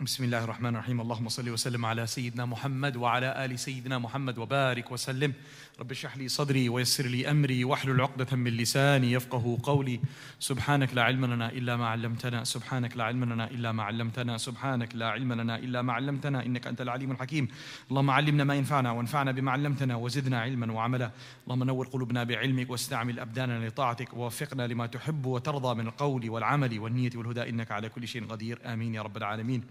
[0.00, 4.92] بسم الله الرحمن الرحيم اللهم صل وسلم على سيدنا محمد وعلى ال سيدنا محمد وبارك
[4.92, 5.32] وسلم
[5.80, 10.00] رب اشرح لي صدري ويسر لي امري واحلل عقدة من لساني يفقه قولي
[10.38, 14.94] سبحانك لا علم لنا الا ما علمتنا سبحانك لا علم لنا الا ما علمتنا سبحانك
[14.94, 17.48] لا علم لنا الا ما علمتنا انك انت العليم الحكيم
[17.90, 21.10] اللهم علمنا ما ينفعنا وانفعنا بما علمتنا وزدنا علما وعملا
[21.44, 27.10] اللهم نور قلوبنا بعلمك واستعمل ابداننا لطاعتك ووفقنا لما تحب وترضى من القول والعمل والنية
[27.14, 29.64] والهدى انك على كل شيء قدير امين يا رب العالمين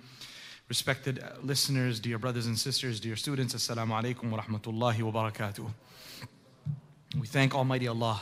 [0.69, 5.67] Respected listeners, dear brothers and sisters, dear students, Assalamu alaikum wa rahmatullahi wa barakatuh.
[7.19, 8.21] We thank Almighty Allah,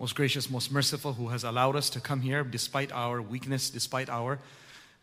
[0.00, 4.08] most gracious, most merciful, who has allowed us to come here despite our weakness, despite
[4.08, 4.38] our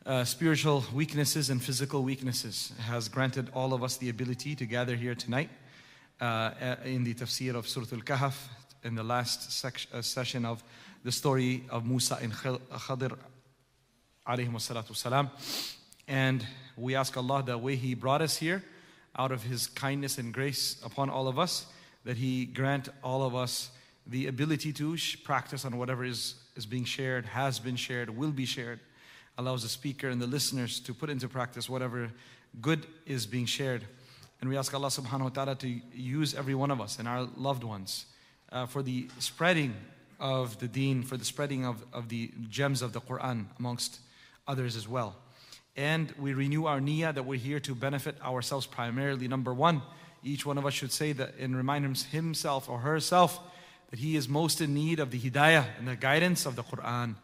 [0.08, 4.96] uh, spiritual weaknesses and physical weaknesses, has granted all of us the ability to gather
[4.96, 5.52] here tonight
[6.22, 8.48] uh, in the tafsir of Surah Al Kahf,
[8.84, 10.64] in the last uh, session of
[11.04, 12.60] the story of Musa and alayhi
[14.28, 15.30] salatu salam.
[16.08, 16.46] And
[16.78, 18.64] we ask Allah the way He brought us here,
[19.16, 21.66] out of His kindness and grace upon all of us,
[22.06, 23.70] that He grant all of us
[24.08, 28.46] the ability to practice on whatever is, is being shared, has been shared, will be
[28.46, 28.80] shared.
[29.38, 32.12] Allows the speaker and the listeners to put into practice whatever
[32.62, 33.84] good is being shared.
[34.42, 37.28] And we ask Allah subhanahu wa ta'ala to use every one of us and our
[37.38, 38.06] loved ones
[38.52, 39.74] uh, for the spreading
[40.20, 44.00] of the deen, for the spreading of, of the gems of the Quran amongst
[44.48, 45.16] others as well.
[45.76, 49.28] And we renew our niyyah that we're here to benefit ourselves primarily.
[49.28, 49.82] Number one,
[50.24, 53.40] each one of us should say that and remind himself or herself
[53.90, 57.16] that he is most in need of the hidayah and the guidance of the Quran.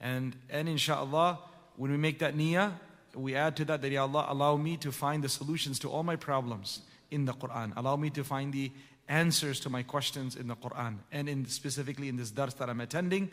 [0.00, 1.38] And, and inshallah,
[1.76, 2.72] when we make that niyyah,
[3.14, 6.02] we add to that that, Ya Allah, allow me to find the solutions to all
[6.02, 7.72] my problems in the Quran.
[7.76, 8.72] Allow me to find the
[9.08, 10.96] answers to my questions in the Quran.
[11.12, 13.30] And in specifically in this dars that I'm attending,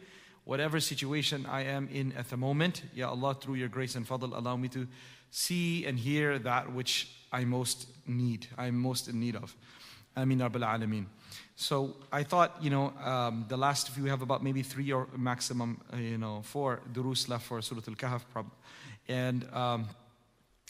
[0.50, 4.36] whatever situation I am in at the moment, Ya Allah, through your grace and fadl,
[4.36, 4.88] allow me to
[5.30, 9.56] see and hear that which I most need, I'm most in need of.
[10.18, 11.06] Ameen Rabbil Alameen.
[11.56, 15.08] So I thought, you know, um, the last few, we have about maybe three or
[15.16, 18.22] maximum, uh, you know, four durus left for Surah Al-Kahf.
[19.08, 19.88] And um,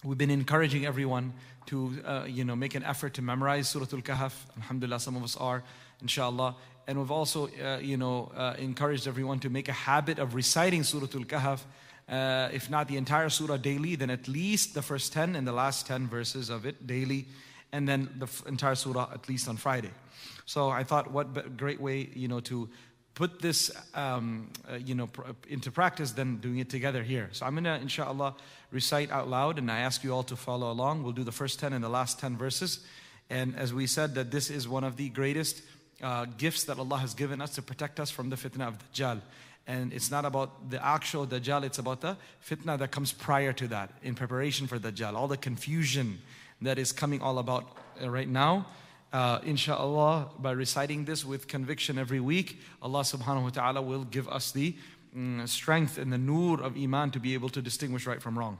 [0.03, 1.31] we've been encouraging everyone
[1.67, 4.33] to, uh, you know, make an effort to memorize Surah Al-Kahf.
[4.57, 5.63] Alhamdulillah, some of us are,
[6.01, 6.57] inshallah.
[6.89, 10.81] And we've also, uh, you know, uh, encouraged everyone to make a habit of reciting
[10.81, 11.59] Surah Al-Kahf.
[12.09, 15.51] Uh, if not the entire surah daily, then at least the first 10 and the
[15.51, 17.27] last 10 verses of it daily,
[17.71, 19.91] and then the f- entire surah at least on Friday.
[20.47, 22.67] So I thought, what be- great way, you know, to
[23.13, 27.29] put this, um, uh, you know, pr- into practice than doing it together here.
[27.33, 28.33] So I'm gonna, inshallah,
[28.71, 31.03] recite out loud, and I ask you all to follow along.
[31.03, 32.79] We'll do the first 10 and the last 10 verses.
[33.29, 35.61] And as we said, that this is one of the greatest
[36.01, 39.21] uh, gifts that Allah has given us to protect us from the fitna of Dajjal.
[39.67, 42.17] And it's not about the actual Dajjal, it's about the
[42.47, 45.13] fitna that comes prior to that, in preparation for Dajjal.
[45.15, 46.19] All the confusion
[46.61, 47.65] that is coming all about
[48.01, 48.65] uh, right now.
[49.11, 54.27] Uh, inshallah, by reciting this with conviction every week, Allah subhanahu wa ta'ala will give
[54.29, 54.75] us the
[55.15, 58.59] mm, strength and the nur of Iman to be able to distinguish right from wrong.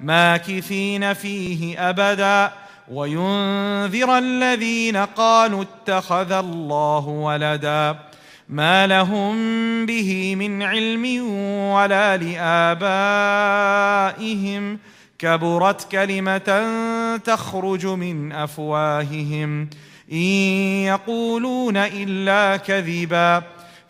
[0.00, 2.52] ماكثين فيه أبدا
[2.90, 7.96] وينذر الذين قالوا اتخذ الله ولدا
[8.48, 9.36] ما لهم
[9.86, 11.30] به من علم
[11.72, 12.16] ولا
[13.76, 14.78] لآبائهم
[15.18, 16.66] كبرت كلمة
[17.24, 19.70] تخرج من أفواههم
[20.12, 20.18] إن
[20.86, 23.42] يقولون إلا كذبا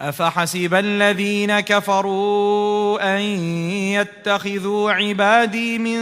[0.00, 6.00] أفحسب الذين كفروا أن يتخذوا عبادي من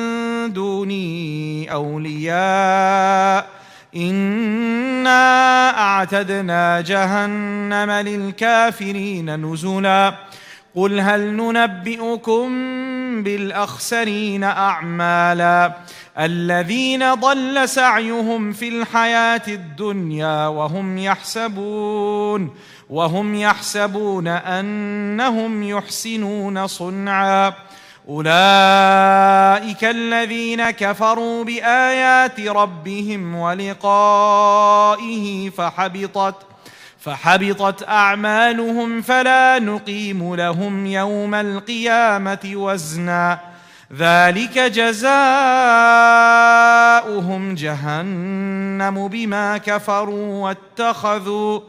[0.53, 3.47] دوني أولياء
[3.97, 10.15] إنا أعتدنا جهنم للكافرين نزلاً
[10.79, 12.49] قل هل ننبئكم
[13.23, 15.73] بالأخسرين أعمالا
[16.19, 22.55] الذين ضل سعيهم في الحياة الدنيا وهم يحسبون
[22.91, 27.53] وهم يحسبون أنهم يحسنون صنعا.
[28.09, 34.71] أولئك الذين كفروا بآيات ربهم ولقائه
[35.51, 36.35] فحبطت
[36.99, 43.48] فحبطت أعمالهم فلا نقيم لهم يوم القيامة وزنا.
[43.97, 45.09] ذلك جزاؤهم
[47.55, 51.61] جهنم بما كفروا واتخذوا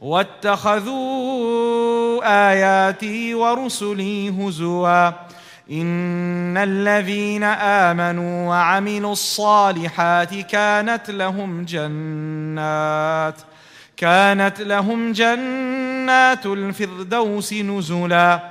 [0.00, 0.98] واتخذوا
[2.50, 5.08] آياتي ورسلي هزوا.
[5.70, 13.34] إن الذين آمنوا وعملوا الصالحات كانت لهم جنات
[13.96, 18.50] كانت لهم جنات الفردوس نزلا.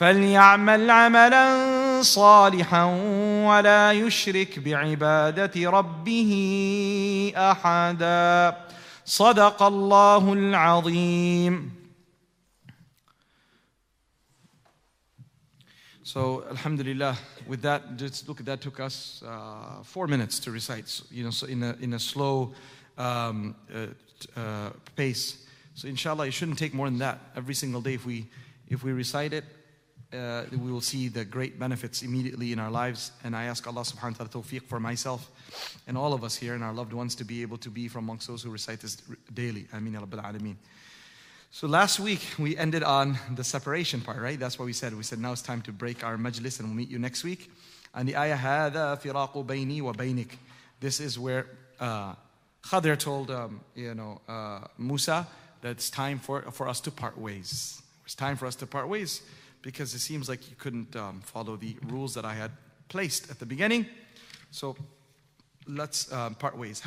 [0.00, 2.84] فليعمل عملا صالحا
[3.46, 6.32] ولا يشرك بعباده ربه
[7.36, 8.56] احدا
[9.04, 11.76] صدق الله العظيم
[16.02, 17.16] So, Alhamdulillah,
[17.48, 21.30] with that, just look, that took us uh, four minutes to recite, so, you know,
[21.30, 22.54] so in a, in a slow
[22.96, 23.86] um, uh,
[24.40, 25.44] uh, pace.
[25.74, 28.28] So, inshallah, it shouldn't take more than that every single day if we,
[28.68, 29.44] if we recite it
[30.12, 33.12] uh, we will see the great benefits immediately in our lives.
[33.24, 35.30] And I ask Allah subhanahu wa ta'ala tawfiq for myself
[35.86, 38.04] and all of us here and our loved ones to be able to be from
[38.04, 38.96] amongst those who recite this
[39.34, 39.66] daily.
[39.72, 40.56] Ameen ya Alameen.
[41.50, 44.38] So last week we ended on the separation part, right?
[44.38, 44.94] That's what we said.
[44.96, 47.50] We said now it's time to break our majlis and we'll meet you next week.
[47.94, 50.30] And the ayah, هَذَا فِرَاقُ بَيْنِي وَبَيْنِكَ
[50.80, 51.46] This is where
[51.80, 52.14] uh,
[52.62, 55.26] Khadir told um, you know, uh, Musa
[55.62, 57.80] that it's time for, for us to part ways.
[58.04, 59.22] It's time for us to part ways
[59.61, 62.51] because it seems like you couldn't um, follow the rules that I had
[62.89, 63.85] placed at the beginning.
[64.51, 64.75] So
[65.67, 66.79] let's um, part ways.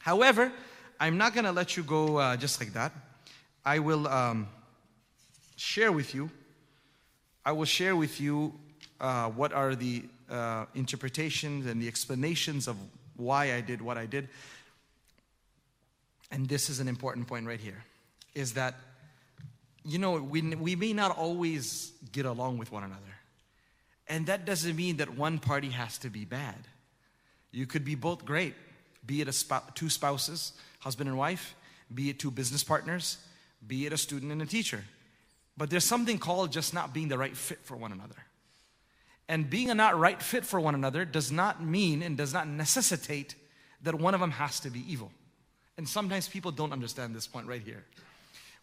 [0.00, 0.52] However,
[1.00, 2.92] I'm not going to let you go uh, just like that.
[3.64, 4.48] I will um,
[5.56, 6.30] share with you.
[7.44, 8.52] I will share with you
[9.00, 12.76] uh, what are the uh, interpretations and the explanations of
[13.16, 14.28] why I did what I did.
[16.30, 17.84] And this is an important point right here
[18.34, 18.74] is that,
[19.84, 23.02] you know, we, we may not always get along with one another.
[24.08, 26.56] And that doesn't mean that one party has to be bad.
[27.52, 28.54] You could be both great,
[29.06, 31.54] be it a two spouses, husband and wife,
[31.92, 33.18] be it two business partners,
[33.66, 34.84] be it a student and a teacher.
[35.56, 38.14] But there's something called just not being the right fit for one another.
[39.28, 42.48] And being a not right fit for one another does not mean and does not
[42.48, 43.34] necessitate
[43.82, 45.12] that one of them has to be evil.
[45.76, 47.84] And sometimes people don't understand this point right here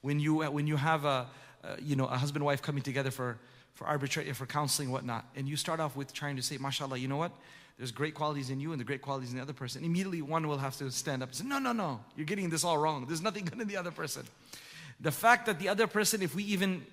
[0.05, 1.25] when you, uh, when you have a,
[1.63, 3.39] uh, you know, a husband and wife coming together for,
[3.73, 7.07] for arbitrary, for counseling, whatnot, and you start off with trying to say, mashallah, you
[7.07, 7.31] know what?
[7.79, 9.83] There's great qualities in you and the great qualities in the other person.
[9.83, 12.63] Immediately, one will have to stand up and say, no, no, no, you're getting this
[12.63, 13.07] all wrong.
[13.07, 14.21] There's nothing good in the other person.
[14.99, 16.85] The fact that the other person, if we even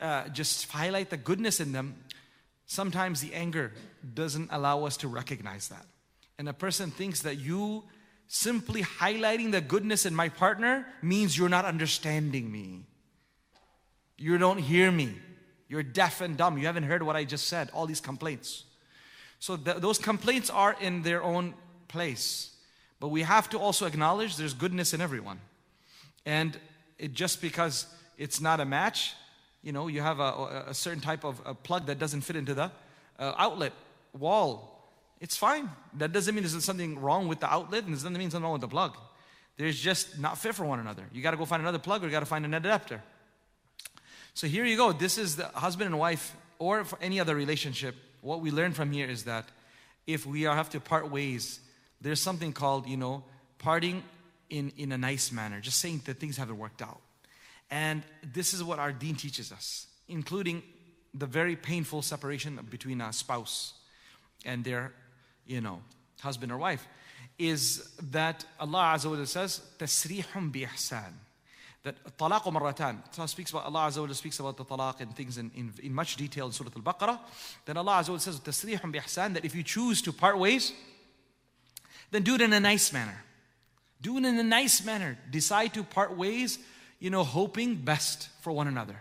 [0.00, 1.94] uh, just highlight the goodness in them,
[2.64, 3.74] sometimes the anger
[4.14, 5.84] doesn't allow us to recognize that.
[6.38, 7.84] And a person thinks that you
[8.28, 12.84] simply highlighting the goodness in my partner means you're not understanding me.
[14.18, 15.14] You don't hear me.
[15.68, 16.58] You're deaf and dumb.
[16.58, 17.70] You haven't heard what I just said.
[17.72, 18.64] All these complaints.
[19.38, 21.54] So th- those complaints are in their own
[21.88, 22.54] place.
[22.98, 25.40] But we have to also acknowledge there's goodness in everyone.
[26.24, 26.58] And
[26.98, 29.14] it just because it's not a match,
[29.62, 32.70] you know, you have a, a certain type of plug that doesn't fit into the
[33.18, 33.72] uh, outlet
[34.12, 34.75] wall.
[35.20, 35.70] It's fine.
[35.94, 38.52] That doesn't mean there's something wrong with the outlet, and it doesn't mean something wrong
[38.52, 38.96] with the plug.
[39.56, 41.04] There's just not fit for one another.
[41.12, 43.02] You got to go find another plug, or you got to find an adapter.
[44.34, 44.92] So here you go.
[44.92, 47.94] This is the husband and wife, or for any other relationship.
[48.20, 49.48] What we learn from here is that
[50.06, 51.60] if we have to part ways,
[52.00, 53.24] there's something called, you know,
[53.58, 54.02] parting
[54.50, 57.00] in, in a nice manner, just saying that things haven't worked out.
[57.70, 60.62] And this is what our deen teaches us, including
[61.14, 63.72] the very painful separation between a spouse
[64.44, 64.92] and their,
[65.46, 65.80] you know,
[66.20, 66.86] husband or wife,
[67.38, 71.12] is that Allah Azza wa Jalla says, tasrihum bi ihsan.
[71.82, 72.98] That talaq marratan.
[73.16, 75.72] Allah speaks about Allah Azza wa Jalla speaks about the talaq and things in, in,
[75.82, 77.18] in much detail in Surah Al-Baqarah.
[77.64, 80.38] Then Allah Azza wa Jalla says, tasrihum bi ihsan, that if you choose to part
[80.38, 80.72] ways,
[82.10, 83.22] then do it in a nice manner.
[84.00, 85.18] Do it in a nice manner.
[85.30, 86.58] Decide to part ways,
[86.98, 88.96] you know, hoping best for one another.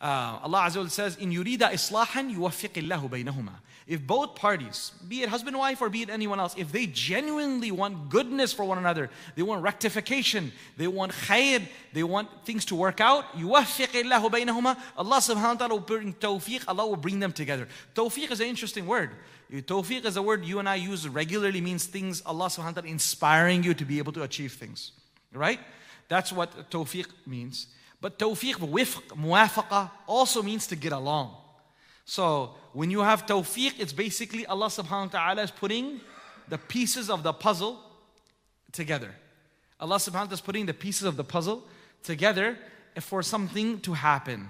[0.00, 3.54] Uh, Allah Azza wa says, "In yurida islahan yuwaffiqillahu baynahuma."
[3.88, 6.84] If both parties, be it husband and wife or be it anyone else, if they
[6.84, 12.66] genuinely want goodness for one another, they want rectification, they want khair, they want things
[12.66, 14.76] to work out, yuwaffiqillahu baynahuma.
[14.94, 16.64] Allah Subhanahu wa Taala will bring tawfiq.
[16.68, 17.66] Allah will bring them together.
[17.94, 19.10] Tawfiq is an interesting word.
[19.50, 21.62] Tawfiq is a word you and I use regularly.
[21.62, 24.92] Means things Allah Subhanahu wa Taala inspiring you to be able to achieve things.
[25.32, 25.60] Right?
[26.08, 27.68] That's what tawfiq means.
[28.00, 31.34] But tawfiq, wifq, muwafaqa also means to get along.
[32.04, 36.00] So when you have tawfiq, it's basically Allah subhanahu wa ta'ala is putting
[36.48, 37.78] the pieces of the puzzle
[38.72, 39.10] together.
[39.80, 41.64] Allah subhanahu wa ta'ala is putting the pieces of the puzzle
[42.02, 42.56] together
[43.00, 44.48] for something to happen.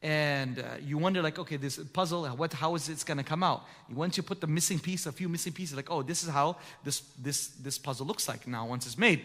[0.00, 3.42] And uh, you wonder, like, okay, this puzzle, what, how is it going to come
[3.42, 3.64] out?
[3.92, 6.56] Once you put the missing piece, a few missing pieces, like, oh, this is how
[6.84, 9.24] this, this, this puzzle looks like now once it's made.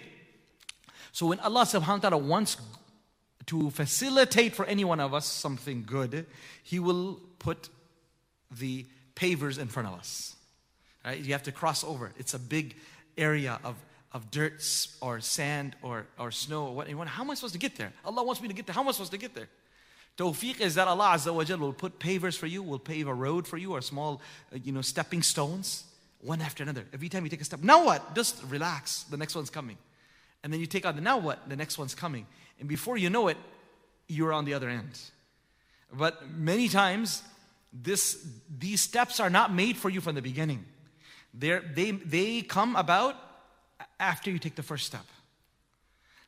[1.11, 2.57] So when Allah subhanahu wa ta'ala wants
[3.47, 6.25] to facilitate for any one of us something good,
[6.63, 7.69] He will put
[8.51, 8.85] the
[9.15, 10.35] pavers in front of us.
[11.05, 11.19] Right?
[11.19, 12.11] You have to cross over.
[12.17, 12.75] It's a big
[13.17, 13.75] area of,
[14.11, 14.63] of dirt
[15.01, 17.07] or sand or, or snow or what.
[17.07, 17.91] How am I supposed to get there?
[18.05, 18.73] Allah wants me to get there.
[18.73, 19.49] How am I supposed to get there?
[20.17, 23.47] Tawfiq is that Allah Azza wa will put pavers for you, will pave a road
[23.47, 24.21] for you or small,
[24.53, 25.85] uh, you know, stepping stones,
[26.21, 26.85] one after another.
[26.93, 28.13] Every time you take a step, now what?
[28.13, 29.03] Just relax.
[29.03, 29.77] The next one's coming.
[30.43, 31.47] And then you take out the now what?
[31.47, 32.27] The next one's coming.
[32.59, 33.37] And before you know it,
[34.07, 34.99] you're on the other end.
[35.91, 37.23] But many times,
[37.71, 38.25] this,
[38.59, 40.65] these steps are not made for you from the beginning.
[41.33, 43.15] They're, they, they come about
[43.99, 45.05] after you take the first step.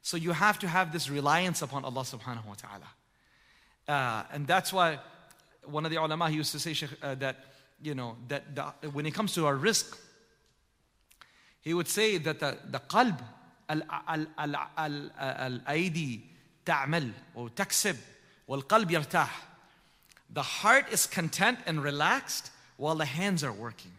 [0.02, 2.88] So you have to have this reliance upon Allah subhanahu wa ta'ala.
[3.88, 5.00] Uh, and that's why
[5.64, 7.38] one of the ulama he used to say uh, that,
[7.82, 9.98] you know, that the, when it comes to our rizq,
[11.62, 13.20] he would say that the, the qalb
[15.20, 16.20] الايدي
[16.66, 17.98] تعمل وتكسب
[18.48, 19.48] والقلب يرتاح
[20.34, 23.92] the heart is content and relaxed while the hands are working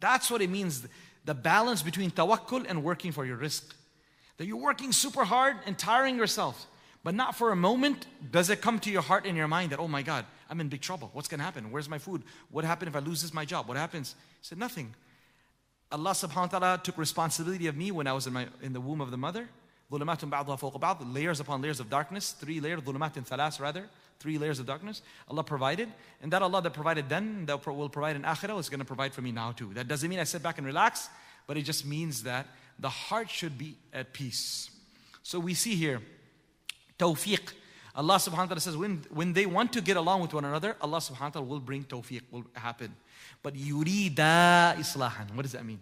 [0.00, 0.86] that's what it means
[1.24, 3.64] the balance between tawakkul and working for your rizq
[4.38, 6.66] that you're working super hard and tiring yourself
[7.04, 9.78] but not for a moment does it come to your heart and your mind that,
[9.78, 11.10] oh my God, I'm in big trouble.
[11.12, 11.70] What's going to happen?
[11.70, 12.22] Where's my food?
[12.50, 13.68] What happened if I lose this my job?
[13.68, 14.14] What happens?
[14.40, 14.94] He said, nothing.
[15.91, 18.81] Allah subhanahu wa ta'ala took responsibility of me when I was in, my, in the
[18.81, 19.47] womb of the mother.
[19.91, 23.87] Layers upon layers of darkness, three layers, ظلمات thalas rather,
[24.19, 25.03] three layers of darkness.
[25.29, 25.87] Allah provided,
[26.21, 29.13] and that Allah that provided then, that will provide in akhirah, is going to provide
[29.13, 29.71] for me now too.
[29.75, 31.09] That doesn't mean I sit back and relax,
[31.45, 32.47] but it just means that
[32.79, 34.71] the heart should be at peace.
[35.21, 36.01] So we see here,
[36.97, 37.53] tawfiq.
[37.98, 40.76] Allah subhanahu wa ta'ala says, when, when they want to get along with one another,
[40.80, 42.94] Allah subhanahu wa ta'ala will bring tawfiq, will happen.
[43.42, 45.34] But yurida islahan.
[45.34, 45.80] What does that mean?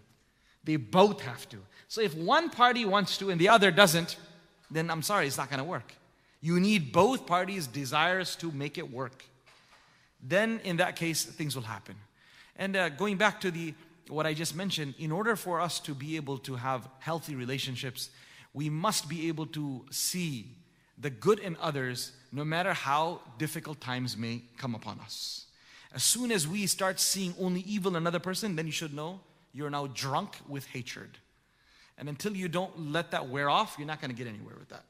[0.64, 1.58] They both have to.
[1.88, 4.16] So if one party wants to and the other doesn't,
[4.70, 5.92] then I'm sorry, it's not going to work.
[6.40, 9.23] You need both parties' desires to make it work.
[10.23, 11.96] Then, in that case, things will happen.
[12.56, 13.75] And uh, going back to the
[14.08, 18.08] what I just mentioned, in order for us to be able to have healthy relationships,
[18.54, 20.46] we must be able to see
[20.99, 25.47] the good in others, no matter how difficult times may come upon us.
[25.95, 29.21] As soon as we start seeing only evil in another person, then you should know
[29.53, 31.19] you're now drunk with hatred.
[31.99, 34.69] And until you don't let that wear off, you're not going to get anywhere with
[34.69, 34.85] that.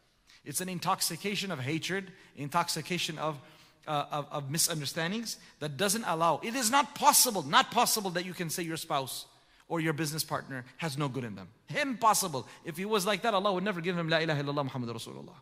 [0.45, 3.39] It's an intoxication of hatred, intoxication of,
[3.87, 6.41] uh, of, of, misunderstandings that doesn't allow.
[6.43, 9.27] It is not possible, not possible that you can say your spouse
[9.69, 11.49] or your business partner has no good in them.
[11.81, 12.47] Impossible.
[12.65, 15.35] If he was like that, Allah would never give him La ilaha illallah Muhammad Rasulullah.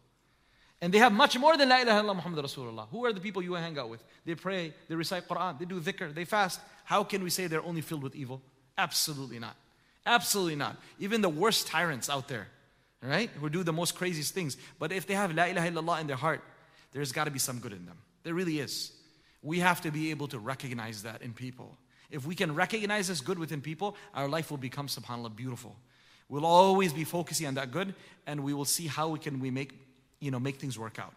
[0.85, 2.87] And they have much more than La ilaha illallah Muhammad Rasulullah.
[2.91, 4.05] Who are the people you hang out with?
[4.27, 6.61] They pray, they recite Quran, they do dhikr, they fast.
[6.85, 8.43] How can we say they're only filled with evil?
[8.77, 9.57] Absolutely not.
[10.05, 10.77] Absolutely not.
[10.99, 12.49] Even the worst tyrants out there,
[13.03, 13.31] right?
[13.41, 14.59] Who do the most craziest things.
[14.79, 16.43] But if they have La ilaha illallah in their heart,
[16.93, 17.97] there's got to be some good in them.
[18.23, 18.93] There really is.
[19.41, 21.79] We have to be able to recognize that in people.
[22.11, 25.77] If we can recognize this good within people, our life will become, subhanAllah, beautiful.
[26.29, 27.95] We'll always be focusing on that good,
[28.27, 29.73] and we will see how we can we make,
[30.25, 31.13] you know, make things work out.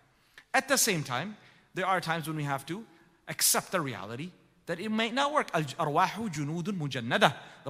[0.53, 1.37] At the same time,
[1.73, 2.83] there are times when we have to
[3.27, 4.31] accept the reality
[4.65, 5.51] that it might not work.
[5.53, 5.63] The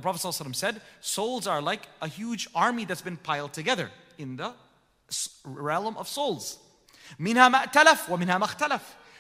[0.02, 4.54] Prophet ﷺ said, souls are like a huge army that's been piled together in the
[5.46, 6.58] realm of souls.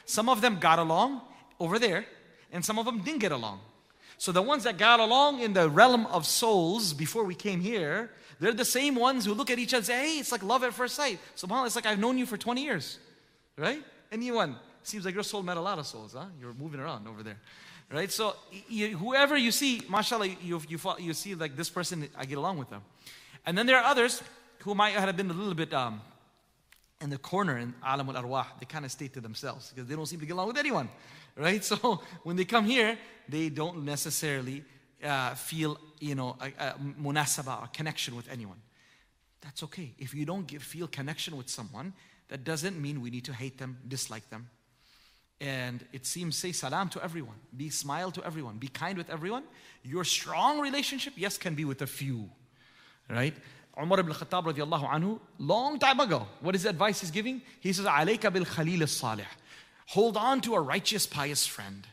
[0.05, 1.21] Some of them got along
[1.59, 2.05] over there,
[2.51, 3.59] and some of them didn't get along.
[4.17, 8.09] So the ones that got along in the realm of souls before we came here,
[8.39, 10.63] they're the same ones who look at each other and say, hey, it's like love
[10.63, 11.19] at first sight.
[11.35, 12.99] SubhanAllah, it's like I've known you for 20 years.
[13.57, 13.83] Right?
[14.11, 14.55] Anyone?
[14.83, 16.25] Seems like your soul met a lot of souls, huh?
[16.39, 17.37] You're moving around over there.
[17.91, 18.11] Right?
[18.11, 18.35] So
[18.67, 22.57] you, whoever you see, mashallah, you, you, you see like this person, I get along
[22.57, 22.81] with them.
[23.45, 24.21] And then there are others
[24.59, 26.01] who might have been a little bit um,
[27.01, 28.45] in the corner in Alam al Arwah.
[28.59, 30.89] They kind of stay to themselves because they don't seem to get along with anyone
[31.37, 31.63] right?
[31.67, 32.97] So when they come here,
[33.29, 34.63] they don't necessarily
[35.03, 38.61] uh, feel, you know, a, a munasaba, a connection with anyone.
[39.41, 39.93] That's okay.
[39.97, 41.93] If you don't give, feel connection with someone,
[42.29, 44.49] that doesn't mean we need to hate them, dislike them.
[45.39, 49.43] And it seems, say salam to everyone, be smile to everyone, be kind with everyone.
[49.83, 52.29] Your strong relationship, yes, can be with a few,
[53.07, 53.35] right?
[53.79, 57.43] Umar ibn Khattab radiallahu anhu, long time ago, what is the advice he's giving?
[57.59, 59.25] He says, alayka bil khalil salih
[59.89, 61.87] Hold on to a righteous, pious friend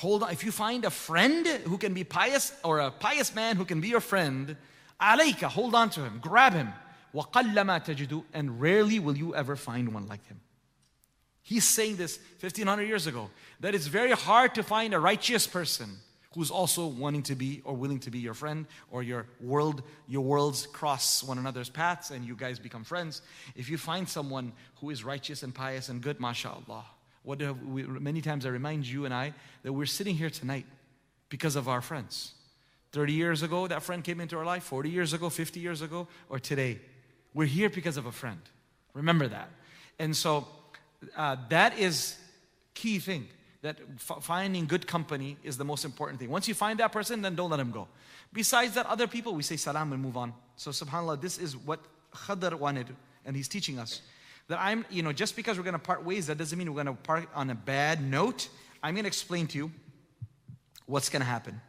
[0.00, 0.30] Hold on.
[0.30, 3.80] If you find a friend who can be pious or a pious man who can
[3.80, 4.56] be your friend,
[5.00, 6.68] alayka, hold on to him, grab him.
[7.14, 10.40] وَقَلَّمَا تَجِدُ And rarely will you ever find one like him.
[11.42, 15.88] He's saying this 1500 years ago that it's very hard to find a righteous person
[16.34, 20.22] who's also wanting to be or willing to be your friend or your world your
[20.22, 23.22] worlds cross one another's paths and you guys become friends
[23.54, 26.84] if you find someone who is righteous and pious and good mashallah
[27.23, 30.65] what we, many times I remind you and I that we're sitting here tonight
[31.29, 32.33] because of our friends.
[32.91, 36.07] 30 years ago, that friend came into our life, 40 years ago, 50 years ago,
[36.29, 36.79] or today.
[37.33, 38.41] We're here because of a friend.
[38.93, 39.49] Remember that.
[39.97, 40.47] And so
[41.15, 42.17] uh, that is
[42.73, 43.27] key thing
[43.61, 46.29] that f- finding good company is the most important thing.
[46.29, 47.87] Once you find that person, then don't let him go.
[48.33, 50.33] Besides that, other people, we say salam and move on.
[50.55, 51.79] So subhanAllah, this is what
[52.13, 52.87] Khadr wanted,
[53.25, 54.01] and he's teaching us
[54.51, 56.83] that I'm, you know, just because we're going to part ways, that doesn't mean we're
[56.83, 58.49] going to part on a bad note.
[58.83, 59.71] I'm going to explain to you
[60.87, 61.61] what's going to happen.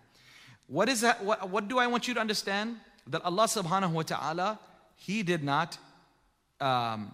[0.66, 1.22] What is that?
[1.22, 2.74] What, what do I want you to understand?
[3.06, 4.58] That Allah subhanahu wa ta'ala,
[4.96, 5.78] He did not,
[6.60, 7.12] um,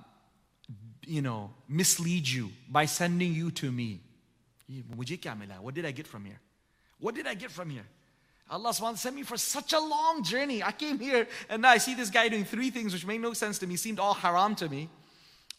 [1.06, 4.00] you know, mislead you by sending you to me.
[4.96, 6.40] What did I get from here?
[6.98, 7.84] What did I get from here?
[8.48, 10.62] Allah subhanahu wa ta'ala sent me for such a long journey.
[10.62, 13.34] I came here and now I see this guy doing three things which made no
[13.34, 14.88] sense to me, seemed all haram to me.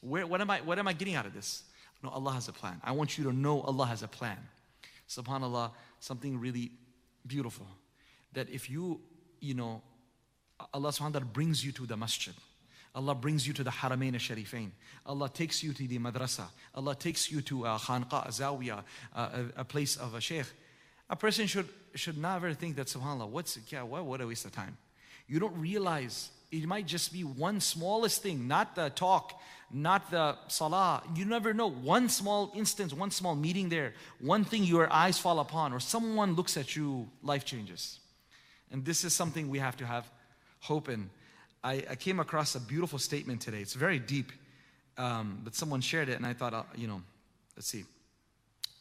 [0.02, 1.64] Where, what, am I, what am I getting out of this?
[2.04, 2.80] No, Allah has a plan.
[2.84, 4.38] I want you to know Allah has a plan.
[5.08, 6.72] SubhanAllah, something really
[7.28, 7.68] beautiful.
[8.34, 9.02] That if you,
[9.42, 9.82] you know,
[10.74, 12.34] Allah subhanahu wa ta'ala brings you to the masjid.
[12.96, 14.72] Allah brings you to the Haramain al-Sharifain.
[15.06, 16.46] Allah takes you to the madrasa.
[16.74, 18.84] Allah takes you to a khanqa, a zawiya,
[19.16, 20.46] a, a, place of a sheikh.
[21.10, 24.52] A person should, should never think that, subhanAllah, what's, yeah, what, what a waste of
[24.52, 24.78] time.
[25.28, 29.40] You don't realize it might just be one smallest thing, not the talk,
[29.72, 31.04] not the salah.
[31.16, 31.68] You never know.
[31.70, 36.34] One small instance, one small meeting there, one thing your eyes fall upon, or someone
[36.34, 38.00] looks at you, life changes.
[38.72, 40.10] And this is something we have to have
[40.60, 41.10] hope in.
[41.64, 43.60] I, I came across a beautiful statement today.
[43.62, 44.32] It's very deep,
[44.98, 47.02] um, but someone shared it, and I thought, uh, you know,
[47.56, 47.86] let's see.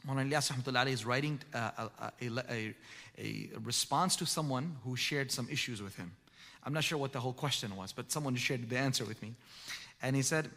[0.07, 2.75] Mawlana Ilyas is writing uh, a, a, a,
[3.19, 6.13] a response to someone who shared some issues with him.
[6.65, 9.35] I'm not sure what the whole question was, but someone shared the answer with me.
[10.03, 10.49] And he said,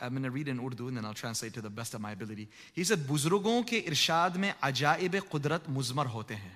[0.00, 2.12] I'm going to read in Urdu and then I'll translate to the best of my
[2.12, 2.48] ability.
[2.74, 6.54] He said, بزرگوں کے ارشاد میں عجائب قدرت مزمر ہوتے ہیں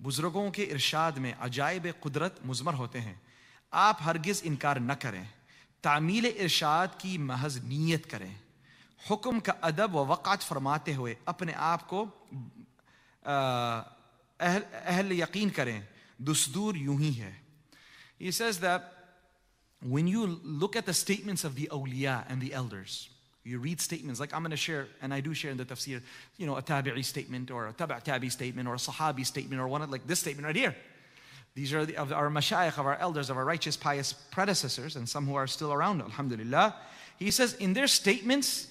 [0.00, 3.14] بزرگوں کے ارشاد میں عجائب قدرت مزمر ہوتے ہیں
[3.70, 5.22] آپ ہرگز انکار نہ کریں
[5.82, 8.32] تعمیل ارشاد کی محض نیت کریں
[9.10, 12.04] حکم کا ادب و وقعت فرماتے ہوئے اپنے آپ کو
[13.24, 15.80] اہل, اہل یقین کریں
[16.24, 17.32] دستور یوں ہی ہے
[18.18, 18.92] he says that
[19.82, 23.10] when you look at the statements of the awliya and the elders,
[23.44, 26.02] you read statements like I'm going to share, and I do share in the tafsir,
[26.36, 29.68] you know, a tabi'i statement or a taba' tabi statement or a sahabi statement or
[29.68, 30.74] one like this statement right here.
[31.54, 35.08] These are the, of our mashayikh, of our elders, of our righteous, pious predecessors, and
[35.08, 36.74] some who are still around, alhamdulillah.
[37.18, 38.66] He says, in their statements,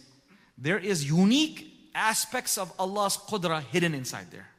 [0.57, 4.49] there is unique aspects of Allah's qudra hidden inside there.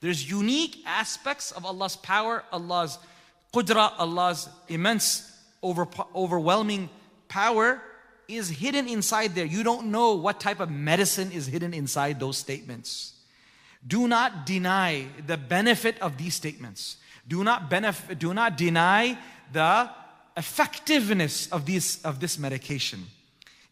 [0.00, 2.98] There's unique aspects of Allah's power, Allah's
[3.52, 5.30] Qudra, Allah's immense,
[5.62, 6.88] over, overwhelming
[7.28, 7.82] power
[8.26, 9.44] is hidden inside there.
[9.44, 13.12] You don't know what type of medicine is hidden inside those statements.
[13.86, 16.96] Do not deny the benefit of these statements.
[17.26, 19.18] Do not, benef- do not deny
[19.52, 19.90] the
[20.36, 23.04] effectiveness of, these, of this medication.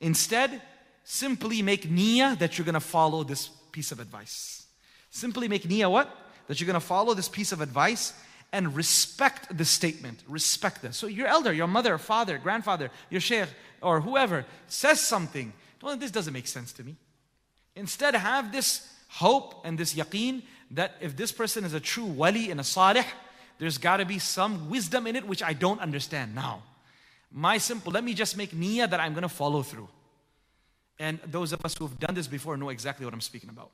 [0.01, 0.61] Instead,
[1.05, 4.67] simply make niyyah that you're going to follow this piece of advice.
[5.11, 6.15] Simply make niyyah what?
[6.49, 8.13] That you're going to follow this piece of advice
[8.53, 10.23] and respect the statement.
[10.29, 10.97] Respect this.
[10.97, 13.49] So your elder, your mother, father, grandfather, your sheikh,
[13.81, 16.97] or whoever says something, well, this doesn't make sense to me.
[17.77, 22.51] Instead, have this hope and this yaqeen that if this person is a true wali
[22.51, 23.05] and a salih,
[23.59, 26.63] there's got to be some wisdom in it which I don't understand now.
[27.33, 29.89] My simple, let me just make niyyah that I'm going to follow through.
[30.99, 33.71] And those of us who have done this before know exactly what I'm speaking about.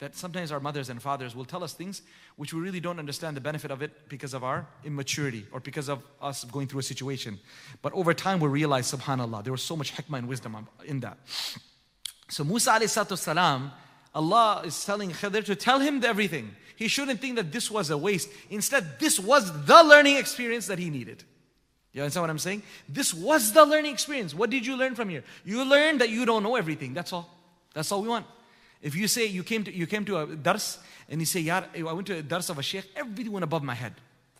[0.00, 2.02] That sometimes our mothers and fathers will tell us things
[2.36, 5.88] which we really don't understand the benefit of it because of our immaturity or because
[5.88, 7.40] of us going through a situation.
[7.82, 11.18] But over time we realize, subhanAllah, there was so much hikmah and wisdom in that.
[12.28, 13.72] So Musa alayhi salam,
[14.14, 16.54] Allah is telling Khidr to tell him everything.
[16.76, 18.28] He shouldn't think that this was a waste.
[18.50, 21.24] Instead, this was the learning experience that he needed.
[21.92, 22.62] You understand what I'm saying?
[22.88, 24.32] This was the learning experience.
[24.32, 25.24] What did you learn from here?
[25.44, 26.94] You learned that you don't know everything.
[26.94, 27.28] That's all.
[27.74, 28.26] That's all we want.
[28.80, 31.64] If you say you came to you came to a dars and you say, Yar,
[31.76, 33.94] I went to a dars of a sheikh, everything went above my head.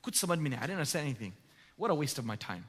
[0.05, 1.35] I didn't understand anything.
[1.77, 2.65] What a waste of my time.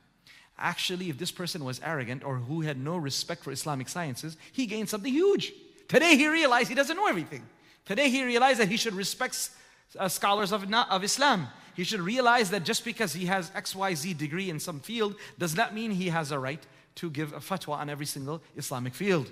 [0.58, 4.66] Actually, if this person was arrogant or who had no respect for Islamic sciences, he
[4.66, 5.54] gained something huge.
[5.88, 7.44] Today he realized he doesn't know everything.
[7.86, 9.52] Today he realized that he should respect
[9.98, 11.48] uh, scholars of, of Islam.
[11.76, 15.74] He should realize that just because he has XYZ degree in some field does not
[15.74, 16.64] mean he has a right
[16.96, 19.32] to give a fatwa on every single Islamic field.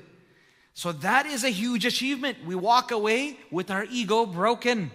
[0.77, 2.37] So that is a huge achievement.
[2.45, 4.91] We walk away with our ego broken.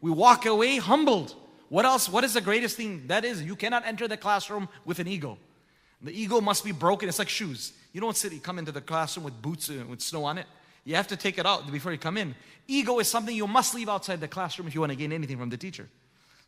[0.00, 1.34] We walk away humbled.
[1.68, 2.08] What else?
[2.08, 3.08] What is the greatest thing?
[3.08, 5.36] That is, you cannot enter the classroom with an ego.
[6.00, 7.08] The ego must be broken.
[7.08, 7.72] It's like shoes.
[7.92, 10.46] You don't sit, you come into the classroom with boots and with snow on it.
[10.84, 12.36] You have to take it out before you come in.
[12.68, 15.36] Ego is something you must leave outside the classroom if you want to gain anything
[15.36, 15.88] from the teacher.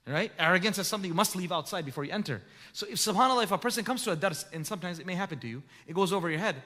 [0.07, 0.31] Right?
[0.39, 2.41] Arrogance is something you must leave outside before you enter.
[2.73, 5.41] So if subhanAllah, if a person comes to a dars, and sometimes it may happen
[5.41, 6.63] to you, it goes over your head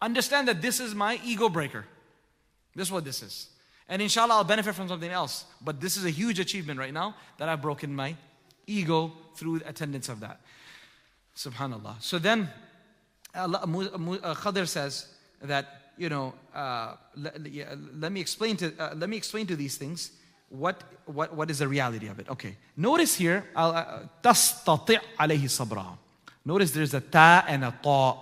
[0.00, 1.84] Understand that this is my ego breaker.
[2.74, 3.48] This is what this is.
[3.88, 5.44] And inshallah, I'll benefit from something else.
[5.60, 8.16] But this is a huge achievement right now that I've broken my
[8.66, 10.40] ego through attendance of that.
[11.36, 12.02] Subhanallah.
[12.02, 12.48] So then,
[13.34, 15.06] Allah, uh, Khadir says
[15.42, 17.40] that you know, uh, let,
[17.98, 20.12] let, me explain to uh, let me explain to these things
[20.48, 22.28] what what what is the reality of it.
[22.28, 23.44] Okay, notice here,
[24.22, 25.96] تستطيع عليه صبرا.
[26.44, 28.18] Notice there's a ta and a ta.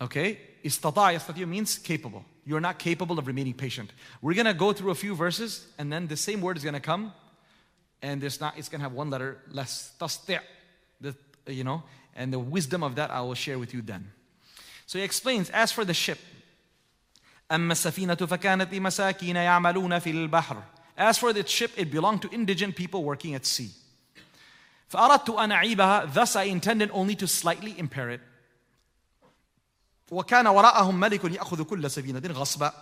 [0.00, 2.24] Okay, استطاع يستطيع means capable.
[2.44, 3.90] You're not capable of remaining patient.
[4.22, 7.12] We're gonna go through a few verses, and then the same word is gonna come,
[8.02, 8.56] and there's not.
[8.56, 9.92] It's gonna have one letter less.
[10.00, 10.40] تستطيع.
[11.00, 11.14] The
[11.48, 11.82] you know,
[12.14, 14.12] and the wisdom of that I will share with you then.
[14.86, 16.18] So he explains, as for the ship,
[17.50, 20.62] أما السفينة فكانت لمساكين يعملون في البحر
[20.98, 23.70] As for the ship, it belonged to indigent people working at sea.
[24.88, 28.20] فأردت أن أعيبها Thus I intended only to slightly impair it.
[30.10, 32.72] وكان وراءهم ملك يأخذ كل سفينة غصبا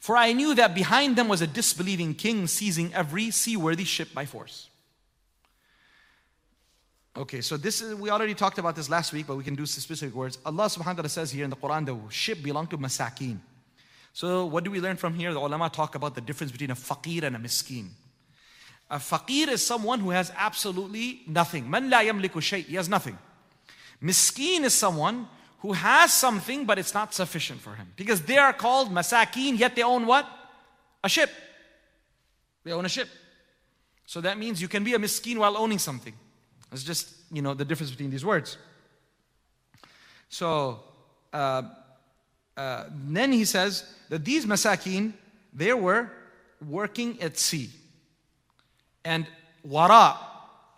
[0.00, 4.26] For I knew that behind them was a disbelieving king seizing every seaworthy ship by
[4.26, 4.68] force.
[7.16, 9.64] Okay, so this is, we already talked about this last week, but we can do
[9.64, 10.36] specific words.
[10.44, 13.38] Allah subhanahu wa ta'ala says here in the Quran, the ship belonged to masakin.
[14.12, 15.32] So what do we learn from here?
[15.32, 17.88] The ulama talk about the difference between a faqir and a miskin.
[18.90, 21.70] A faqir is someone who has absolutely nothing.
[21.70, 22.60] Man la yamliku shay.
[22.60, 23.16] He has nothing.
[24.01, 25.27] Miskin is someone
[25.59, 27.91] who has something, but it's not sufficient for him.
[27.95, 30.27] Because they are called masakin, yet they own what?
[31.03, 31.29] A ship.
[32.63, 33.09] They own a ship.
[34.05, 36.13] So that means you can be a miskin while owning something.
[36.71, 38.57] It's just, you know, the difference between these words.
[40.29, 40.81] So,
[41.33, 41.63] uh,
[42.55, 45.13] uh, then he says that these masakin,
[45.53, 46.09] they were
[46.67, 47.69] working at sea.
[49.03, 49.25] And
[49.67, 50.17] wara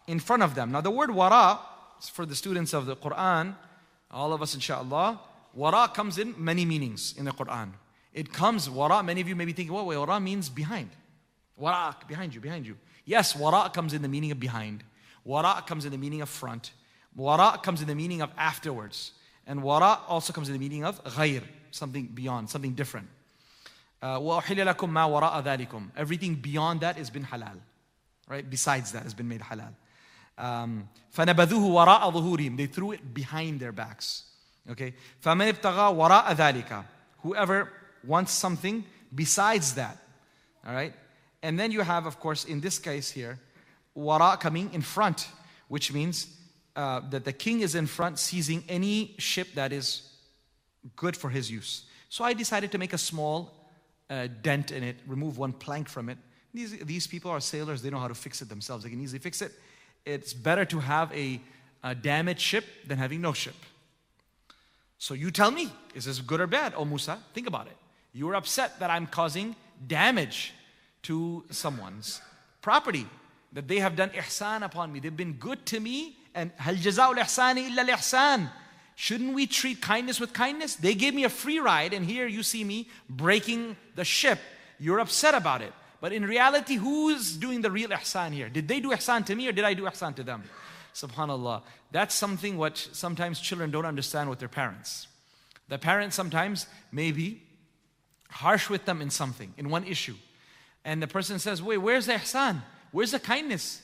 [0.07, 0.71] in front of them.
[0.71, 1.59] Now, the word wara
[2.09, 3.55] for the students of the Quran,
[4.09, 5.19] all of us, inshallah.
[5.57, 7.71] Wara comes in many meanings in the Quran.
[8.13, 10.89] It comes, wara, many of you may be thinking, well, wara means behind.
[11.59, 12.77] Wara, behind you, behind you.
[13.05, 14.83] Yes, wara comes in the meaning of behind.
[15.25, 16.71] Wara comes in the meaning of front.
[17.17, 19.11] Wara comes in the meaning of afterwards.
[19.47, 23.07] And wara also comes in the meaning of ghayr, something beyond, something different.
[24.01, 24.39] Uh.
[25.97, 27.57] Everything beyond that has been halal.
[28.27, 28.49] Right?
[28.49, 29.73] Besides that has been made halal.
[30.37, 34.23] Um, They threw it behind their backs.
[34.69, 34.93] Okay?
[37.23, 37.71] Whoever
[38.03, 39.97] wants something besides that.
[40.65, 40.93] All right?
[41.43, 43.39] And then you have, of course, in this case here,
[43.95, 45.27] wara coming in front,
[45.67, 46.27] which means
[46.75, 50.09] uh, that the king is in front seizing any ship that is
[50.95, 51.85] good for his use.
[52.09, 53.53] So I decided to make a small
[54.09, 56.17] uh, dent in it, remove one plank from it.
[56.53, 59.19] These, these people are sailors, they know how to fix it themselves, they can easily
[59.19, 59.51] fix it.
[60.05, 61.39] It's better to have a,
[61.83, 63.55] a damaged ship than having no ship.
[64.97, 66.73] So you tell me, is this good or bad?
[66.75, 67.77] Oh, Musa, think about it.
[68.13, 69.55] You are upset that I'm causing
[69.87, 70.53] damage
[71.03, 72.21] to someone's
[72.61, 73.07] property,
[73.53, 74.99] that they have done ihsan upon me.
[74.99, 76.17] They've been good to me.
[76.33, 78.49] And hal jaza'ul ihsani illa ihsan.
[78.95, 80.75] Shouldn't we treat kindness with kindness?
[80.75, 84.39] They gave me a free ride, and here you see me breaking the ship.
[84.79, 85.73] You're upset about it.
[86.01, 88.49] But in reality, who's doing the real ihsan here?
[88.49, 90.43] Did they do ihsan to me or did I do ihsan to them?
[90.95, 91.61] Subhanallah.
[91.91, 95.07] That's something what sometimes children don't understand with their parents.
[95.69, 97.43] The parents sometimes may be
[98.29, 100.15] harsh with them in something, in one issue.
[100.83, 102.61] And the person says, Wait, where's the ihsan?
[102.91, 103.81] Where's the kindness?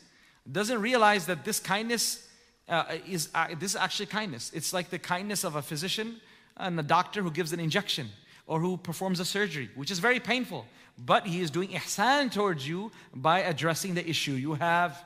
[0.52, 2.28] Doesn't realize that this kindness
[2.68, 4.52] uh, is uh, this is actually kindness.
[4.54, 6.20] It's like the kindness of a physician
[6.58, 8.10] and a doctor who gives an injection
[8.48, 10.66] or who performs a surgery, which is very painful.
[10.98, 15.04] But he is doing ihsan towards you by addressing the issue you have.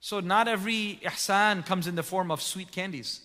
[0.00, 3.20] So not every ihsan comes in the form of sweet candies,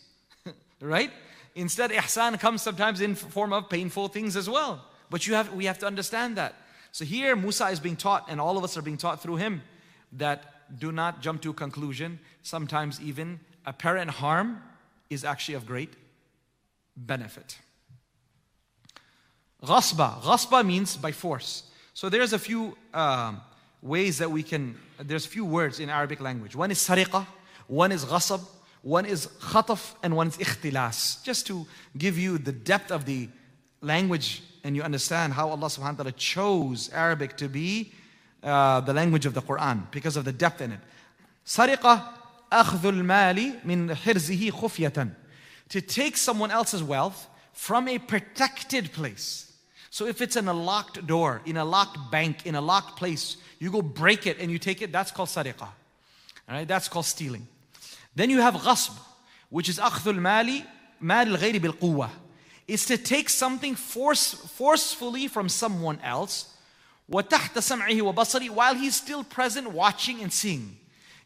[0.82, 1.12] right?
[1.54, 4.84] Instead, ihsan comes sometimes in form of painful things as well.
[5.10, 6.56] But you have, we have to understand that.
[6.92, 9.62] So here Musa is being taught, and all of us are being taught through him,
[10.14, 12.20] that do not jump to a conclusion.
[12.42, 14.62] Sometimes even apparent harm
[15.10, 15.94] is actually of great
[16.96, 17.58] benefit.
[19.64, 20.22] Ghasba.
[20.22, 21.64] Ghasba means by force.
[21.94, 23.42] So there's a few um,
[23.82, 26.56] ways that we can, there's a few words in Arabic language.
[26.56, 27.26] One is sariqa,
[27.68, 28.42] one is ghasab,
[28.82, 31.24] one is khataf, and one is ikhtilas.
[31.24, 31.66] Just to
[31.98, 33.30] give you the depth of the
[33.82, 37.92] language and you understand how Allah subhanahu wa ta'ala chose Arabic to be
[38.44, 40.80] uh, the language of the Quran because of the depth in it.
[41.46, 42.04] Sariqa
[42.52, 45.16] akhdhul mali min hirzihi khufyatan.
[45.70, 49.51] To take someone else's wealth from a protected place.
[49.91, 53.37] So if it's in a locked door, in a locked bank, in a locked place,
[53.59, 55.63] you go break it and you take it, that's called sariqa.
[55.63, 55.71] All
[56.49, 57.47] right, that's called stealing.
[58.15, 58.97] Then you have ghasb,
[59.51, 60.65] which is akhdhul mali
[61.01, 62.11] mal al-ghayri bil quwwah
[62.67, 66.53] is to take something force, forcefully from someone else
[67.11, 70.77] وَتَحْتَ سَمْعِهِ وَبَصَرِهِ while he's still present watching and seeing.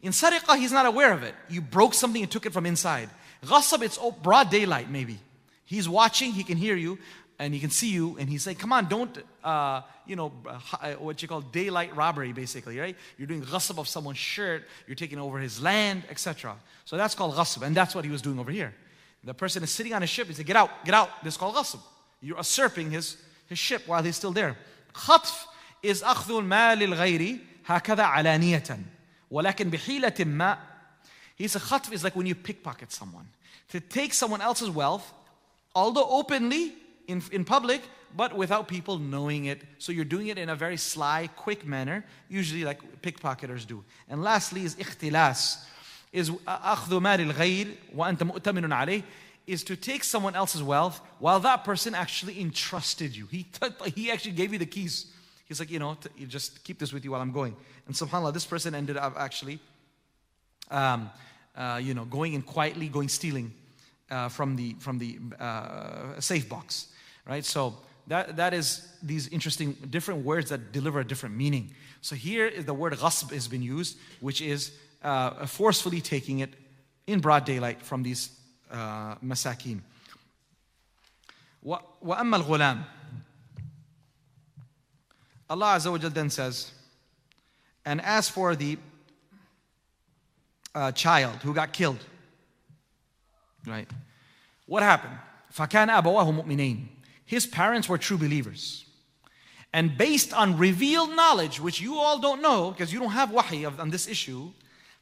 [0.03, 1.35] In sariqah, he's not aware of it.
[1.49, 3.09] You broke something and took it from inside.
[3.45, 5.19] Ghasab, it's broad daylight maybe.
[5.65, 6.99] He's watching, he can hear you,
[7.41, 10.93] and he can see you, and he's saying, come on, don't, uh, you know, uh,
[10.99, 12.95] what you call daylight robbery, basically, right?
[13.17, 16.55] You're doing ghasab of someone's shirt, you're taking over his land, etc.
[16.85, 18.75] So that's called ghasab, and that's what he was doing over here.
[19.25, 20.27] The person is sitting on a ship.
[20.29, 21.25] He said, Get out, get out.
[21.25, 21.79] This is called ghasb.
[22.21, 23.17] You're usurping his,
[23.49, 24.57] his ship while he's still there.
[24.95, 25.47] خطف
[25.83, 28.79] is أخذ المال الغير هكذا علانية
[29.31, 30.59] ولكن بحيلة ما
[31.37, 33.27] He said, khatf is like when you pickpocket someone.
[33.71, 35.11] To take someone else's wealth,
[35.75, 36.75] although openly
[37.07, 37.83] in, in public,
[38.17, 39.63] but without people knowing it.
[39.79, 43.85] So you're doing it in a very sly, quick manner, usually like pickpocketers do.
[44.09, 45.65] And lastly is ikhtilas,
[46.13, 49.03] is أخذ مال الغير وأنت مؤتمن عليه
[49.47, 53.27] is to take someone else's wealth while that person actually entrusted you.
[53.27, 53.47] He,
[53.97, 55.07] he actually gave you the keys.
[55.47, 57.57] He's like, you know, you just keep this with you while I'm going.
[57.87, 59.59] And subhanAllah, this person ended up actually,
[60.71, 61.11] um,
[61.57, 63.53] uh, you know, going in quietly, going stealing
[64.11, 66.89] uh, from the, from the uh, safe box,
[67.27, 67.45] right?
[67.45, 67.75] So
[68.07, 71.73] that, that is these interesting different words that deliver a different meaning.
[72.01, 76.51] So here the word ghasb has been used, which is uh, forcefully taking it
[77.07, 78.31] in broad daylight from these
[78.71, 79.81] uh, masakin.
[81.65, 82.85] وأما الغلام
[85.51, 86.71] Allah Azza wa then says,
[87.85, 88.79] and as for the
[90.75, 91.99] uh, child who got killed,
[93.67, 93.89] right?
[94.67, 95.19] What happened?
[95.53, 96.87] فَكَانَ أَبَوَاهُ مُؤْمِنَيْنِ
[97.25, 98.85] His parents were true believers.
[99.73, 103.65] And based on revealed knowledge, which you all don't know, because you don't have wahi
[103.65, 104.51] of, on this issue,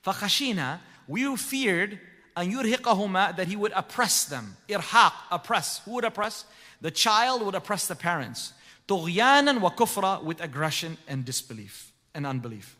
[0.04, 1.98] فَخَشِينَا We feared
[2.36, 4.56] أن يرهقهما that he would oppress them.
[4.68, 5.80] Irhaq, oppress.
[5.84, 6.44] Who would oppress?
[6.80, 8.52] The child would oppress the parents.
[8.86, 12.76] طغيانا وكفرا with aggression and disbelief and unbelief.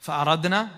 [0.00, 0.68] فأردنا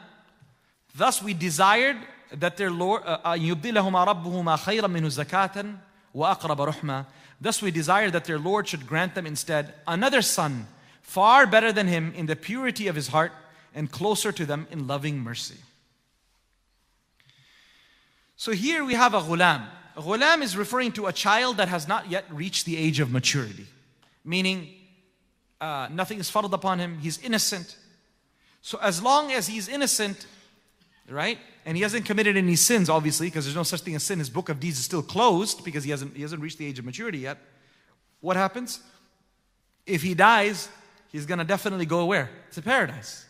[0.94, 1.96] Thus we desired
[2.33, 5.64] that their Lord أن يبدلهما ربهما خيرا منه زكاة
[6.14, 7.07] وأقرب رحمة
[7.40, 10.66] Thus we desired that their Lord should grant them instead another son
[11.02, 13.33] far better than him in the purity of his heart
[13.74, 15.57] and closer to them in loving mercy.
[18.37, 19.66] So here we have a ghulam.
[19.96, 23.11] A ghulam is referring to a child that has not yet reached the age of
[23.11, 23.66] maturity,
[24.24, 24.68] meaning
[25.61, 27.76] uh, nothing is followed upon him, he's innocent,
[28.61, 30.26] So as long as he's innocent,
[31.09, 31.38] right?
[31.69, 34.17] and he hasn't committed any sins, obviously, because there's no such thing as sin.
[34.17, 36.79] His book of deeds is still closed because he hasn't, he hasn't reached the age
[36.79, 37.38] of maturity yet.
[38.21, 38.79] What happens?
[39.86, 40.67] If he dies,
[41.12, 42.32] he's going to definitely go where?
[42.53, 43.23] To paradise.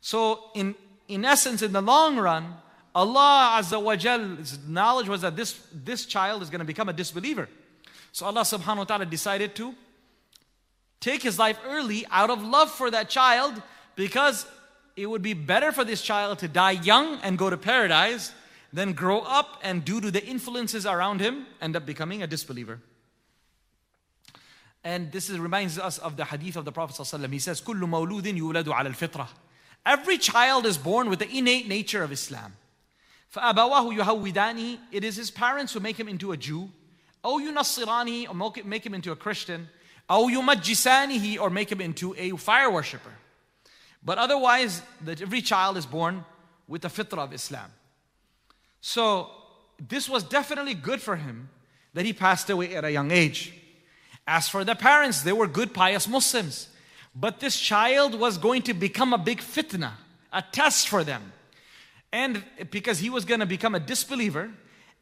[0.00, 0.76] So, in,
[1.08, 2.54] in essence, in the long run,
[2.94, 6.92] Allah Azza wa Jal's knowledge was that this, this child is going to become a
[6.92, 7.48] disbeliever.
[8.12, 9.74] So Allah subhanahu wa ta'ala decided to
[11.00, 13.60] take his life early out of love for that child
[13.96, 14.46] because
[14.95, 18.33] it would be better for this child to die young and go to paradise
[18.73, 22.79] than grow up and due to the influences around him end up becoming a disbeliever.
[24.83, 27.31] And this is, reminds us of the hadith of the Prophet ﷺ.
[27.31, 29.27] He says, كُلُّ مَوْلُودٍ يُولَدُ عَلَى الْفِطْرَةِ
[29.85, 32.53] Every child is born with the innate nature of Islam.
[33.35, 36.69] فَأَبَوَاهُ يُهَوِّدَانِهِ It is his parents who make him into a Jew.
[37.25, 39.67] أو ينصرانه or make him into a Christian.
[40.09, 43.11] أو يمجسانه or make him into a fire worshipper.
[44.04, 46.24] But otherwise, that every child is born
[46.68, 47.70] with the fitrah of Islam.
[48.80, 49.30] So
[49.78, 51.48] this was definitely good for him
[51.94, 53.54] that he passed away at a young age.
[54.26, 56.68] As for the parents, they were good, pious Muslims.
[57.14, 59.92] But this child was going to become a big fitna,
[60.32, 61.32] a test for them.
[62.12, 64.50] And because he was going to become a disbeliever,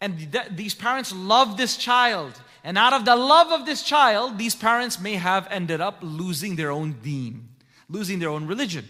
[0.01, 2.33] and th- these parents loved this child.
[2.65, 6.57] And out of the love of this child, these parents may have ended up losing
[6.57, 7.49] their own deen,
[7.93, 8.89] losing their own religion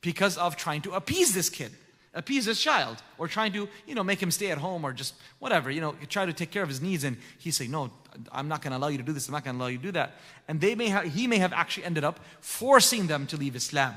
[0.00, 1.70] because of trying to appease this kid
[2.14, 5.14] appease his child or trying to you know make him stay at home or just
[5.38, 7.90] whatever you know try to take care of his needs and he say no
[8.32, 9.28] i'm not going to allow you to do this.
[9.28, 10.16] I'm not going to allow you to do that.
[10.46, 13.94] And they may have he may have actually ended up forcing them to leave islam.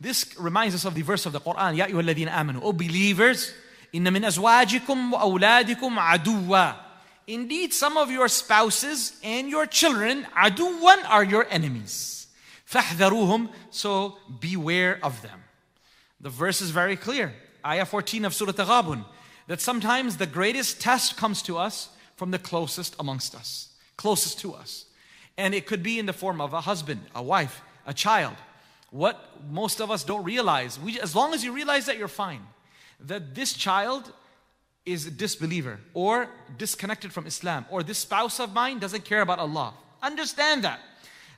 [0.00, 3.52] This reminds us of the verse of the quran ya amanu o believers
[3.92, 6.76] inna min azwajikum wa awladikum aduwa.
[7.26, 12.15] Indeed some of your spouses and your children aduwan are your enemies
[12.65, 15.41] فاحذروهم so beware of them
[16.21, 17.33] the verse is very clear.
[17.65, 19.05] Ayah 14 of Surah Taghabun.
[19.47, 24.53] That sometimes the greatest test comes to us from the closest amongst us, closest to
[24.53, 24.85] us.
[25.37, 28.35] And it could be in the form of a husband, a wife, a child.
[28.91, 32.41] What most of us don't realize, we, as long as you realize that you're fine,
[32.99, 34.13] that this child
[34.85, 36.27] is a disbeliever or
[36.57, 39.73] disconnected from Islam, or this spouse of mine doesn't care about Allah.
[40.03, 40.79] Understand that.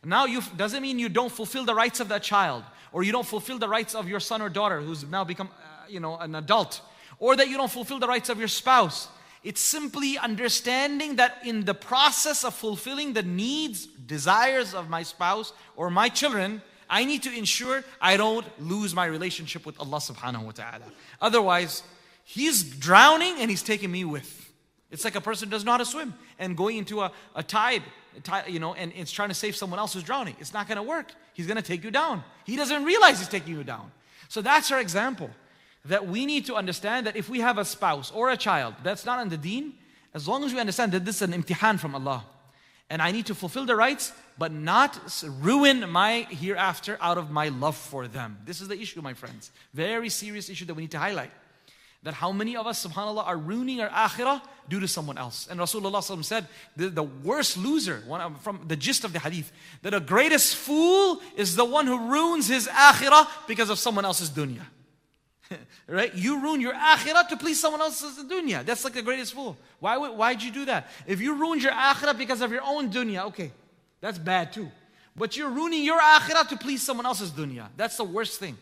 [0.04, 3.26] Now, you doesn't mean you don't fulfill the rights of that child or you don't
[3.26, 6.34] fulfill the rights of your son or daughter who's now become, uh, you know, an
[6.34, 6.80] adult,
[7.18, 9.08] or that you don't fulfill the rights of your spouse.
[9.44, 15.52] It's simply understanding that in the process of fulfilling the needs, desires of my spouse
[15.76, 20.44] or my children, I need to ensure I don't lose my relationship with Allah subhanahu
[20.44, 20.84] wa ta'ala.
[21.20, 21.82] Otherwise,
[22.24, 24.52] He's drowning and He's taking me with.
[24.90, 27.42] It's like a person does not know how to swim and going into a, a
[27.42, 27.82] tide
[28.46, 30.36] you know, and it's trying to save someone else who's drowning.
[30.40, 31.12] It's not going to work.
[31.34, 32.24] He's going to take you down.
[32.44, 33.90] He doesn't realize he's taking you down.
[34.28, 35.30] So that's our example.
[35.84, 39.06] That we need to understand that if we have a spouse or a child that's
[39.06, 39.74] not in the deen,
[40.14, 42.24] as long as we understand that this is an imtihan from Allah,
[42.90, 44.98] and I need to fulfill the rights, but not
[45.40, 48.38] ruin my hereafter out of my love for them.
[48.44, 49.50] This is the issue, my friends.
[49.74, 51.30] Very serious issue that we need to highlight
[52.04, 55.48] that how many of us, subhanAllah, are ruining our akhirah due to someone else.
[55.50, 59.50] And Rasulullah said, the, the worst loser, one, from the gist of the hadith,
[59.82, 64.30] that the greatest fool is the one who ruins his akhirah because of someone else's
[64.30, 64.62] dunya.
[65.88, 66.14] right?
[66.14, 68.64] You ruin your akhirah to please someone else's dunya.
[68.64, 69.56] That's like the greatest fool.
[69.80, 70.88] Why would, why'd you do that?
[71.06, 73.50] If you ruined your akhirah because of your own dunya, okay,
[74.00, 74.70] that's bad too.
[75.16, 77.68] But you're ruining your akhirah to please someone else's dunya.
[77.76, 78.56] That's the worst thing.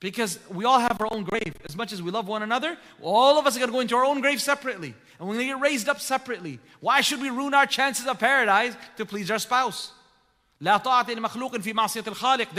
[0.00, 1.54] Because we all have our own grave.
[1.66, 3.96] As much as we love one another, all of us are going to go into
[3.96, 4.94] our own grave separately.
[5.18, 6.58] And we're going to get raised up separately.
[6.80, 9.92] Why should we ruin our chances of paradise to please our spouse?
[10.60, 10.80] There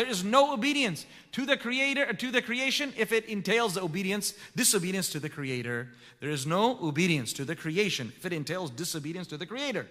[0.07, 4.33] is no obedience to the creator or to the creation if it entails the obedience,
[4.55, 5.89] disobedience to the creator.
[6.19, 9.87] There is no obedience to the creation if it entails disobedience to the creator.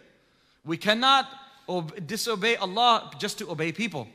[0.64, 1.28] We cannot
[1.68, 4.06] ob- disobey Allah just to obey people.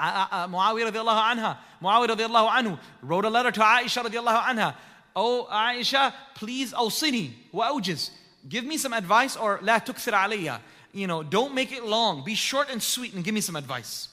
[0.00, 4.74] Muawiyah radiallahu anha, Muawiyah radiallahu anhu wrote a letter to Aisha radiallahu anha.
[5.14, 8.10] Oh Aisha, please awsini wa awjiz.
[8.48, 10.60] Give me some advice or la tukthir alayya.
[10.92, 12.24] You know, don't make it long.
[12.24, 14.08] Be short and sweet and give me some advice.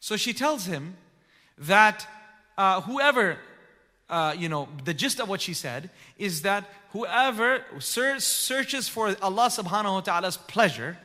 [0.00, 0.96] So she tells him
[1.58, 2.06] that
[2.58, 3.36] uh, whoever,
[4.08, 9.48] uh, you know, the gist of what she said is that whoever searches for Allah
[9.48, 10.98] subhanahu wa ta'ala's pleasure,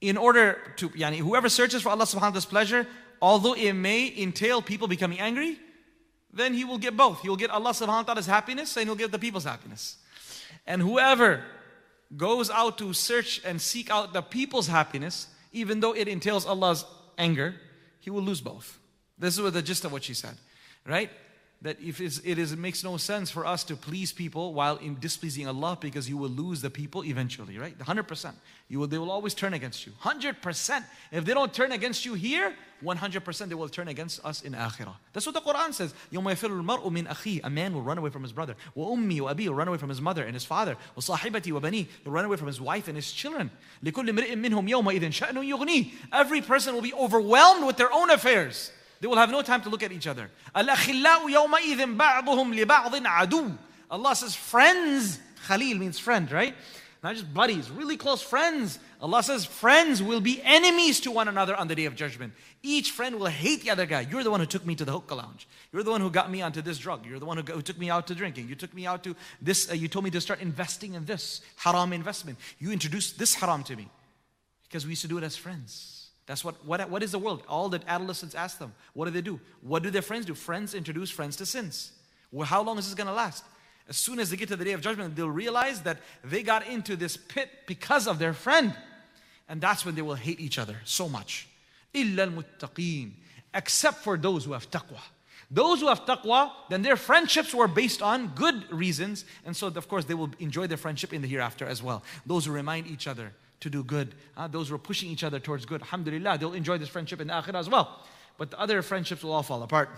[0.00, 2.86] in order to, yani, whoever searches for Allah subhanahu wa ta'ala's pleasure,
[3.20, 5.58] although it may entail people becoming angry,
[6.32, 7.20] then he will get both.
[7.20, 9.96] He will get Allah subhanahu wa ta'ala's happiness and he'll get the people's happiness.
[10.66, 11.44] And whoever
[12.16, 16.84] goes out to search and seek out the people's happiness, even though it entails Allah's
[17.18, 17.54] anger,
[18.00, 18.78] he will lose both.
[19.18, 20.36] This is the gist of what she said,
[20.86, 21.10] right?
[21.65, 24.99] that if it, is, it makes no sense for us to please people while in
[24.99, 27.75] displeasing Allah because you will lose the people eventually, right?
[27.77, 28.33] 100%.
[28.69, 29.93] You will, they will always turn against you.
[30.03, 30.83] 100%.
[31.11, 32.53] If they don't turn against you here,
[32.83, 34.93] 100% they will turn against us in akhirah.
[35.13, 35.95] That's what the Quran says.
[36.11, 38.55] يَوْمَ يَفِرُّ الْمَرْءُ مِنْ أَخِيهِ A man will run away from his brother.
[38.77, 40.77] وَأُمِّي وَأَبِي will run away from his mother and his father.
[40.97, 43.49] وَصَاحِبَتي وَبَنِي He'll run away from his wife and his children.
[43.83, 48.71] لِكُلِّ مِرْءٍ مِّنْهُمْ يَوْمَئِذٍ شَأْنٌ يُغْنِيهِ Every person will be overwhelmed with their own affairs.
[49.00, 50.30] They will have no time to look at each other.
[53.90, 55.18] Allah says friends.
[55.46, 56.54] Khalil means friend, right?
[57.02, 58.78] Not just buddies, really close friends.
[59.00, 62.34] Allah says friends will be enemies to one another on the day of judgment.
[62.62, 64.02] Each friend will hate the other guy.
[64.02, 65.48] You're the one who took me to the hookah lounge.
[65.72, 67.06] You're the one who got me onto this drug.
[67.06, 68.50] You're the one who, who took me out to drinking.
[68.50, 69.70] You took me out to this.
[69.70, 72.38] Uh, you told me to start investing in this haram investment.
[72.58, 73.88] You introduced this haram to me
[74.64, 75.99] because we used to do it as friends.
[76.25, 77.43] That's what, what, what is the world?
[77.47, 79.39] All the adolescents ask them, what do they do?
[79.61, 80.33] What do their friends do?
[80.33, 81.91] Friends introduce friends to sins.
[82.31, 83.43] Well, how long is this going to last?
[83.87, 86.67] As soon as they get to the day of judgment, they'll realize that they got
[86.67, 88.75] into this pit because of their friend.
[89.47, 91.47] And that's when they will hate each other so much.
[91.93, 93.11] إِلَّا الْمُتَّقِينَ
[93.53, 94.99] Except for those who have taqwa.
[95.51, 99.25] Those who have taqwa, then their friendships were based on good reasons.
[99.45, 102.03] And so, of course, they will enjoy their friendship in the hereafter as well.
[102.25, 104.14] Those who remind each other to do good.
[104.36, 107.28] Uh, those who are pushing each other towards good, alhamdulillah, they'll enjoy this friendship in
[107.28, 108.00] the akhirah as well.
[108.38, 109.90] But the other friendships will all fall apart.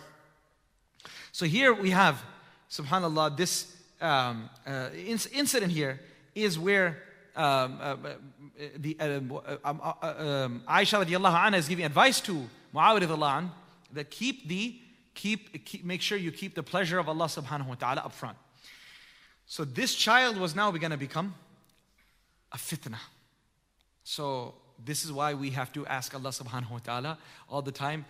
[1.30, 2.22] So here we have,
[2.70, 6.00] subhanAllah, this um, uh, incident here
[6.34, 7.02] is where
[7.34, 8.14] um, uh, uh
[8.76, 13.50] the, uh, uh, um, um, Aisha radiallahu anha is giving advice to Muawiyah radiallahu
[13.92, 14.76] that keep the,
[15.14, 18.36] keep, keep, make sure you keep the pleasure of Allah subhanahu wa ta'ala up front.
[19.46, 21.34] So this child was now going to become
[22.52, 22.98] a fitna.
[24.03, 27.17] So this is why we have to ask Allah subhanahu wa ta'ala
[27.49, 28.05] all the time,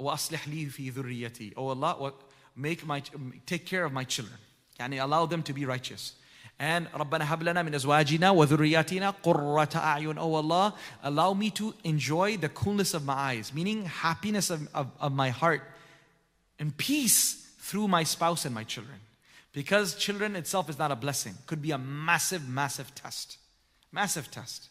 [0.00, 2.14] وَأَصْلِحْ لِي فِي ذُرِّيَّتِي Oh Allah, what,
[2.56, 3.02] make my,
[3.46, 4.38] take care of my children.
[4.78, 6.14] Yani allow them to be righteous.
[6.58, 12.36] And رَبَّنَا هَبْ لَنَا مِنْ أَزْوَاجِنَا وَذُرِّيَّاتِنَا قُرَّةَ أَعْيُنٍ Oh Allah, allow me to enjoy
[12.36, 15.62] the coolness of my eyes, meaning happiness of, of, of my heart
[16.58, 18.98] and peace through my spouse and my children.
[19.52, 23.38] Because children itself is not a blessing, could be a massive, massive test.
[23.90, 24.68] Massive test.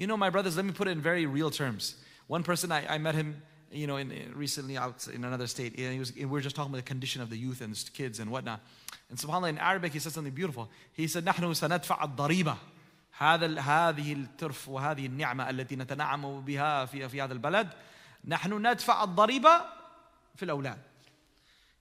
[0.00, 1.96] You know, my brothers, let me put it in very real terms.
[2.26, 3.40] One person, I, I met him,
[3.70, 5.78] you know, in, in, recently out in another state.
[5.78, 7.90] And he was, we were just talking about the condition of the youth and the
[7.90, 8.60] kids and whatnot.
[9.08, 10.68] And subhanAllah, in Arabic, he said something beautiful.
[10.92, 12.56] He said, نحن سندفع الضريبة
[13.18, 17.68] هذا هذه الترف وهذه النعمة التي نتنعم بها في في هذا البلد
[18.26, 19.60] نحن ندفع الضريبة
[20.36, 20.78] في الأولاد.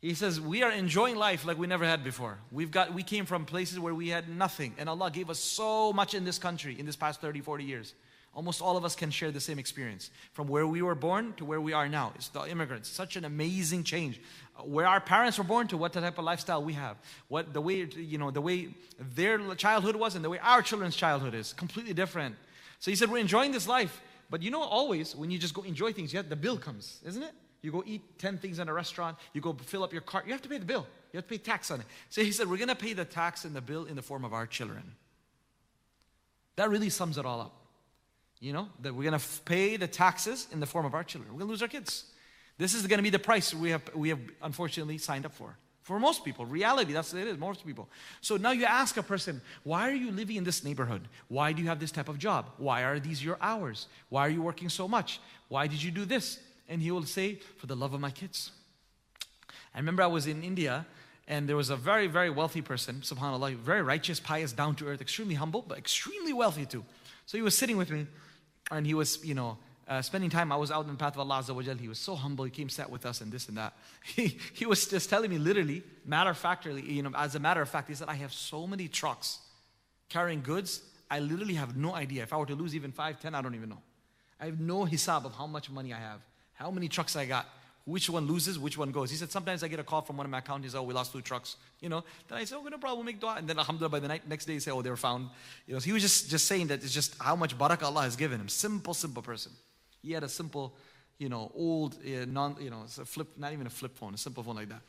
[0.01, 2.37] He says, we are enjoying life like we never had before.
[2.51, 4.75] We've got, we came from places where we had nothing.
[4.77, 7.95] And Allah gave us so much in this country in this past 30, 40 years.
[8.32, 10.10] Almost all of us can share the same experience.
[10.32, 12.12] From where we were born to where we are now.
[12.14, 12.88] It's the immigrants.
[12.88, 14.20] Such an amazing change.
[14.56, 16.96] Uh, where our parents were born to what type of lifestyle we have.
[17.26, 18.68] What the way, you know, the way
[18.98, 21.52] their childhood was and the way our children's childhood is.
[21.54, 22.36] Completely different.
[22.78, 24.00] So he said, we're enjoying this life.
[24.30, 27.22] But you know, always when you just go enjoy things, yet the bill comes, isn't
[27.22, 27.32] it?
[27.62, 30.32] You go eat 10 things in a restaurant, you go fill up your cart, you
[30.32, 30.86] have to pay the bill.
[31.12, 31.86] You have to pay tax on it.
[32.08, 34.24] So he said, We're going to pay the tax and the bill in the form
[34.24, 34.94] of our children.
[36.56, 37.59] That really sums it all up.
[38.40, 41.32] You know, that we're going to pay the taxes in the form of our children.
[41.32, 42.06] We're going to lose our kids.
[42.56, 45.56] This is going to be the price we have, we have unfortunately signed up for.
[45.82, 47.88] For most people, reality, that's what it is, most people.
[48.20, 51.02] So now you ask a person, why are you living in this neighborhood?
[51.28, 52.46] Why do you have this type of job?
[52.58, 53.88] Why are these your hours?
[54.08, 55.20] Why are you working so much?
[55.48, 56.38] Why did you do this?
[56.68, 58.52] And he will say, for the love of my kids.
[59.74, 60.86] I remember I was in India
[61.26, 65.00] and there was a very, very wealthy person, subhanAllah, very righteous, pious, down to earth,
[65.00, 66.84] extremely humble, but extremely wealthy too.
[67.26, 68.06] So he was sitting with me
[68.70, 69.58] and he was, you know,
[69.88, 70.52] uh, spending time.
[70.52, 72.44] I was out in the path of Allah Azza He was so humble.
[72.44, 73.74] He came, sat with us, and this and that.
[74.04, 77.60] He, he was just telling me literally, matter of factly, you know, as a matter
[77.60, 79.40] of fact, he said, I have so many trucks
[80.08, 80.82] carrying goods.
[81.10, 82.22] I literally have no idea.
[82.22, 83.82] If I were to lose even five, ten, I don't even know.
[84.40, 86.20] I have no hisab of how much money I have,
[86.54, 87.46] how many trucks I got
[87.90, 89.10] which one loses, which one goes.
[89.10, 91.12] He said, sometimes I get a call from one of my accountants, oh, we lost
[91.12, 92.04] two trucks, you know.
[92.28, 93.36] Then I said, oh, no problem, we'll make dua.
[93.38, 95.28] And then alhamdulillah, by the night, next day, he said, oh, they were found.
[95.66, 98.02] You know, so he was just, just saying that it's just how much barakah Allah
[98.02, 98.48] has given him.
[98.48, 99.52] Simple, simple person.
[100.02, 100.74] He had a simple,
[101.18, 104.18] you know, old, uh, non, you know, a flip, not even a flip phone, a
[104.18, 104.82] simple phone like that.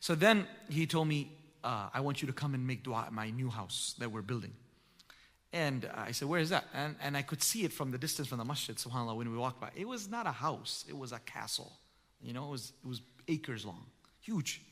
[0.00, 1.32] So then he told me,
[1.62, 4.22] uh, I want you to come and make dua at my new house that we're
[4.22, 4.52] building.
[5.52, 6.64] And I said, Where is that?
[6.72, 9.36] And, and I could see it from the distance from the masjid, subhanAllah, when we
[9.36, 9.70] walked by.
[9.74, 11.72] It was not a house, it was a castle.
[12.22, 13.84] You know, it was, it was acres long,
[14.20, 14.62] huge.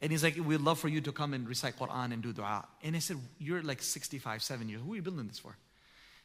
[0.00, 2.66] And he's like, We'd love for you to come and recite Quran and do dua.
[2.82, 4.80] And I said, You're like 65, 7 years.
[4.84, 5.50] Who are you building this for?
[5.50, 5.56] He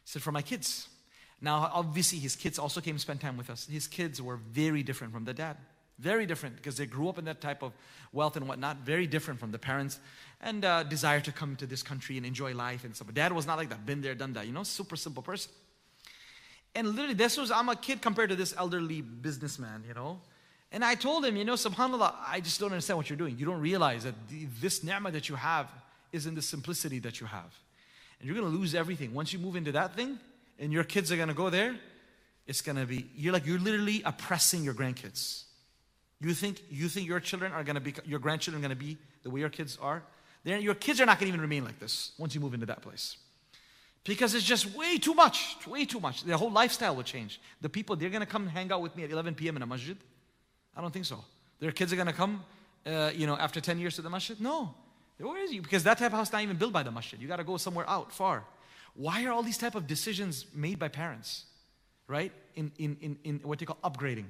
[0.06, 0.88] said, For my kids.
[1.42, 3.68] Now, obviously, his kids also came to spend time with us.
[3.70, 5.58] His kids were very different from the dad.
[6.00, 7.74] Very different because they grew up in that type of
[8.14, 8.78] wealth and whatnot.
[8.78, 10.00] Very different from the parents
[10.42, 13.08] and uh, desire to come to this country and enjoy life and stuff.
[13.08, 13.86] But dad was not like that.
[13.86, 14.48] Been there, done that.
[14.48, 15.52] You know, super simple person.
[16.76, 20.22] And literally, this was, I'm a kid compared to this elderly businessman, you know.
[20.74, 23.38] And I told him, you know, subhanAllah, I just don't understand what you're doing.
[23.38, 25.70] You don't realize that the, this ni'mah that you have
[26.12, 27.56] is in the simplicity that you have.
[28.20, 29.14] And you're going to lose everything.
[29.14, 30.18] Once you move into that thing,
[30.58, 31.76] and your kids are going to go there,
[32.48, 35.44] it's going to be, you're like, you're literally oppressing your grandkids.
[36.20, 38.84] You think, you think your children are going to be, your grandchildren are going to
[38.84, 40.02] be the way your kids are?
[40.44, 42.66] They're, your kids are not going to even remain like this once you move into
[42.66, 43.18] that place.
[44.06, 46.24] Because it's just way too much, way too much.
[46.24, 47.40] Their whole lifestyle will change.
[47.62, 49.56] The people, they're going to come hang out with me at 11 p.m.
[49.56, 49.98] in a masjid.
[50.76, 51.24] I don't think so.
[51.60, 52.44] Their kids are going to come,
[52.86, 54.40] uh, you know, after 10 years to the masjid.
[54.40, 54.74] No.
[55.18, 55.62] Where is you?
[55.62, 57.22] Because that type of house not even built by the masjid.
[57.22, 58.44] You got to go somewhere out, far.
[58.96, 61.46] Why are all these type of decisions made by parents,
[62.08, 62.32] right?
[62.56, 64.26] In, in, in, in what they call upgrading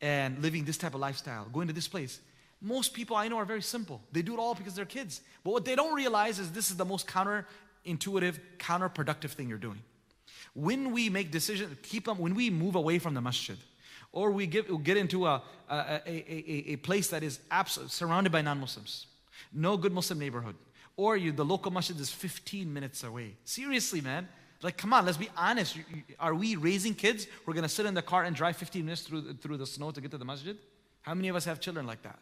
[0.00, 2.20] and living this type of lifestyle, going to this place.
[2.60, 4.00] Most people I know are very simple.
[4.12, 5.20] They do it all because they're kids.
[5.42, 9.82] But what they don't realize is this is the most counterintuitive, counterproductive thing you're doing.
[10.54, 13.56] When we make decisions, keep them, when we move away from the masjid,
[14.12, 18.30] or we get, get into a, a, a, a, a place that is absolutely surrounded
[18.30, 19.06] by non Muslims,
[19.52, 20.54] no good Muslim neighborhood,
[20.96, 23.36] or you, the local masjid is 15 minutes away.
[23.44, 24.28] Seriously, man.
[24.62, 25.76] Like, come on, let's be honest.
[26.20, 28.84] Are we raising kids who are going to sit in the car and drive 15
[28.84, 30.56] minutes through, through the snow to get to the masjid?
[31.00, 32.18] How many of us have children like that?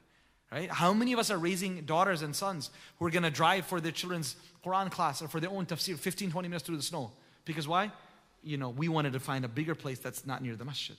[0.50, 0.70] Right?
[0.70, 3.80] How many of us are raising daughters and sons who are going to drive for
[3.80, 7.12] their children's Quran class or for their own tafsir 15, 20 minutes through the snow?
[7.44, 7.92] Because why?
[8.42, 10.96] You know, we wanted to find a bigger place that's not near the masjid.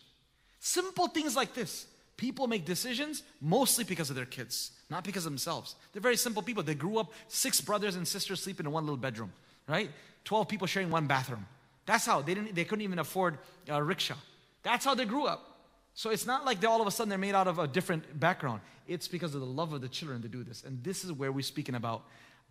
[0.62, 1.88] Simple things like this.
[2.18, 5.76] People make decisions mostly because of their kids, not because of themselves.
[5.92, 6.62] They're very simple people.
[6.62, 9.34] They grew up, six brothers and sisters sleeping in one little bedroom,
[9.68, 9.90] right?
[10.26, 11.48] 12 people sharing one bathroom.
[11.88, 14.18] That's how they didn't they couldn't even afford a rickshaw.
[14.62, 15.48] That's how they grew up.
[15.96, 18.20] So it's not like they all of a sudden they're made out of a different
[18.20, 18.62] background.
[18.88, 20.64] It's because of the love of the children to do this.
[20.64, 22.04] And this is where we're speaking about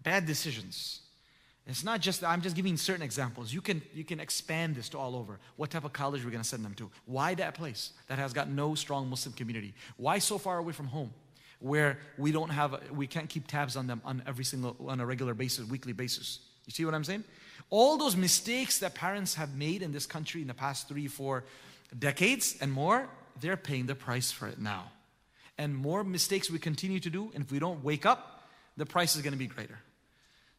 [0.02, 1.02] bad decisions.
[1.66, 3.52] It's not just, that I'm just giving certain examples.
[3.52, 5.38] You can, you can expand this to all over.
[5.56, 6.90] What type of college we're going to send them to.
[7.06, 9.74] Why that place that has got no strong Muslim community?
[9.96, 11.12] Why so far away from home?
[11.60, 15.06] Where we don't have, we can't keep tabs on them on every single, on a
[15.06, 16.40] regular basis, weekly basis.
[16.66, 17.24] You see what I'm saying?
[17.68, 21.44] All those mistakes that parents have made in this country in the past three, four
[21.96, 23.08] decades and more,
[23.40, 24.90] they're paying the price for it now.
[25.58, 29.14] And more mistakes we continue to do, and if we don't wake up, the price
[29.14, 29.78] is going to be greater.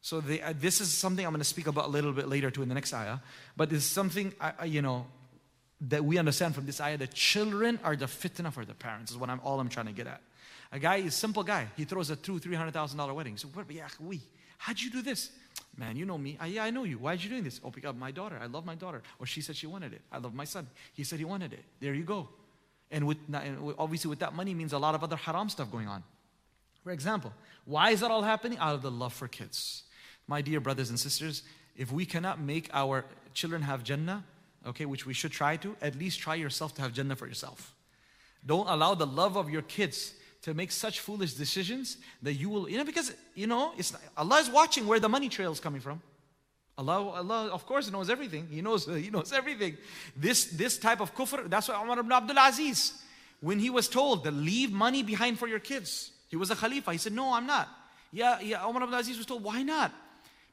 [0.01, 2.63] So uh, this is something I'm going to speak about a little bit later too
[2.63, 3.19] in the next ayah.
[3.55, 5.05] But it's something, uh, you know,
[5.81, 9.17] that we understand from this ayah that children are the fitna for the parents is
[9.17, 10.21] what I'm all I'm trying to get at.
[10.71, 11.67] A guy is a simple guy.
[11.75, 13.37] He throws a two, three hundred thousand dollar wedding.
[13.37, 14.21] So what yeah, we
[14.57, 15.31] how'd you do this?
[15.77, 16.37] Man, you know me.
[16.39, 16.97] I, yeah, I know you.
[16.97, 17.61] Why did you doing this?
[17.63, 18.37] Oh, because my daughter.
[18.41, 19.01] I love my daughter.
[19.19, 20.01] Or she said she wanted it.
[20.11, 20.67] I love my son.
[20.93, 21.63] He said he wanted it.
[21.79, 22.29] There you go.
[22.89, 25.87] And with and obviously with that money means a lot of other haram stuff going
[25.87, 26.03] on.
[26.83, 27.33] For example,
[27.65, 28.57] why is that all happening?
[28.57, 29.83] Out of the love for kids.
[30.31, 31.43] My dear brothers and sisters,
[31.75, 33.03] if we cannot make our
[33.33, 34.23] children have Jannah,
[34.65, 37.75] okay, which we should try to, at least try yourself to have Jannah for yourself.
[38.45, 40.13] Don't allow the love of your kids
[40.43, 44.37] to make such foolish decisions that you will, you know, because, you know, it's, Allah
[44.39, 46.01] is watching where the money trail is coming from.
[46.77, 48.47] Allah, Allah, of course, knows everything.
[48.49, 49.75] He knows, He knows everything.
[50.15, 53.03] This, this type of kufr, that's why Umar ibn Abdul Aziz,
[53.41, 56.93] when he was told to leave money behind for your kids, he was a Khalifa.
[56.93, 57.67] He said, No, I'm not.
[58.13, 59.91] Yeah, yeah, Umar ibn Aziz was told, Why not?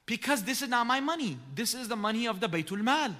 [0.08, 1.38] Because this is not my money.
[1.54, 3.14] This is the money of the Baytul Mal.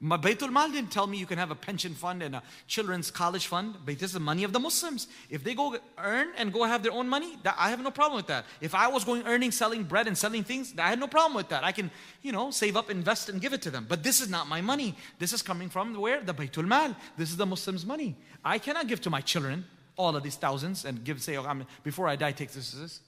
[0.00, 3.10] My Baytul Mal didn't tell me you can have a pension fund and a children's
[3.10, 5.08] college fund, but this is the money of the Muslims.
[5.30, 8.18] If they go earn and go have their own money, that, I have no problem
[8.18, 8.44] with that.
[8.60, 11.48] If I was going earning, selling bread and selling things, I had no problem with
[11.48, 11.64] that.
[11.64, 13.86] I can, you know, save up, invest, and give it to them.
[13.88, 14.94] But this is not my money.
[15.18, 16.20] This is coming from where?
[16.20, 16.94] The Baytul Mal.
[17.16, 18.14] This is the Muslims' money.
[18.44, 19.64] I cannot give to my children
[19.96, 23.00] all of these thousands and give, say, oh, before I die, take this, this, this.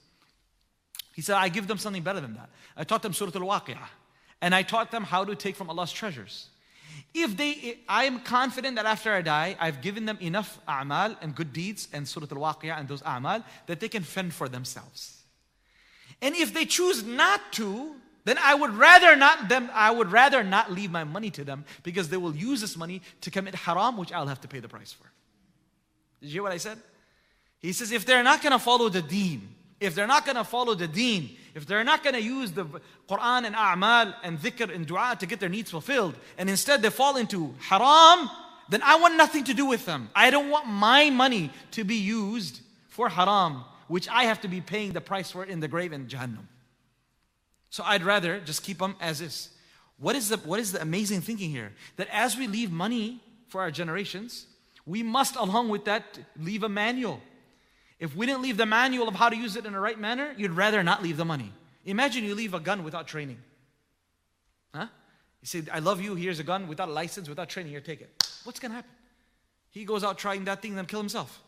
[1.13, 2.49] He said, I give them something better than that.
[2.77, 3.87] I taught them Surah Al Waqi'ah.
[4.41, 6.47] And I taught them how to take from Allah's treasures.
[7.13, 11.35] If they, I am confident that after I die, I've given them enough a'mal and
[11.35, 15.23] good deeds and Surah Al Waqi'ah and those a'mal that they can fend for themselves.
[16.21, 17.95] And if they choose not to,
[18.25, 21.65] then I would rather not them, I would rather not leave my money to them
[21.83, 24.67] because they will use this money to commit haram, which I'll have to pay the
[24.67, 25.09] price for.
[26.21, 26.77] Did you hear what I said?
[27.59, 30.75] He says, if they're not gonna follow the deen, if they're not going to follow
[30.75, 32.65] the deen, if they're not going to use the
[33.09, 36.89] Quran and a'mal and dhikr and dua to get their needs fulfilled, and instead they
[36.89, 38.29] fall into haram,
[38.69, 40.09] then I want nothing to do with them.
[40.15, 44.61] I don't want my money to be used for haram, which I have to be
[44.61, 46.45] paying the price for in the grave in Jahannam.
[47.69, 49.49] So I'd rather just keep them as is.
[49.97, 51.71] What is the, what is the amazing thinking here?
[51.97, 54.45] That as we leave money for our generations,
[54.85, 57.21] we must, along with that, leave a manual.
[57.99, 60.33] If we didn't leave the manual of how to use it in the right manner,
[60.37, 61.51] you'd rather not leave the money.
[61.85, 63.37] Imagine you leave a gun without training.
[64.73, 64.87] Huh?
[65.41, 68.01] You say, I love you, here's a gun without a license, without training, here, take
[68.01, 68.09] it.
[68.43, 68.91] What's going to happen?
[69.71, 71.41] He goes out trying that thing, then kill himself.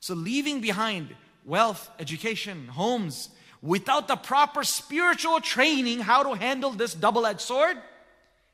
[0.00, 3.30] So leaving behind wealth, education, homes,
[3.62, 7.78] without the proper spiritual training how to handle this double-edged sword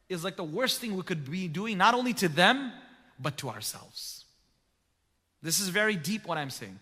[0.08, 2.72] is like the worst thing we could be doing, not only to them,
[3.18, 4.24] but to ourselves.
[5.42, 6.78] This is very deep what I'm saying.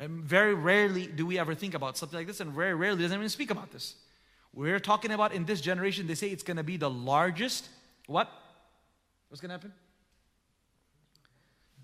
[0.00, 3.16] And very rarely do we ever think about something like this, and very rarely doesn't
[3.16, 3.94] even speak about this.
[4.54, 7.68] We're talking about in this generation, they say it's going to be the largest,
[8.06, 8.28] what?
[9.28, 9.74] What's going to happen?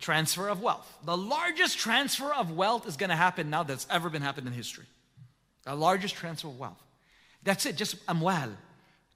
[0.01, 0.99] Transfer of wealth.
[1.05, 4.55] The largest transfer of wealth is going to happen now that's ever been happened in
[4.55, 4.87] history.
[5.64, 6.83] The largest transfer of wealth.
[7.43, 8.51] That's it, just amwal,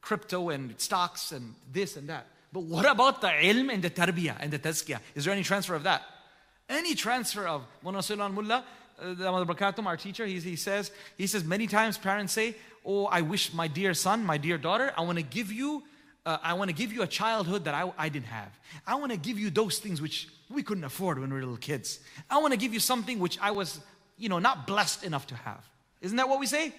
[0.03, 2.27] crypto and stocks and this and that.
[2.53, 5.01] But what about the ilm and the tarbiyah and the tazkiyah?
[5.15, 6.03] Is there any transfer of that?
[6.69, 8.65] Any transfer of Munasullah Mullah,
[9.03, 13.53] uh, our teacher, he, he says, he says many times parents say, Oh, I wish
[13.53, 15.83] my dear son, my dear daughter, I want to give you,
[16.25, 18.59] uh, I want to give you a childhood that I, I didn't have.
[18.87, 21.57] I want to give you those things which we couldn't afford when we were little
[21.57, 22.01] kids.
[22.31, 23.81] I want to give you something which I was,
[24.17, 25.63] you know, not blessed enough to have.
[26.01, 26.73] Isn't that what we say?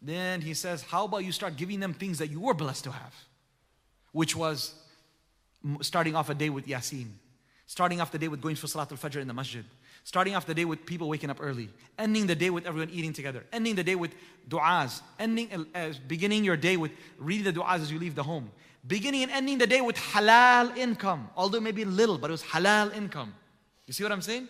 [0.00, 2.92] Then he says, How about you start giving them things that you were blessed to
[2.92, 3.14] have?
[4.12, 4.74] Which was
[5.80, 7.08] starting off a day with Yasin,
[7.66, 9.64] starting off the day with going for Salatul Fajr in the masjid,
[10.08, 13.12] starting off the day with people waking up early, ending the day with everyone eating
[13.12, 14.10] together, ending the day with
[14.48, 18.50] du'as, ending, uh, beginning your day with reading the du'as as you leave the home,
[18.86, 22.96] beginning and ending the day with halal income, although maybe little, but it was halal
[22.96, 23.34] income.
[23.86, 24.48] You see what I'm saying?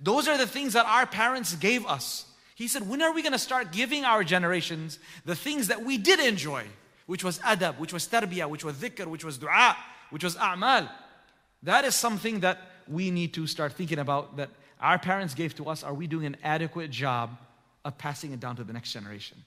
[0.00, 2.26] Those are the things that our parents gave us.
[2.54, 5.98] He said, when are we going to start giving our generations the things that we
[5.98, 6.66] did enjoy,
[7.06, 9.76] which was adab, which was tarbiyah, which was dhikr, which was dua,
[10.10, 10.88] which was a'mal.
[11.64, 15.68] That is something that we need to start thinking about that our parents gave to
[15.68, 15.82] us.
[15.82, 17.38] Are we doing an adequate job
[17.84, 19.44] of passing it down to the next generation?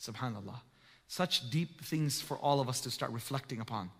[0.00, 0.60] Subhanallah.
[1.08, 3.90] Such deep things for all of us to start reflecting upon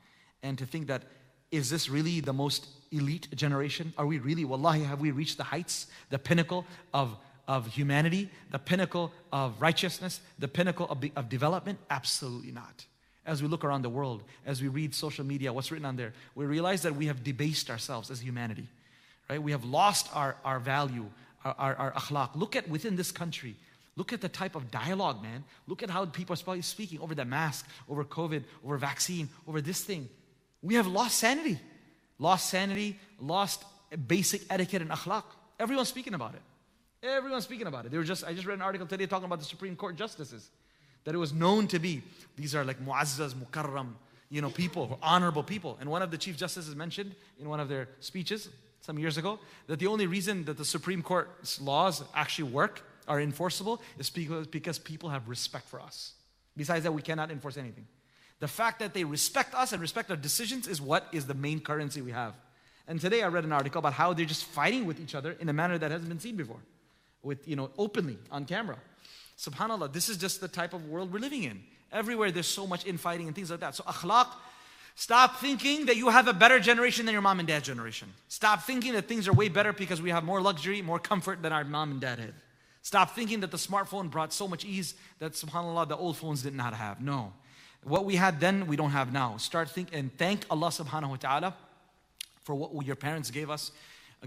[0.43, 1.03] and to think that
[1.51, 3.93] is this really the most elite generation?
[3.99, 6.65] Are we really, wallahi, have we reached the heights, the pinnacle
[6.95, 7.17] of
[7.49, 11.79] of humanity, the pinnacle of righteousness, the pinnacle of, of development?
[11.91, 12.87] Absolutely not.
[13.25, 16.13] As we look around the world, as we read social media, what's written on there,
[16.35, 18.67] we realize that we have debased ourselves as humanity.
[19.31, 19.41] Right?
[19.41, 21.07] We have lost our, our value,
[21.45, 22.31] our, our, our akhlaq.
[22.35, 23.55] Look at within this country.
[23.95, 25.45] Look at the type of dialogue, man.
[25.69, 29.83] Look at how people are speaking over the mask, over COVID, over vaccine, over this
[29.83, 30.09] thing.
[30.63, 31.59] We have lost sanity.
[32.19, 33.65] Lost sanity, lost
[34.07, 35.25] basic etiquette and akhlaq.
[35.59, 36.43] Everyone's speaking about it.
[37.05, 37.91] Everyone's speaking about it.
[37.91, 40.49] They were just, I just read an article today talking about the Supreme Court justices.
[41.05, 42.03] That it was known to be,
[42.37, 43.95] these are like mu'azzaz, mukarram,
[44.31, 45.77] you know, people, honorable people.
[45.81, 48.49] And one of the Chief Justices mentioned in one of their speeches
[48.81, 53.21] some years ago that the only reason that the Supreme Court's laws actually work, are
[53.21, 56.13] enforceable, is because, because people have respect for us.
[56.57, 57.87] Besides that, we cannot enforce anything.
[58.41, 61.61] The fact that they respect us and respect our decisions is what is the main
[61.61, 62.35] currency we have.
[62.89, 65.49] And today I read an article about how they're just fighting with each other in
[65.49, 66.61] a manner that hasn't been seen before
[67.23, 68.77] with, you know, openly on camera.
[69.43, 71.65] Subhanallah, this is just the type of world we're living in.
[71.91, 73.75] Everywhere there's so much infighting and things like that.
[73.75, 74.29] So akhlaq,
[74.95, 78.13] stop thinking that you have a better generation than your mom and dad generation.
[78.29, 81.53] Stop thinking that things are way better because we have more luxury, more comfort than
[81.53, 82.35] our mom and dad had.
[82.83, 86.55] Stop thinking that the smartphone brought so much ease that subhanAllah, the old phones did
[86.55, 87.01] not have.
[87.01, 87.33] No.
[87.83, 89.39] What we had then, we don't have now.
[89.39, 91.55] Start thinking and thank Allah subhanahu wa ta'ala
[92.45, 93.73] for what your parents gave us,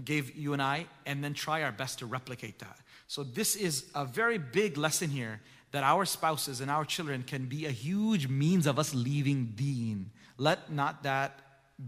[0.04, 2.78] gave you and I, and then try our best to replicate that.
[3.08, 5.40] So, this is a very big lesson here
[5.70, 10.10] that our spouses and our children can be a huge means of us leaving deen.
[10.38, 11.40] Let not that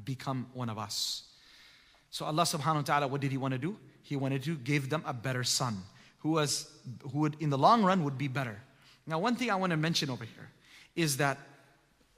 [0.04, 1.24] become one of us.
[2.10, 3.76] So, Allah subhanahu wa ta'ala, what did He want to do?
[4.02, 5.82] He wanted to give them a better son
[6.20, 6.70] who, was,
[7.12, 8.60] who would, in the long run, would be better.
[9.06, 10.50] Now, one thing I want to mention over here
[10.94, 11.38] is that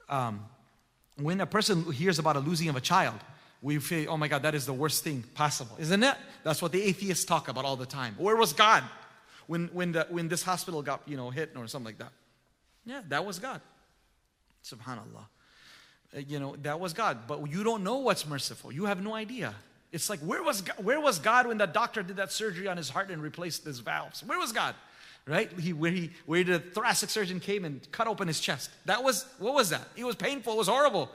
[0.09, 0.45] um,
[1.15, 3.19] when a person hears about a losing of a child,
[3.61, 6.15] we say, oh my God, that is the worst thing possible, isn't it?
[6.43, 8.15] That's what the atheists talk about all the time.
[8.17, 8.83] Where was God
[9.47, 12.11] when, when, the, when this hospital got you know, hit or something like that?
[12.85, 13.61] Yeah, that was God.
[14.63, 15.25] Subhanallah.
[16.15, 17.19] Uh, you know, that was God.
[17.27, 18.71] But you don't know what's merciful.
[18.71, 19.53] You have no idea.
[19.91, 22.77] It's like, where was God, where was God when the doctor did that surgery on
[22.77, 24.23] his heart and replaced his valves?
[24.23, 24.73] Where was God?
[25.27, 25.51] Right?
[25.59, 28.71] He, where, he, where the thoracic surgeon came and cut open his chest.
[28.85, 29.87] That was, what was that?
[29.95, 31.11] It was painful, it was horrible.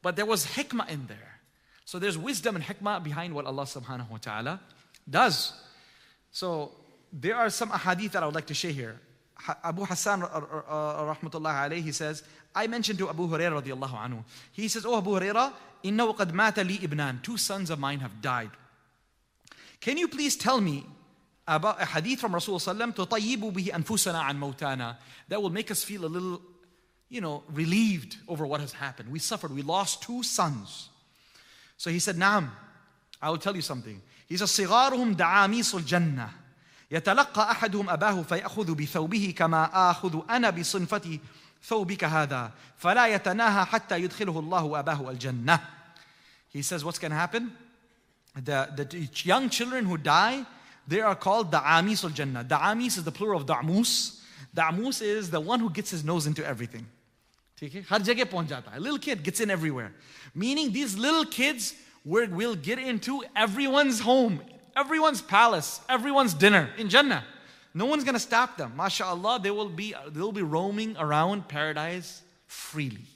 [0.00, 1.31] But there was hikmah in there.
[1.91, 4.59] So there's wisdom and hikmah behind what Allah subhanahu wa ta'ala
[5.09, 5.53] does.
[6.31, 6.71] So
[7.13, 8.99] there are some ahadith that I would like to share here.
[9.63, 12.23] Abu Hassan uh, uh, rahmatullah alayhi, he says,
[12.55, 14.23] I mentioned to Abu Hurairah radiallahu anhu.
[14.51, 15.53] He says, Oh Abu Hurairah,
[15.83, 17.21] إِنَّهُ قَدْ مَاتَ لِي ibnan.
[17.21, 18.51] Two sons of mine have died.
[19.79, 20.85] Can you please tell me
[21.47, 24.97] about a hadith from Rasulullah تطيب به أنفسنا عن موتانا
[25.29, 26.41] that will make us feel a little,
[27.09, 29.11] you know, relieved over what has happened.
[29.11, 29.53] We suffered.
[29.53, 30.89] We lost two sons.
[31.81, 32.49] So he said, نعم.
[33.21, 34.01] I will tell you something.
[34.27, 36.29] He says, صغارهم دعاميس الجنة
[36.91, 41.19] يتلقى أحدهم أباه فيأخذ بثوبه كما آخذ أنا بصنفة
[41.63, 45.59] ثوبك هذا فلا يتناهى حتى يدخله الله أباه الجنة.
[46.49, 47.51] He says, what's going to happen?
[48.35, 50.45] The, the young children who die,
[50.87, 52.43] they are called the Amis al Jannah.
[52.43, 54.21] The Amis is the plural of Da'mus.
[54.55, 56.85] Da'mus is the one who gets his nose into everything.
[57.62, 59.92] A little kid gets in everywhere.
[60.34, 64.40] Meaning these little kids will get into everyone's home,
[64.76, 67.24] everyone's palace, everyone's dinner in Jannah.
[67.74, 68.74] No one's gonna stop them.
[68.76, 73.06] MashaAllah, they will be they will be roaming around paradise freely.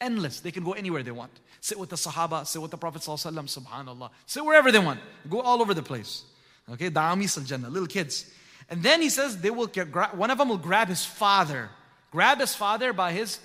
[0.00, 0.40] Endless.
[0.40, 1.32] They can go anywhere they want.
[1.60, 4.10] Sit with the Sahaba, sit with the Prophet, subhanAllah.
[4.26, 5.00] Sit wherever they want.
[5.30, 6.24] Go all over the place.
[6.70, 8.30] Okay, Da'amis al Jannah, little kids.
[8.68, 11.70] And then he says they will get, one of them will grab his father,
[12.10, 13.38] grab his father by his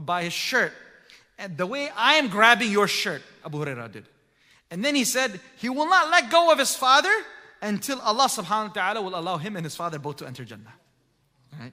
[0.00, 0.72] by his shirt.
[1.38, 4.06] And the way I am grabbing your shirt, Abu Hurairah did.
[4.70, 7.12] And then he said, he will not let go of his father
[7.62, 10.74] until Allah subhanahu wa ta'ala will allow him and his father both to enter Jannah.
[11.58, 11.72] Right?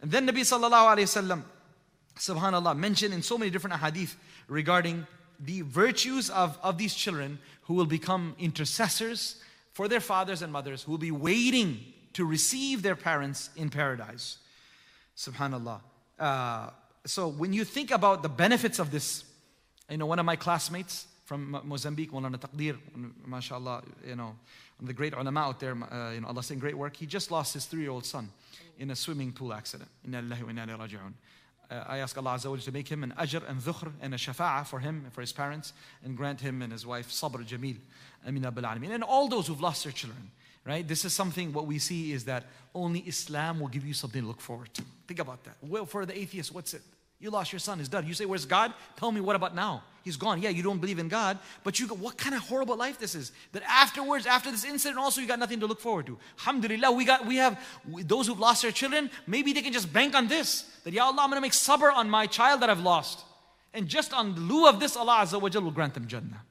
[0.00, 1.42] And then Nabi sallallahu alayhi wasallam,
[2.18, 4.16] subhanallah, mentioned in so many different hadith
[4.48, 5.06] regarding
[5.40, 9.42] the virtues of, of these children who will become intercessors
[9.72, 11.80] for their fathers and mothers, who will be waiting
[12.14, 14.38] to receive their parents in paradise.
[15.16, 15.80] Subhanallah.
[16.18, 16.70] Uh,
[17.06, 19.24] so when you think about the benefits of this,
[19.88, 22.76] you know, one of my classmates from Mozambique, Mulana Taqdir,
[23.26, 24.36] mashallah, you know,
[24.80, 26.96] the great ulama out there, uh, you know, Allah saying great work.
[26.96, 28.28] He just lost his three-year-old son
[28.78, 29.88] in a swimming pool accident.
[30.04, 30.78] Inna lillahi inna.
[31.68, 34.66] Uh, I ask Allah Azza to make him an ajr and dhukhr and a shafa'ah
[34.66, 35.72] for him and for his parents
[36.04, 37.78] and grant him and his wife sabr jameel.
[38.26, 38.66] Amina bil.
[38.66, 40.30] And all those who've lost their children.
[40.64, 40.86] Right?
[40.86, 42.44] This is something, what we see is that
[42.74, 44.82] only Islam will give you something to look forward to.
[45.06, 45.56] Think about that.
[45.62, 46.82] Well, for the atheist, what's it?
[47.18, 48.06] You lost your son, he's dead.
[48.06, 48.74] You say, Where's God?
[48.96, 49.82] Tell me, what about now?
[50.04, 50.40] He's gone.
[50.40, 53.14] Yeah, you don't believe in God, but you go, What kind of horrible life this
[53.14, 53.32] is?
[53.52, 56.18] That afterwards, after this incident, also you got nothing to look forward to.
[56.40, 57.58] Alhamdulillah, we got, we have
[58.04, 60.70] those who've lost their children, maybe they can just bank on this.
[60.84, 63.24] That, Ya Allah, I'm to make sabr on my child that I've lost.
[63.72, 66.42] And just on the lieu of this, Allah Azza wa will grant them Jannah.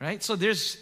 [0.00, 0.22] Right?
[0.22, 0.78] So there's,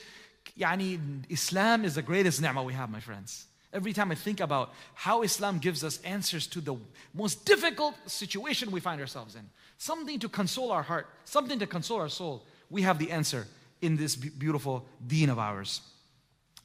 [0.59, 0.99] yani,
[1.31, 3.47] Islam is the greatest ni'mah we have, my friends.
[3.75, 6.77] Every time I think about how Islam gives us answers to the
[7.13, 9.43] most difficult situation we find ourselves in,
[9.79, 13.49] something to console our heart, something to console our soul, we have the answer
[13.83, 15.81] in this beautiful deen of ours.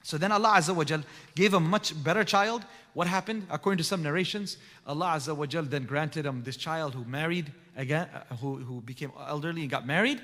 [0.04, 1.02] So then Allah Azza wa Jal
[1.36, 2.64] gave a much better child.
[2.94, 3.48] What happened?
[3.50, 4.58] According to some narrations,
[4.88, 8.82] Allah Azza wa Jal then granted him this child who married again, uh, who, who
[8.82, 10.22] became elderly and got married.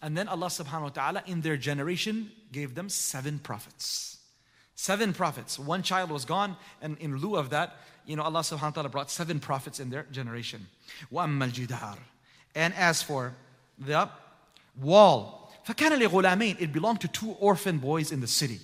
[0.00, 4.19] And then Allah subhanahu wa ta'ala in their generation gave them seven prophets.
[4.79, 5.57] Seven prophets.
[5.57, 8.89] One child was gone, and in lieu of that, you know, Allah subhanahu wa ta'ala
[8.89, 10.67] brought seven prophets in their generation.
[11.11, 11.97] وَأَمَّا الْجِدَارِ
[12.53, 13.33] And as for
[13.79, 14.09] the
[14.79, 18.59] wall, فَكَانَ لِغُلَامَيْن It belonged to two orphan boys in the city.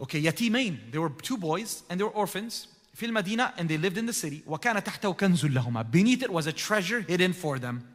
[0.00, 0.90] Okay, yatimain.
[0.90, 2.66] There were two boys, and they were orphans.
[2.96, 4.42] في المدينة, and they lived in the city.
[4.48, 7.86] وَكَانَ تَحْتَهُ كَنْزٌ لَهُمَا Beneath it was a treasure hidden for them.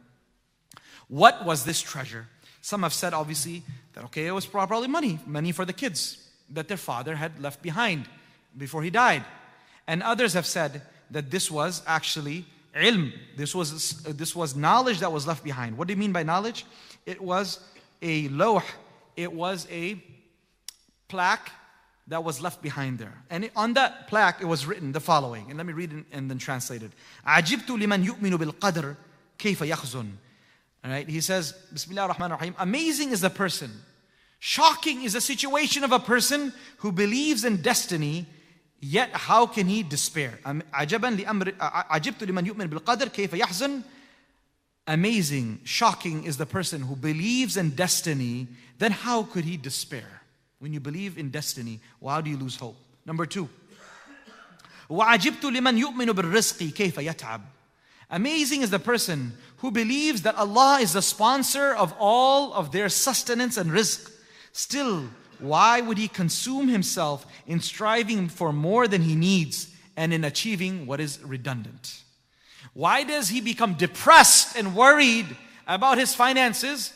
[1.08, 2.28] What was this treasure?
[2.62, 6.68] Some have said, obviously, that okay, it was probably money, money for the kids that
[6.68, 8.08] their father had left behind
[8.56, 9.24] before he died.
[9.86, 13.12] And others have said that this was actually ilm.
[13.36, 15.76] This was, this was knowledge that was left behind.
[15.76, 16.64] What do you mean by knowledge?
[17.06, 17.60] It was
[18.02, 18.62] a lawh,
[19.16, 20.02] it was a
[21.08, 21.50] plaque
[22.08, 23.14] that was left behind there.
[23.30, 25.46] And on that plaque, it was written the following.
[25.48, 26.92] And let me read it and then translate it.
[27.26, 28.96] عجبت لمن يؤمن بالقدر
[29.38, 30.10] كيف يخزن.
[30.84, 32.54] All right, he says, Bismillah ar-Rahman ar-Rahim.
[32.58, 33.70] Amazing is the person
[34.39, 38.25] Shocking is the situation of a person who believes in destiny,
[38.79, 40.39] yet how can he despair?
[44.87, 48.47] Amazing, shocking is the person who believes in destiny,
[48.79, 50.21] then how could he despair?
[50.59, 52.75] When you believe in destiny, how do you lose hope?
[53.05, 53.49] Number two,
[58.11, 62.89] Amazing is the person who believes that Allah is the sponsor of all of their
[62.89, 64.09] sustenance and rizq.
[64.51, 70.23] Still, why would he consume himself in striving for more than he needs and in
[70.23, 72.01] achieving what is redundant?
[72.73, 75.25] Why does he become depressed and worried
[75.67, 76.93] about his finances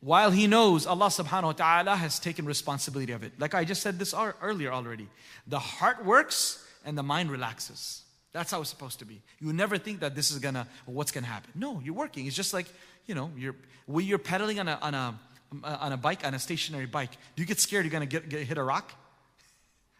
[0.00, 3.32] while he knows Allah subhanahu wa ta'ala has taken responsibility of it?
[3.38, 5.08] Like I just said this earlier already.
[5.46, 8.02] The heart works and the mind relaxes.
[8.32, 9.20] That's how it's supposed to be.
[9.40, 11.50] You never think that this is gonna, what's gonna happen.
[11.54, 12.26] No, you're working.
[12.26, 12.66] It's just like,
[13.06, 13.56] you know, you're,
[13.88, 15.14] you're pedaling on a, on a,
[15.62, 17.10] Uh, on a bike, on a stationary bike.
[17.10, 18.92] Do you get scared you're gonna get, get hit a rock?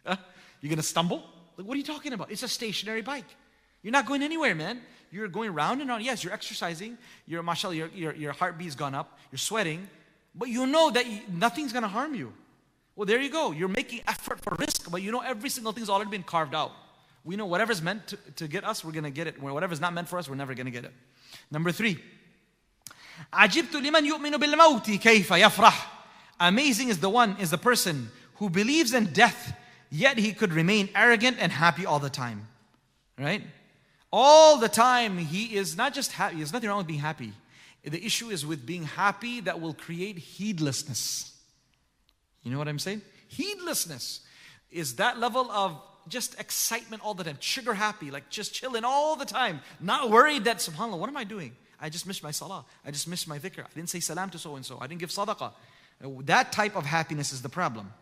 [0.05, 0.17] Huh?
[0.61, 1.23] You're gonna stumble?
[1.57, 2.33] Like, what are you talking about?
[2.33, 3.27] It's a stationary bike.
[3.83, 4.81] You're not going anywhere, man.
[5.13, 6.03] You're going round and round.
[6.03, 6.99] Yes, you're exercising.
[7.25, 9.17] Your mashallah, your, your, your heartbeat's gone up.
[9.31, 9.89] You're sweating.
[10.35, 12.33] But you know that you, nothing's gonna harm you.
[12.97, 13.53] Well, there you go.
[13.53, 16.73] You're making effort for rizq, but you know every single thing's already been carved out.
[17.25, 19.41] We know whatever's meant to, to get us, we're going to get it.
[19.41, 20.93] Whatever's not meant for us, we're never going to get it.
[21.51, 22.03] Number three.
[23.34, 25.98] عجبت لمن يؤمن بالموت كيف يفرح
[26.40, 29.58] Amazing is the one, is the person who believes in death,
[29.90, 32.48] yet he could remain arrogant and happy all the time.
[33.18, 33.42] Right?
[34.14, 37.34] All the time, he is not just happy, there's nothing wrong with being happy.
[37.84, 41.34] The issue is with being happy that will create heedlessness.
[42.44, 43.02] You know what I'm saying?
[43.28, 44.22] Heedlessness
[44.72, 49.16] is that level of just excitement all the time, trigger happy, like just chilling all
[49.16, 51.56] the time, not worried that, subhanAllah, what am I doing?
[51.82, 52.66] I just missed my salah.
[52.86, 53.64] I just missed my dhikr.
[53.64, 54.78] I didn't say salam to so and so.
[54.80, 55.52] I didn't give sadaqah.
[56.26, 57.94] That type of happiness is the problem.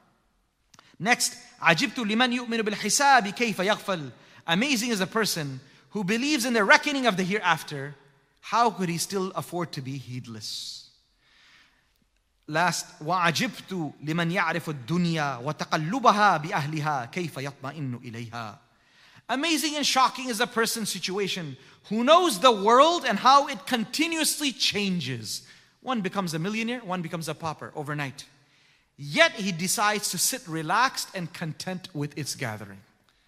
[1.00, 4.12] Next, عجبت لمن يؤمن بالحساب كيف يغفل.
[4.48, 7.96] Amazing is a person who believes in the reckoning of the hereafter.
[8.42, 10.90] How could he still afford to be heedless?
[12.48, 18.60] Last, وعجبت لمن يعرف الدنيا وتقلبها بأهلها كيف يطمئن إليها.
[19.31, 21.57] Amazing and shocking is a person's situation
[21.89, 25.47] who knows the world and how it continuously changes.
[25.83, 28.25] One becomes a millionaire, one becomes a pauper overnight.
[28.99, 32.81] Yet he decides to sit relaxed and content with its gathering.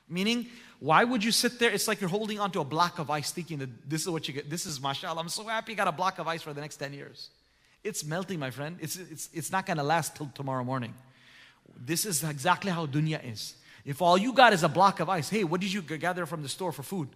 [0.09, 0.49] Meaning,
[0.81, 1.71] why would you sit there?
[1.71, 4.35] It's like you're holding onto a block of ice thinking that this is what you
[4.35, 4.51] get.
[4.51, 5.21] This is mashallah.
[5.21, 7.31] I'm so happy you got a block of ice for the next 10 years.
[7.85, 8.77] It's melting, my friend.
[8.81, 10.95] It's, it's, it's not going to last till tomorrow morning.
[11.77, 13.55] This is exactly how dunya is.
[13.85, 16.43] If all you got is a block of ice, hey, what did you gather from
[16.43, 17.09] the store for food?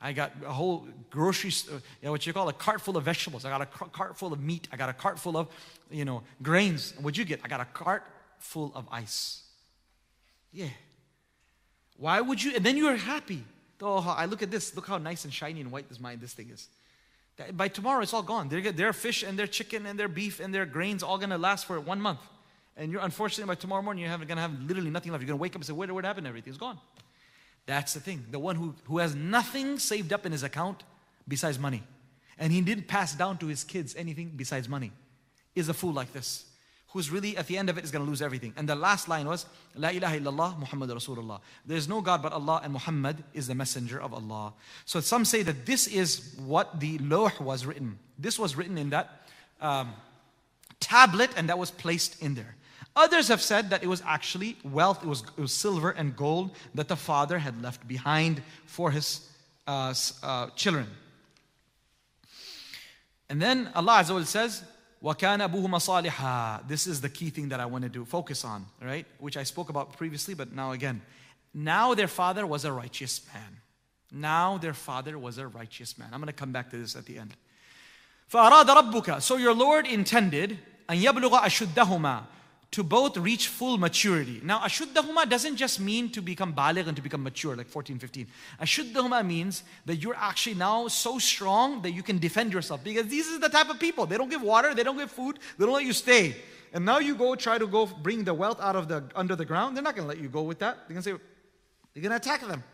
[0.00, 3.04] I got a whole grocery, uh, you know, what you call a cart full of
[3.04, 3.44] vegetables.
[3.44, 4.66] I got a cart full of meat.
[4.72, 5.48] I got a cart full of,
[5.90, 6.92] you know, grains.
[7.00, 7.40] What'd you get?
[7.44, 8.04] I got a cart
[8.38, 9.44] full of ice.
[10.52, 10.70] Yeah.
[11.96, 12.56] Why would you?
[12.56, 13.44] And then you're happy.
[13.80, 14.74] Oh, I look at this.
[14.74, 16.68] Look how nice and shiny and white this mine, this thing is.
[17.52, 18.48] By tomorrow, it's all gone.
[18.48, 21.66] Their, their fish and their chicken and their beef and their grains all to last
[21.66, 22.20] for one month.
[22.76, 25.22] And you're unfortunately by tomorrow morning, you're going to have literally nothing left.
[25.22, 26.26] You're going to wake up and say, Where, what happened?
[26.26, 26.78] Everything's gone.
[27.66, 28.26] That's the thing.
[28.30, 30.82] The one who, who has nothing saved up in his account
[31.28, 31.82] besides money,
[32.38, 34.92] and he didn't pass down to his kids anything besides money,
[35.54, 36.46] is a fool like this
[36.92, 38.52] who's really at the end of it is going to lose everything.
[38.56, 41.40] And the last line was, La ilaha illallah Muhammad Rasulullah.
[41.64, 44.52] There's no God but Allah and Muhammad is the messenger of Allah.
[44.84, 47.98] So some say that this is what the lawh was written.
[48.18, 49.26] This was written in that
[49.60, 49.94] um,
[50.80, 52.56] tablet and that was placed in there.
[52.95, 56.51] Others have said that it was actually wealth, it was, it was silver and gold
[56.73, 59.29] that the father had left behind for his
[59.67, 59.93] uh,
[60.23, 60.87] uh, children.
[63.29, 64.63] And then Allah Azza wa says,
[65.03, 68.65] وَكَانَ أَبُوهُمَا صَالِحًا This is the key thing that I want to do, focus on,
[68.81, 69.05] right?
[69.19, 71.01] Which I spoke about previously, but now again.
[71.53, 73.57] Now their father was a righteous man.
[74.11, 76.09] Now their father was a righteous man.
[76.13, 77.35] I'm going to come back to this at the end.
[78.31, 80.57] فَأَرَادَ رَبُّكَ So your Lord intended
[80.89, 82.23] أَن يَبْلُغَ أَشُدَّهُمَا
[82.72, 84.40] to both reach full maturity.
[84.42, 88.26] Now, ashuddahuma doesn't just mean to become baligh and to become mature, like 14, 15.
[88.62, 92.82] Ashuddahuma means that you're actually now so strong that you can defend yourself.
[92.82, 94.06] Because these are the type of people.
[94.06, 96.34] They don't give water, they don't give food, they don't let you stay.
[96.72, 99.44] And now you go try to go bring the wealth out of the under the
[99.44, 99.76] ground.
[99.76, 100.88] They're not going to let you go with that.
[100.88, 101.24] They're going to say,
[101.92, 102.64] they're going to attack them.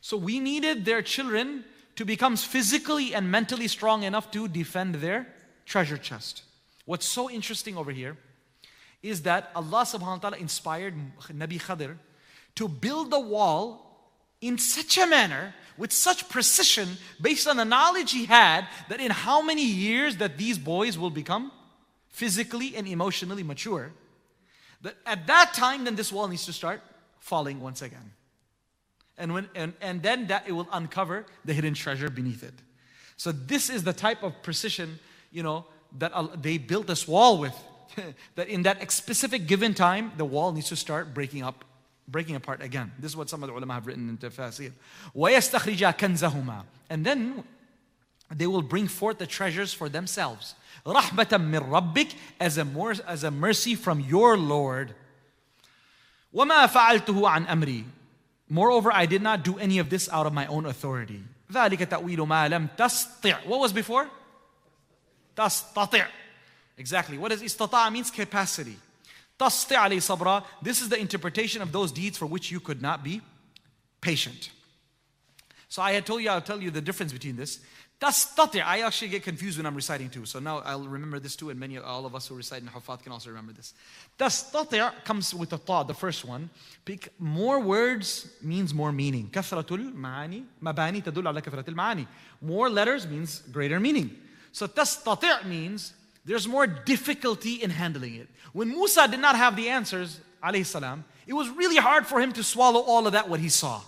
[0.00, 1.64] So we needed their children
[1.96, 5.26] to become physically and mentally strong enough to defend their
[5.66, 6.42] treasure chest.
[6.84, 8.16] What's so interesting over here
[9.02, 10.94] is that Allah subhanahu wa ta'ala inspired
[11.32, 11.96] Nabi Khadir
[12.56, 13.84] to build the wall
[14.40, 16.88] in such a manner with such precision
[17.20, 21.10] based on the knowledge he had that in how many years that these boys will
[21.10, 21.52] become
[22.08, 23.92] physically and emotionally mature
[24.82, 26.82] that at that time then this wall needs to start
[27.20, 28.12] falling once again.
[29.16, 32.54] And when and, and then that it will uncover the hidden treasure beneath it.
[33.16, 34.98] So this is the type of precision
[35.32, 35.66] you know
[35.98, 37.54] that they built this wall with
[38.35, 41.65] that in that specific given time, the wall needs to start breaking up,
[42.07, 42.91] breaking apart again.
[42.99, 44.71] This is what some of the ulama have written in tafsir.
[45.15, 47.43] وَيَسْتَخْرِجَا كَنْزَهُمَا And then
[48.31, 50.55] they will bring forth the treasures for themselves.
[50.85, 54.93] رَحْبَةً مِّن رَبِّكَ as a, more, as a mercy from your Lord.
[56.33, 57.83] وَمَا فَعَلْتُهُ عَنْ أَمْرِي
[58.49, 61.23] Moreover, I did not do any of this out of my own authority.
[61.51, 64.09] ذَلِكَ تَأْوِيلُ مَا لَمْ تَسْطِعْ What was before?
[65.35, 66.05] تَسْتَطِعْ
[66.78, 67.18] Exactly.
[67.18, 68.10] What is does istata'a means?
[68.10, 68.76] Capacity.
[69.38, 70.44] Tasti sabra.
[70.62, 73.20] This is the interpretation of those deeds for which you could not be
[74.00, 74.50] patient.
[75.68, 77.60] So I had told you, I'll tell you the difference between this.
[78.00, 80.24] Tastati, I actually get confused when I'm reciting too.
[80.24, 83.02] So now I'll remember this too, and many all of us who recite in Hafs
[83.02, 83.74] can also remember this.
[84.16, 86.48] Tastati comes with the ta, the first one.
[86.84, 89.28] Pick More words means more meaning.
[89.30, 92.06] Kafratul ma'ani, mabani tadul ala kafratul ma'ani.
[92.40, 94.16] More letters means greater meaning.
[94.52, 95.92] So tastati means
[96.28, 98.28] there's more difficulty in handling it.
[98.52, 100.20] When Musa did not have the answers,
[100.62, 103.80] salam, it was really hard for him to swallow all of that what he saw.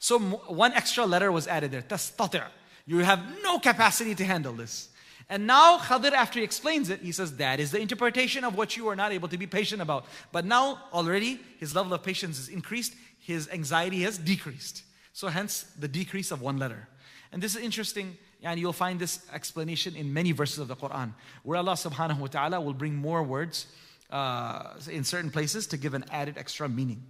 [0.00, 1.82] So one extra letter was added there.
[1.82, 2.42] Tastati'.
[2.84, 4.88] You have no capacity to handle this.
[5.28, 8.76] And now Khadir, after he explains it, he says, That is the interpretation of what
[8.76, 10.06] you are not able to be patient about.
[10.32, 14.82] But now already his level of patience is increased, his anxiety has decreased.
[15.12, 16.88] So hence the decrease of one letter.
[17.30, 21.12] And this is interesting, and you'll find this explanation in many verses of the Quran,
[21.42, 23.66] where Allah subhanahu wa ta'ala will bring more words
[24.10, 27.02] uh, in certain places to give an added extra meaning.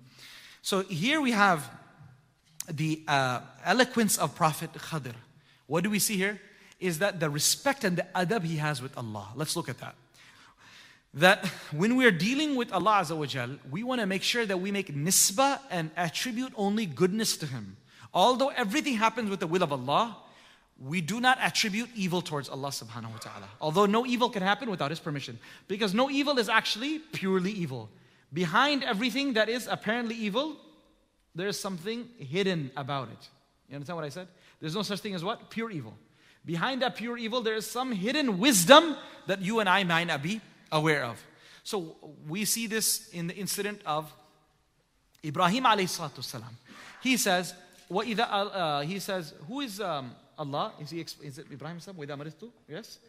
[0.63, 1.71] So here we have
[2.71, 5.15] the uh, eloquence of Prophet Khadir.
[5.67, 6.41] What do we see here?
[6.81, 9.29] Is that the respect and the adab he has with Allah.
[9.35, 9.95] Let's look at that.
[11.15, 14.95] That when we're dealing with Allah Azza we want to make sure that we make
[14.95, 17.77] nisbah and attribute only goodness to Him.
[18.13, 20.17] Although everything happens with the will of Allah,
[20.79, 23.49] we do not attribute evil towards Allah subhanahu wa ta'ala.
[23.61, 25.39] Although no evil can happen without His permission.
[25.67, 27.89] Because no evil is actually purely evil.
[28.33, 30.57] Behind everything that is apparently evil,
[31.35, 33.29] there is something hidden about it.
[33.69, 34.29] You understand what I said?
[34.61, 35.51] There's no such thing as what?
[35.51, 35.95] Pure evil.
[36.45, 40.23] Behind that pure evil, there is some hidden wisdom that you and I might not
[40.23, 41.23] be aware of.
[41.65, 44.13] So we see this in the incident of
[45.25, 46.57] Ibrahim alayhi salatu salam.
[47.03, 47.53] He says,
[47.91, 50.74] uh, uh, he says, who is um, Allah?
[50.80, 51.98] Is, he, is it Ibrahim salam?
[51.98, 52.50] وَإِذَا مَرِضْتُ?
[52.68, 53.00] Yes?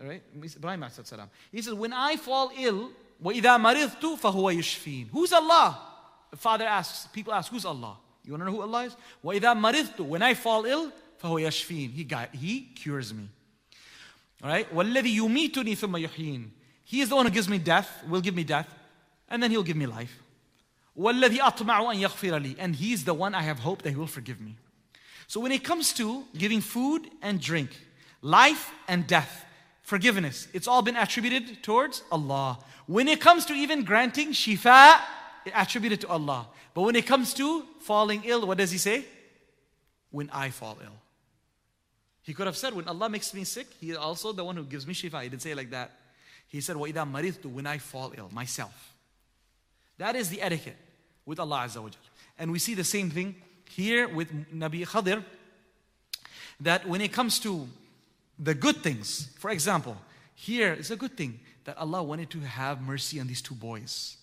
[0.00, 0.22] All right?
[0.34, 1.30] Ibrahim alayhi salam.
[1.52, 2.90] He says, when I fall ill,
[3.22, 5.80] وَإِذَا مَرِضْتُ فَهُوَ يُشْفِينَ Who's Allah?
[6.30, 7.96] The father asks, people ask, who's Allah?
[8.24, 8.96] You want to know who Allah is?
[9.24, 10.90] وَإِذَا مَرِضْتُ When I fall ill,
[11.22, 13.28] فَهُوَ يَشْفِينَ He, got, he cures me.
[14.42, 14.72] All right?
[14.74, 16.48] وَالَّذِي يُمِيتُنِي ثُمَّ يُحْيِينَ
[16.84, 18.68] He is the one who gives me death, will give me death,
[19.28, 20.22] and then He'll give me life.
[20.98, 24.06] وَالَّذِي أَطْمَعُ أَن يَغْفِرَ لِي And He's the one I have hope that He will
[24.06, 24.56] forgive me.
[25.28, 27.70] So when it comes to giving food and drink,
[28.22, 29.44] life and death,
[29.82, 32.58] forgiveness, it's all been attributed towards Allah.
[32.86, 35.00] When it comes to even granting shifa,
[35.52, 36.46] attributed to Allah.
[36.72, 39.04] But when it comes to falling ill, what does he say?
[40.10, 40.96] When I fall ill.
[42.22, 44.64] He could have said, when Allah makes me sick, He is also the one who
[44.64, 45.22] gives me shifa.
[45.22, 45.92] He didn't say like that.
[46.48, 48.94] He said, وَإِذَا مَرِضْتُ When I fall ill, myself.
[49.98, 50.76] That is the etiquette
[51.26, 51.90] with Allah Azza wa
[52.38, 53.36] And we see the same thing
[53.70, 55.24] here with Nabi Khadir,
[56.60, 57.66] that when it comes to
[58.38, 59.96] the good things, for example,
[60.34, 64.16] here it's a good thing that Allah wanted to have mercy on these two boys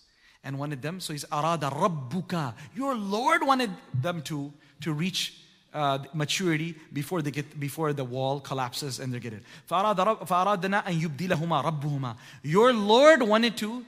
[0.44, 1.00] and wanted them.
[1.00, 2.54] So he's arada rabbuka.
[2.74, 5.38] Your Lord wanted them to, to reach
[5.74, 9.42] uh, maturity before they get before the wall collapses and they get it.
[9.68, 12.16] فأرادنا أن يبدلهما ربهما.
[12.42, 13.84] Your Lord wanted to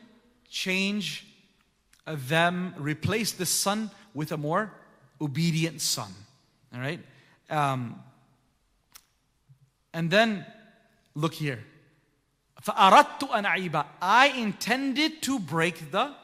[0.48, 1.26] change
[2.06, 4.72] them, replace the son with a more
[5.20, 6.12] obedient son.
[6.74, 7.00] All right.
[7.50, 8.02] Um,
[9.92, 10.44] and then
[11.14, 11.60] look here.
[12.62, 13.84] فأردت أن أعيب.
[14.00, 16.14] I intended to break the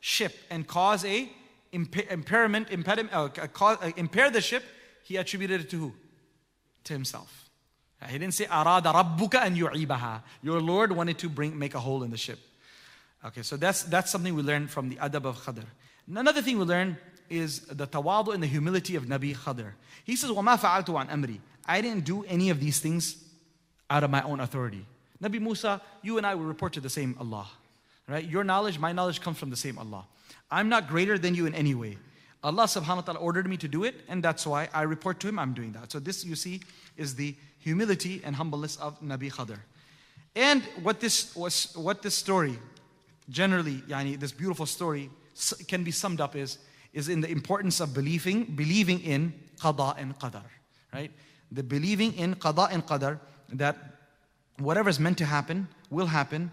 [0.00, 1.30] ship and cause a
[1.72, 4.64] impairment, impediment, uh, cause, uh, impair the ship,
[5.02, 5.92] he attributed it to who?
[6.84, 7.50] To himself.
[8.00, 10.22] Uh, he didn't say arada rabbuka and yu'ibaha.
[10.42, 12.38] Your Lord wanted to bring make a hole in the ship.
[13.24, 15.64] Okay, so that's that's something we learn from the adab of Khadr.
[16.08, 16.96] Another thing we learn
[17.30, 19.72] is the tawadu and the humility of Nabi Khadr.
[20.04, 23.24] He says, وَمَا فَعَلْتُ عَنْ أَمْرِي I didn't do any of these things
[23.90, 24.86] out of my own authority.
[25.22, 27.48] Nabi Musa, you and I will report to the same Allah.
[28.08, 28.24] Right?
[28.24, 30.06] Your knowledge, my knowledge comes from the same Allah.
[30.50, 31.98] I'm not greater than you in any way.
[32.44, 35.28] Allah subhanahu wa ta'ala ordered me to do it, and that's why I report to
[35.28, 35.90] him I'm doing that.
[35.90, 36.60] So this you see
[36.96, 39.58] is the humility and humbleness of Nabi Khadr.
[40.36, 42.58] And what this was what this story,
[43.28, 45.10] generally, yani, this beautiful story
[45.66, 46.58] can be summed up is,
[46.93, 50.43] is in the importance of believing, believing in qada and qadar.
[50.93, 51.11] Right?
[51.51, 53.19] The believing in qada and qadar
[53.53, 53.77] that
[54.57, 56.51] whatever is meant to happen will happen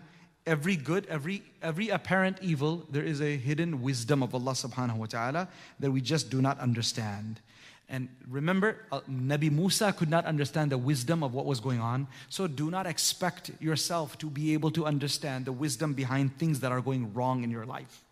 [0.49, 5.07] every good, every, every apparent evil, there is a hidden wisdom of Allah subhanahu wa
[5.07, 7.41] ta'ala that we just do not understand.
[7.91, 12.07] And remember, uh, Nabi Musa could not understand the wisdom of what was going on.
[12.29, 16.73] So do not expect yourself to be able to understand the wisdom behind things that
[16.73, 18.03] are going wrong in your life.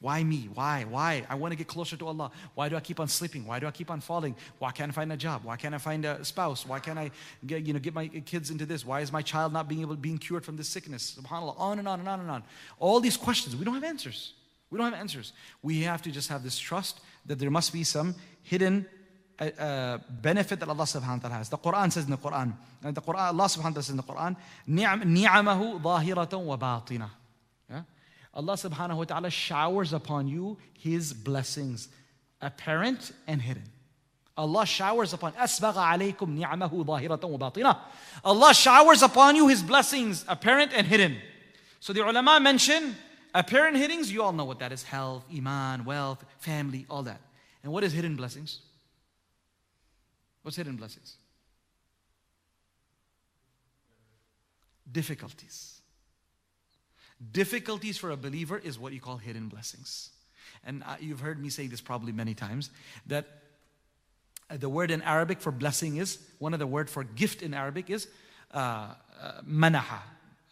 [0.00, 0.48] Why me?
[0.52, 0.84] Why?
[0.84, 1.24] Why?
[1.28, 2.30] I want to get closer to Allah.
[2.54, 3.46] Why do I keep on sleeping?
[3.46, 4.36] Why do I keep on falling?
[4.58, 5.44] Why can't I find a job?
[5.44, 6.66] Why can't I find a spouse?
[6.66, 7.10] Why can't I
[7.46, 8.84] get, you know, get my kids into this?
[8.84, 11.18] Why is my child not being able being cured from this sickness?
[11.18, 11.58] SubhanAllah.
[11.58, 12.42] On and on and on and on.
[12.78, 14.34] All these questions, we don't have answers.
[14.70, 15.32] We don't have answers.
[15.62, 18.86] We have to just have this trust that there must be some hidden
[19.38, 21.48] a, a benefit that Allah subhanahu wa ta'ala has.
[21.48, 23.96] The Quran says in the Quran, and the Quran, Allah subhanahu wa ta'ala says in
[23.96, 24.36] the Quran,
[24.68, 27.10] نِعَمَهُ ظَاهِرَةً وَبَاطِنَةً.
[28.34, 28.38] Yeah?
[28.40, 31.88] Allah subhanahu wa ta'ala showers upon you His blessings,
[32.40, 33.64] apparent and hidden.
[34.36, 37.78] Allah showers upon أسبغ عليكم نعمه ظاهرة وباطنة.
[38.24, 41.16] Allah showers upon you His blessings, apparent and hidden.
[41.80, 42.96] So the ulama mention
[43.34, 47.20] apparent hiddens, you all know what that is health, iman, wealth, family, all that.
[47.62, 48.60] And what is hidden blessings?
[50.42, 51.16] What's hidden blessings?
[54.90, 55.79] Difficulties.
[57.31, 60.09] Difficulties for a believer is what you call hidden blessings.
[60.63, 62.69] And uh, you've heard me say this probably many times
[63.07, 63.25] that
[64.49, 67.53] uh, the word in Arabic for blessing is, one of the word for gift in
[67.53, 68.07] Arabic is
[68.53, 69.99] uh, uh, manaha,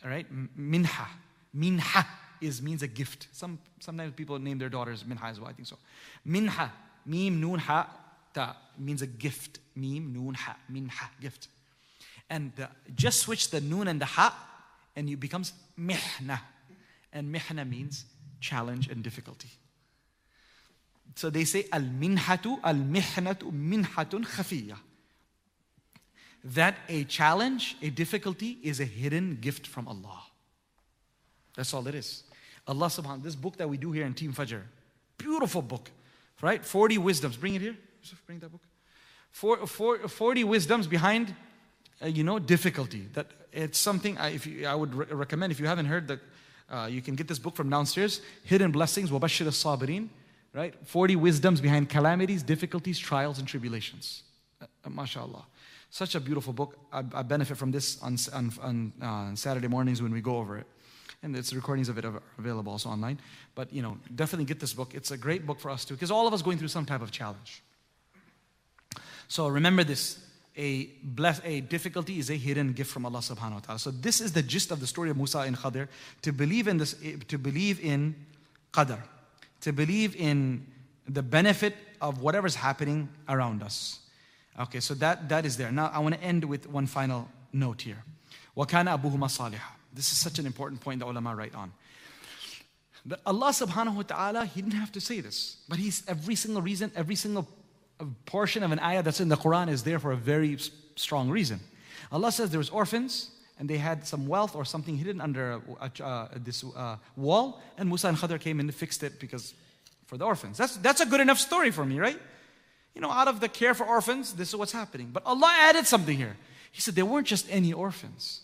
[0.05, 0.27] right?
[0.55, 1.07] Minha.
[1.53, 2.05] Minha
[2.41, 3.27] is means a gift.
[3.31, 5.77] Some, sometimes people name their daughters minha as well, I think so.
[6.23, 6.71] Minha,
[7.05, 7.89] mim, nun, ha,
[8.33, 9.59] ta, means a gift.
[9.75, 11.47] Mim, nun, ha, minha, gift.
[12.29, 12.51] And
[12.95, 14.37] just switch the noon and the ha,
[14.95, 16.39] and it becomes mihna.
[17.11, 18.05] And mihna means
[18.39, 19.49] challenge and difficulty.
[21.15, 24.77] So they say al minhatu, al mihnatu, minhatun khafiyya.
[26.43, 30.21] That a challenge, a difficulty is a hidden gift from Allah.
[31.55, 32.23] That's all it is.
[32.67, 34.61] Allah subhanahu this book that we do here in Team Fajr,
[35.17, 35.89] beautiful book,
[36.41, 36.63] right?
[36.63, 37.35] 40 wisdoms.
[37.35, 37.75] Bring it here.
[38.25, 38.61] Bring that book.
[39.31, 41.35] Four, four, 40 wisdoms behind,
[42.01, 43.07] uh, you know, difficulty.
[43.13, 45.51] That it's something I, if you, I would re- recommend.
[45.51, 46.19] If you haven't heard that,
[46.69, 48.21] uh, you can get this book from downstairs.
[48.43, 49.11] Hidden blessings.
[49.11, 50.09] Wabashir as-sabirin.
[50.53, 50.73] Right?
[50.87, 54.23] 40 wisdoms behind calamities, difficulties, trials, and tribulations.
[54.61, 55.45] Uh, uh MashaAllah.
[55.91, 56.77] Such a beautiful book.
[56.91, 60.57] I, I benefit from this on, on, on uh, Saturday mornings when we go over
[60.57, 60.67] it
[61.21, 63.19] and there's recordings of it are available also online.
[63.55, 64.93] But you know, definitely get this book.
[64.93, 67.01] It's a great book for us too, because all of us going through some type
[67.01, 67.61] of challenge.
[69.27, 70.19] So remember this:
[70.58, 73.80] a bless, a difficulty is a hidden gift from Allah Subhanahu wa Taala.
[73.80, 75.88] So this is the gist of the story of Musa and Khadir.
[76.22, 76.94] To believe in this,
[77.28, 78.14] to believe in
[78.72, 79.02] qadar,
[79.62, 80.66] to believe in
[81.08, 84.00] the benefit of whatever's happening around us.
[84.60, 85.72] Okay, so that that is there.
[85.72, 88.04] Now I want to end with one final note here.
[88.56, 91.72] وَكَانَ أَبُوهُمَا صَالِحًا this is such an important point the ulama write on.
[93.06, 96.62] That Allah subhanahu wa ta'ala, He didn't have to say this, but He's every single
[96.62, 97.46] reason, every single
[97.99, 100.57] uh, portion of an ayah that's in the Quran is there for a very
[100.95, 101.59] strong reason.
[102.11, 105.61] Allah says there was orphans and they had some wealth or something hidden under
[106.01, 109.53] uh, this uh, wall, and Musa and Khadr came and fixed it because
[110.05, 110.57] for the orphans.
[110.57, 112.19] That's, that's a good enough story for me, right?
[112.95, 115.09] You know, out of the care for orphans, this is what's happening.
[115.13, 116.35] But Allah added something here.
[116.71, 118.41] He said they weren't just any orphans.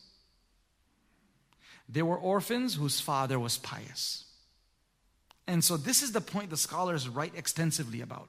[1.90, 4.26] They were orphans whose father was pious.
[5.48, 8.28] And so, this is the point the scholars write extensively about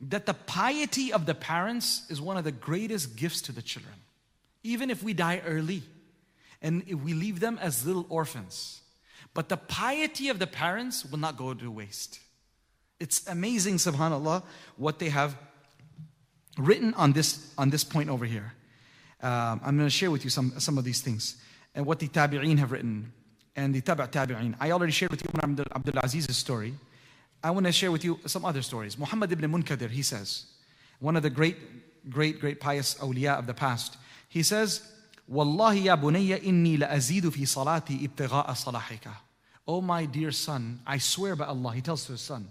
[0.00, 3.94] that the piety of the parents is one of the greatest gifts to the children.
[4.62, 5.82] Even if we die early
[6.62, 8.80] and we leave them as little orphans,
[9.34, 12.20] but the piety of the parents will not go to waste.
[12.98, 14.42] It's amazing, subhanAllah,
[14.76, 15.36] what they have
[16.58, 18.52] written on this, on this point over here.
[19.22, 21.36] Um, I'm going to share with you some, some of these things
[21.74, 23.12] and what the tabi'een have written
[23.54, 24.56] and the tabi' tabi'een.
[24.60, 26.74] I already shared with you Umar Abdul Aziz's story.
[27.42, 28.98] I want to share with you some other stories.
[28.98, 30.44] Muhammad ibn Munkadir, he says,
[30.98, 31.56] one of the great,
[32.10, 33.96] great, great pious awliya of the past,
[34.28, 34.82] he says,
[35.26, 39.12] Wallahi ya bunayya inni la azidu fi salati ibtigha'a salahika.
[39.66, 42.48] Oh my dear son, I swear by Allah, he tells to his son,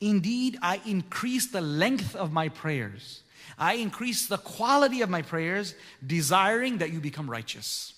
[0.00, 3.22] indeed I increase the length of my prayers.
[3.58, 5.74] I increase the quality of my prayers,
[6.04, 7.94] desiring that you become righteous.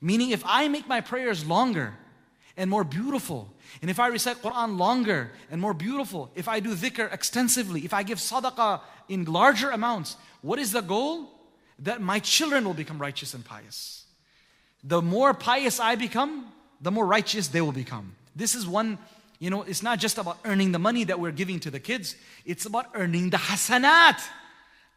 [0.00, 1.94] Meaning, if I make my prayers longer
[2.56, 6.74] and more beautiful and if I recite Quran longer and more beautiful, if I do
[6.74, 11.30] dhikr extensively, if I give sadaqah in larger amounts, what is the goal?
[11.78, 14.04] That my children will become righteous and pious.
[14.84, 18.14] The more pious I become, the more righteous they will become.
[18.36, 18.98] This is one,
[19.38, 22.16] you know, it's not just about earning the money that we're giving to the kids,
[22.44, 24.20] it's about earning the hasanat.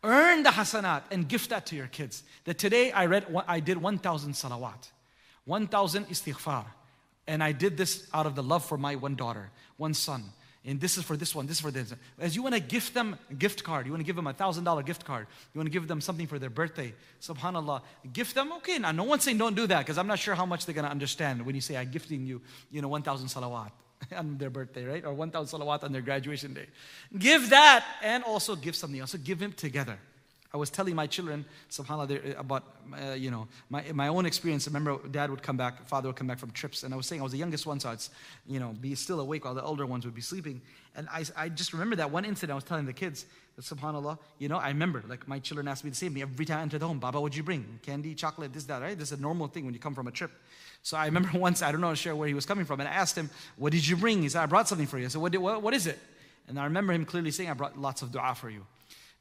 [0.04, 2.24] Earn the hasanat and gift that to your kids.
[2.44, 4.90] That today I read, I did 1,000 salawat.
[5.46, 6.66] 1,000 istighfar.
[7.28, 10.24] And I did this out of the love for my one daughter, one son.
[10.68, 11.94] And this is for this one, this is for this.
[12.20, 14.34] As you want to gift them a gift card, you want to give them a
[14.34, 16.92] thousand dollar gift card, you want to give them something for their birthday,
[17.22, 17.82] subhanAllah,
[18.14, 18.80] gift them, okay.
[18.80, 20.86] Now, no one's saying don't do that because I'm not sure how much they're going
[20.86, 22.42] to understand when you say, I'm gifting you,
[22.72, 23.70] you know, 1,000 salawat
[24.18, 25.06] on their birthday, right?
[25.06, 26.66] Or 1,000 salawat on their graduation day.
[27.16, 29.12] Give that and also give something else.
[29.12, 30.00] So give them together.
[30.56, 32.64] I was telling my children, subhanAllah, about,
[32.94, 34.66] uh, you know, my, my own experience.
[34.66, 37.08] I remember dad would come back, father would come back from trips, and I was
[37.08, 38.00] saying I was the youngest one, so I'd,
[38.48, 40.62] you know, be still awake while the older ones would be sleeping.
[40.96, 43.26] And I, I just remember that one incident I was telling the kids,
[43.58, 46.60] that subhanAllah, you know, I remember, like my children asked me the same every time
[46.60, 47.80] I entered the home, Baba, what'd you bring?
[47.82, 48.98] Candy, chocolate, this, that, right?
[48.98, 50.32] This is a normal thing when you come from a trip.
[50.84, 52.94] So I remember once, I don't know, share where he was coming from, and I
[52.94, 54.22] asked him, what did you bring?
[54.22, 55.04] He said, I brought something for you.
[55.04, 56.00] I said, what, did, what, what is it?
[56.48, 58.66] And I remember him clearly saying, I brought lots of dua for you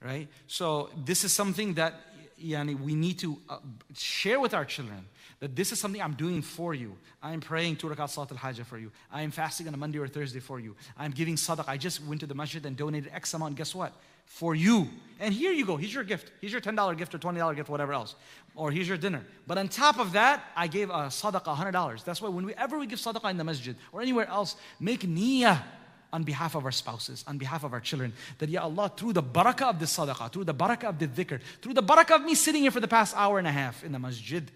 [0.04, 0.28] right?
[0.46, 1.94] So this is something that
[2.40, 3.58] yani, we need to uh,
[3.96, 5.06] share with our children
[5.40, 6.96] that this is something I'm doing for you.
[7.22, 8.92] I am praying two rakat salat al-hajjah for you.
[9.10, 10.76] I am fasting on a Monday or Thursday for you.
[10.96, 11.68] I'm giving sadaqah.
[11.68, 13.56] I just went to the masjid and donated X amount.
[13.56, 13.92] Guess what?
[14.26, 14.88] For you.
[15.20, 15.76] And here you go.
[15.76, 16.32] Here's your gift.
[16.40, 18.14] Here's your $10 gift or $20 gift, whatever else.
[18.54, 19.22] Or here's your dinner.
[19.46, 22.04] But on top of that, I gave a sadaqah $100.
[22.04, 25.62] That's why whenever we give sadaqah in the masjid or anywhere else, make niyyah
[26.14, 28.12] on behalf of our spouses, on behalf of our children.
[28.38, 31.40] That, Ya Allah, through the barakah of the sadaqah, through the barakah of the dhikr,
[31.60, 33.90] through the barakah of me sitting here for the past hour and a half in
[33.90, 34.48] the masjid,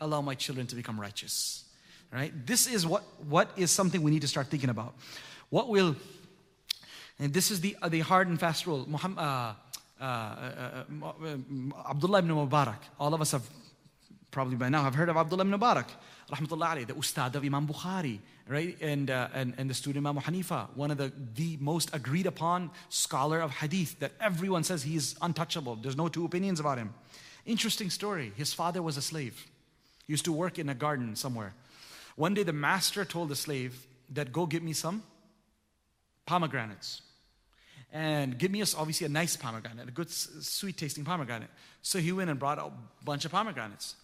[0.00, 1.64] allow my children to become righteous.
[2.12, 2.30] Right?
[2.46, 4.94] This is what, what is something we need to start thinking about.
[5.48, 5.96] What will,
[7.18, 8.84] and this is the, uh, the hard and fast rule.
[8.86, 9.54] Muhammad, uh,
[10.00, 10.84] uh, uh,
[11.24, 13.48] uh Abdullah ibn Mubarak, all of us have
[14.30, 15.88] probably by now have heard of Abdullah ibn Mubarak,
[16.30, 18.18] rahmatullah alayhi, the ustad of Imam Bukhari,
[18.48, 18.76] right?
[18.80, 22.70] And, uh, and, and the student Imam Hanifa, one of the, the most agreed upon
[22.88, 25.76] scholar of hadith that everyone says he is untouchable.
[25.76, 26.94] There's no two opinions about him.
[27.44, 28.32] Interesting story.
[28.36, 29.46] His father was a slave.
[30.06, 31.54] He used to work in a garden somewhere.
[32.16, 35.02] One day the master told the slave that go get me some
[36.26, 37.02] pomegranates.
[37.92, 41.48] And give me a, obviously a nice pomegranate, a good sweet tasting pomegranate.
[41.82, 42.70] So he went and brought a
[43.04, 43.94] bunch of pomegranates.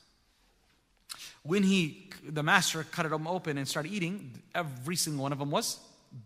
[1.42, 5.50] When he, the master cut them open and started eating, every single one of them
[5.50, 5.78] was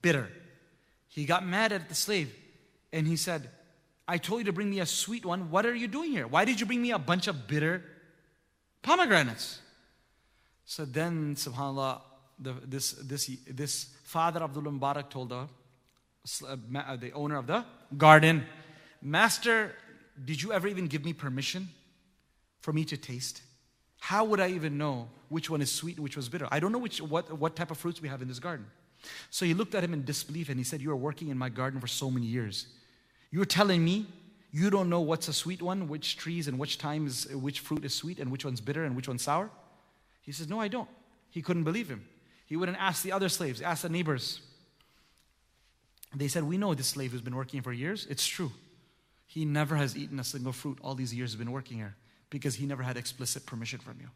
[0.03, 0.29] bitter.
[1.09, 2.35] He got mad at the slave
[2.93, 3.51] and he said,
[4.07, 5.51] I told you to bring me a sweet one.
[5.51, 6.27] What are you doing here?
[6.27, 7.83] Why did you bring me a bunch of bitter
[8.83, 9.61] pomegranates?
[10.65, 12.01] So then, subhanAllah,
[12.39, 15.49] the, this, this, this father Abdullah Mubarak told the,
[16.47, 17.65] uh, the owner of the
[17.97, 18.47] garden,
[19.03, 19.75] Master,
[20.25, 21.69] did you ever even give me permission
[22.61, 23.43] for me to taste?
[23.99, 26.49] How would I even know which one is sweet and which was bitter?
[26.51, 28.67] I don't know which, what, what type of fruits we have in this garden.
[29.31, 31.49] So he looked at him in disbelief and he said, You are working in my
[31.49, 32.67] garden for so many years.
[33.31, 34.07] You're telling me
[34.51, 37.95] you don't know what's a sweet one, which trees and which times which fruit is
[37.95, 39.51] sweet and which one's bitter and which one's sour?
[40.23, 40.89] He says, No, I don't.
[41.31, 42.07] He couldn't believe him.
[42.47, 44.41] He wouldn't ask the other slaves, ask the neighbors.
[46.15, 48.07] They said, We know this slave who's been working for years.
[48.09, 48.53] It's true.
[49.27, 51.95] He never has eaten a single fruit all these years he's been working here
[52.31, 54.09] because he never had explicit permission from you.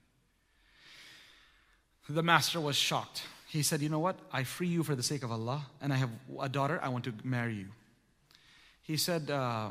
[2.08, 3.22] The master was shocked.
[3.48, 4.18] He said, You know what?
[4.32, 6.10] I free you for the sake of Allah, and I have
[6.40, 6.80] a daughter.
[6.82, 7.68] I want to marry you.
[8.82, 9.68] He said, uh,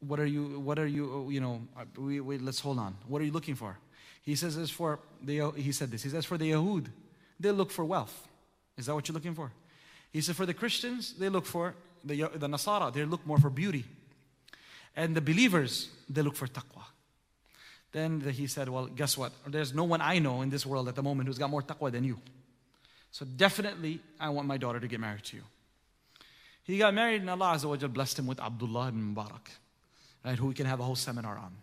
[0.00, 1.62] What are you, what are you, you know,
[1.96, 2.96] we, we, let's hold on.
[3.06, 3.78] What are you looking for?
[4.22, 6.86] He says, As for the, he said this, he says, For the Yahud,
[7.38, 8.26] they look for wealth.
[8.76, 9.52] Is that what you're looking for?
[10.12, 13.50] He said, For the Christians, they look for, the, the Nasara, they look more for
[13.50, 13.84] beauty.
[14.96, 16.84] And the believers, they look for taqwa.
[17.92, 19.32] Then he said, Well, guess what?
[19.46, 21.90] There's no one I know in this world at the moment who's got more taqwa
[21.90, 22.18] than you.
[23.10, 25.42] So definitely, I want my daughter to get married to you.
[26.64, 29.48] He got married, and Allah Azza blessed him with Abdullah ibn Mubarak,
[30.22, 31.56] right, who we can have a whole seminar on.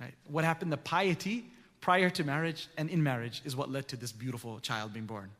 [0.00, 0.14] Right?
[0.26, 0.72] What happened?
[0.72, 1.44] The piety
[1.80, 5.30] prior to marriage and in marriage is what led to this beautiful child being born.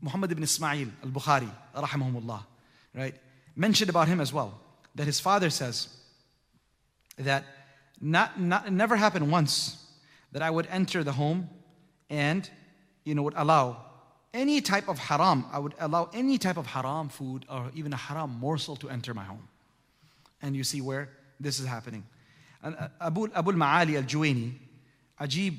[0.00, 2.42] Muhammad ibn Ismail al Bukhari, rahimahumullah,
[2.94, 3.14] right,
[3.54, 4.58] mentioned about him as well
[4.94, 5.88] that his father says
[7.18, 7.44] that
[8.00, 9.84] not, not, it never happened once
[10.32, 11.48] that I would enter the home
[12.10, 12.48] and,
[13.04, 13.84] you know, would allow
[14.34, 15.44] any type of haram.
[15.52, 19.14] I would allow any type of haram food or even a haram morsel to enter
[19.14, 19.48] my home.
[20.42, 21.08] And you see where
[21.40, 22.04] this is happening.
[22.62, 24.52] And uh, Abu, Abu al-Ma'ali al-Juwaini,
[25.20, 25.58] ajib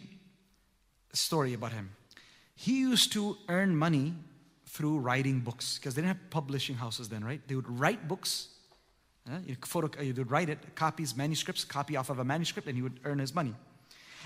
[1.13, 1.89] story about him.
[2.55, 4.13] He used to earn money
[4.65, 7.41] through writing books because they didn't have publishing houses then, right?
[7.47, 8.49] They would write books
[9.46, 12.82] you photo, you would write it, copies, manuscripts, copy off of a manuscript, and he
[12.82, 13.54] would earn his money.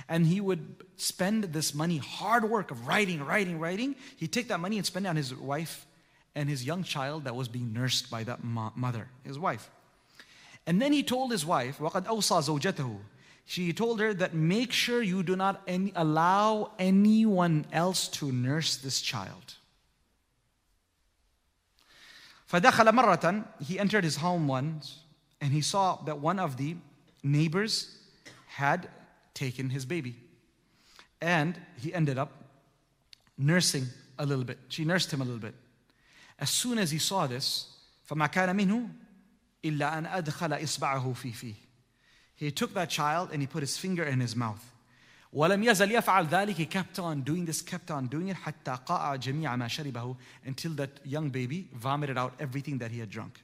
[0.08, 3.96] And he would spend this money, hard work of writing, writing, writing.
[4.16, 5.86] He'd take that money and spend it on his wife
[6.34, 9.70] and his young child that was being nursed by that mother, his wife.
[10.66, 12.98] And then he told his wife, وَقَدْ أَوْصَى زَوْجَتَهُ
[13.46, 18.76] She told her that make sure you do not any, allow anyone else to nurse
[18.76, 19.54] this child.
[22.52, 25.00] فدخل مرة he entered his home once
[25.40, 26.76] and he saw that one of the
[27.22, 27.98] neighbors
[28.46, 28.88] had
[29.34, 30.16] taken his baby
[31.20, 32.30] and he ended up
[33.36, 33.86] nursing
[34.18, 35.54] a little bit she nursed him a little bit
[36.38, 37.66] as soon as he saw this
[38.08, 38.88] فما كان منه
[39.64, 41.54] إلا أن أدخل إصبعه في فيه
[42.34, 44.71] He took that child and he put his finger in his mouth.
[45.32, 49.16] ولم يزل يفعل ذلك he kept on doing this kept on doing it حتى قاع
[49.16, 53.40] جميع ما شربه until that young baby vomited out everything that he had drunk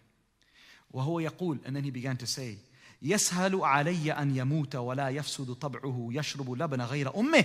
[0.92, 2.58] وهو يقول and then he began to say
[3.02, 7.44] يسهل علي أن يموت ولا يفسد طبعه يشرب لبن غير أمه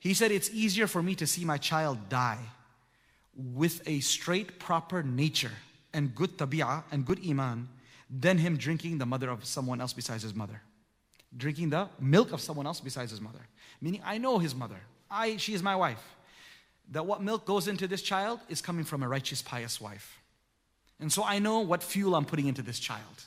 [0.00, 2.44] he said it's easier for me to see my child die
[3.36, 5.56] with a straight proper nature
[5.92, 7.68] and good tabi'ah and good iman
[8.10, 10.60] than him drinking the mother of someone else besides his mother
[11.35, 13.39] drinking the milk of someone else besides his mother
[13.81, 14.79] Meaning, I know his mother.
[15.09, 16.03] I, she is my wife.
[16.91, 20.19] That what milk goes into this child is coming from a righteous, pious wife.
[20.99, 23.23] And so I know what fuel I'm putting into this child.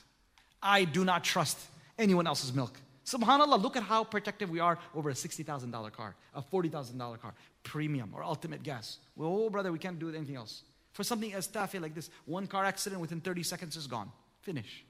[0.61, 1.57] I do not trust
[1.97, 2.79] anyone else's milk.
[3.05, 8.11] Subhanallah, look at how protective we are over a $60,000 car, a $40,000 car, premium
[8.13, 8.99] or ultimate gas.
[9.15, 10.61] Well, oh, brother, we can't do anything else.
[10.93, 14.11] For something as taffy like this, one car accident within 30 seconds is gone.
[14.41, 14.85] Finish.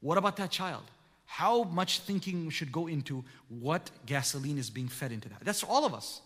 [0.00, 0.84] What about that child?
[1.30, 5.38] How much thinking should go into what gasoline is being fed into that.
[5.44, 6.22] That's all of us.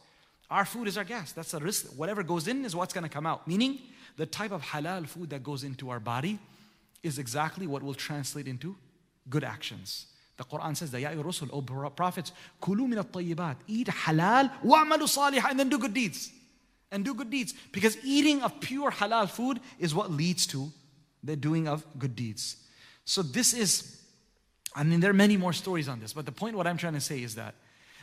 [0.50, 1.30] Our food is our gas.
[1.32, 1.88] That's a risk.
[1.94, 3.46] Whatever goes in is what's going to come out.
[3.46, 3.80] Meaning,
[4.16, 6.38] the type of halal food that goes into our body
[7.02, 8.76] is exactly what will translate into
[9.28, 10.06] good actions.
[10.38, 12.32] The Quran says, Ya Rusul, O prophets,
[12.62, 16.32] kulu min at eat halal, wa'amalu salihah, and then do good deeds.
[16.90, 17.52] And do good deeds.
[17.72, 20.72] Because eating of pure halal food is what leads to
[21.22, 22.56] the doing of good deeds.
[23.04, 24.00] So this is
[24.74, 26.94] I mean, there are many more stories on this, but the point what I'm trying
[26.94, 27.54] to say is that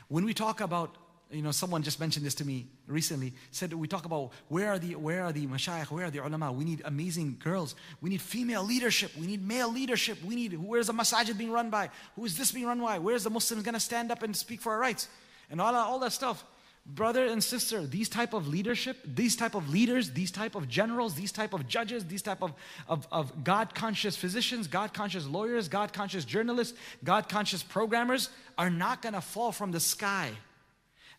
[0.08, 0.96] when we talk about,
[1.30, 4.80] you know, someone just mentioned this to me recently, said we talk about where are
[4.80, 6.52] the where are the mashayikh, where are the ulama?
[6.52, 7.76] We need amazing girls.
[8.02, 9.12] We need female leadership.
[9.18, 10.24] We need male leadership.
[10.24, 11.90] We need where's the masajid being run by?
[12.16, 13.00] Who is this being run by?
[13.00, 15.08] Where's the Muslims gonna stand up and speak for our rights?
[15.50, 16.44] And all, all that stuff
[16.86, 21.14] brother and sister these type of leadership these type of leaders these type of generals
[21.14, 22.54] these type of judges these type of,
[22.88, 28.70] of, of god conscious physicians god conscious lawyers god conscious journalists god conscious programmers are
[28.70, 30.30] not going to fall from the sky.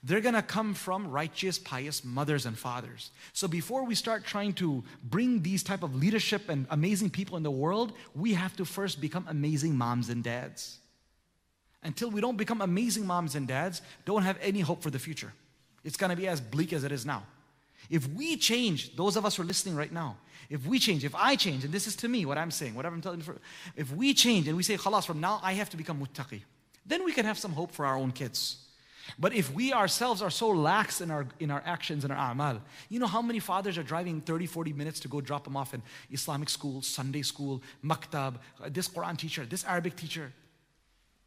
[0.05, 3.12] They're going to come from righteous pious mothers and fathers.
[3.32, 7.43] So before we start trying to bring these type of leadership and amazing people in
[7.43, 10.78] the world we have to first become amazing moms and dads.
[11.84, 15.32] Until we don't become amazing moms and dads don't have any hope for the future
[15.85, 17.25] it's going to be as bleak as it is now.
[17.91, 20.17] If we change, those of us who are listening right now,
[20.49, 22.95] if we change, if I change, and this is to me what I'm saying, whatever
[22.95, 23.39] I'm telling you,
[23.77, 26.43] if we change and we say, khalas, from now I have to become muttaqi,
[26.85, 28.57] then we can have some hope for our own kids.
[29.19, 32.61] But if we ourselves are so lax in our, in our actions and our a'mal,
[32.89, 35.75] you know how many fathers are driving 30, 40 minutes to go drop them off
[35.75, 38.37] in Islamic school, Sunday school, maktab,
[38.69, 40.33] this Quran teacher, this Arabic teacher?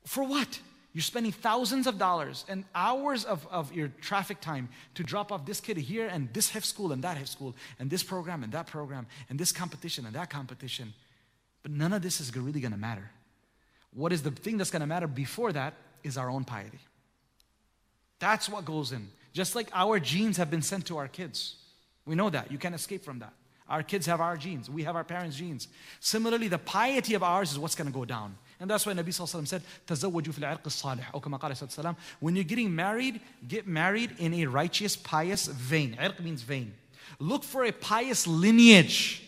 [0.05, 0.59] For what?
[0.95, 5.45] You're spending thousands of dollars and hours of, of your traffic time to drop off
[5.45, 8.53] this kid here and this high school and that high school and this program and
[8.53, 10.93] that program and this competition and that competition.
[11.63, 13.11] But none of this is really going to matter.
[13.93, 15.73] What is the thing that's going to matter before that
[16.05, 16.79] is our own piety.
[18.19, 19.09] That's what goes in.
[19.33, 21.55] Just like our genes have been sent to our kids.
[22.05, 22.53] We know that.
[22.53, 23.33] You can't escape from that.
[23.67, 24.69] Our kids have our genes.
[24.69, 25.67] We have our parents' genes.
[25.99, 28.37] Similarly, the piety of ours is what's going to go down.
[28.60, 32.44] And that's why Nabi Sallallahu said, تَزَوَّجُوا فِي الْعِرْقِ الصَّالِحِ Or كما قال When you're
[32.44, 35.96] getting married, get married in a righteous, pious vein.
[35.98, 36.74] Irq means vein.
[37.18, 39.22] Look for a pious lineage.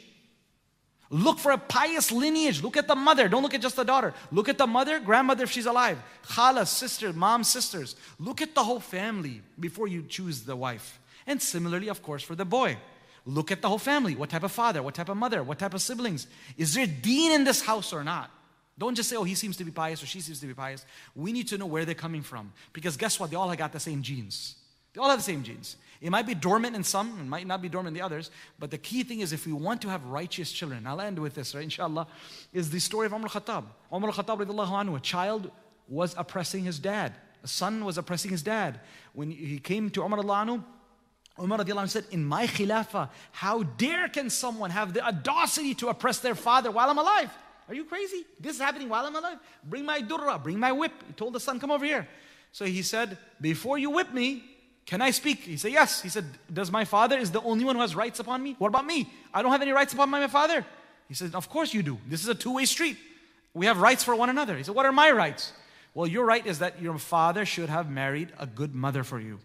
[1.09, 2.63] Look for a pious lineage.
[2.63, 3.29] Look at the mother.
[3.29, 4.15] Don't look at just the daughter.
[4.31, 6.03] Look at the mother, grandmother if she's alive.
[6.23, 7.97] Khala, sister, mom, sisters.
[8.19, 10.99] Look at the whole family before you choose the wife.
[11.27, 12.79] And similarly, of course, for the boy.
[13.27, 14.17] Look at the whole family.
[14.17, 14.83] What type of father?
[14.83, 15.43] What type of mother?
[15.43, 16.27] What type of siblings?
[16.57, 18.31] Is there deen in this house or not?
[18.78, 20.86] Don't just say, oh, he seems to be pious or she seems to be pious.
[21.16, 22.54] We need to know where they're coming from.
[22.74, 23.32] Because guess what?
[23.32, 24.56] They all have got the same genes.
[24.94, 25.78] They all have the same genes.
[26.00, 28.30] It might be dormant in some, it might not be dormant in the others.
[28.60, 31.34] But the key thing is if we want to have righteous children, I'll end with
[31.34, 31.64] this, right?
[31.64, 32.08] Inshallah,
[32.54, 33.64] is the story of Umar al-Khattab.
[33.92, 35.52] Umar al-Khattab, anhu, a child
[35.88, 37.14] was oppressing his dad.
[37.44, 38.80] A son was oppressing his dad.
[39.14, 40.64] When he came to Umar anhu,
[41.40, 46.36] Umar said, In my khilafah, how dare can someone have the audacity to oppress their
[46.36, 47.32] father while I'm alive?
[47.68, 48.26] Are you crazy?
[48.40, 49.40] This is happening while I'm alive.
[49.64, 50.92] Bring my durra, bring my whip.
[51.06, 52.08] He told the son, Come over here.
[52.52, 54.44] So he said, Before you whip me,
[54.86, 55.40] can I speak?
[55.40, 56.02] He said, Yes.
[56.02, 58.56] He said, Does my father is the only one who has rights upon me?
[58.58, 59.12] What about me?
[59.34, 60.66] I don't have any rights upon my father.
[61.10, 61.98] He said, Of course you do.
[62.08, 62.98] This is a two way street.
[63.54, 64.56] We have rights for one another.
[64.56, 65.52] He said, What are my rights?
[65.94, 69.40] Well, your right is that your father should have married a good mother for you.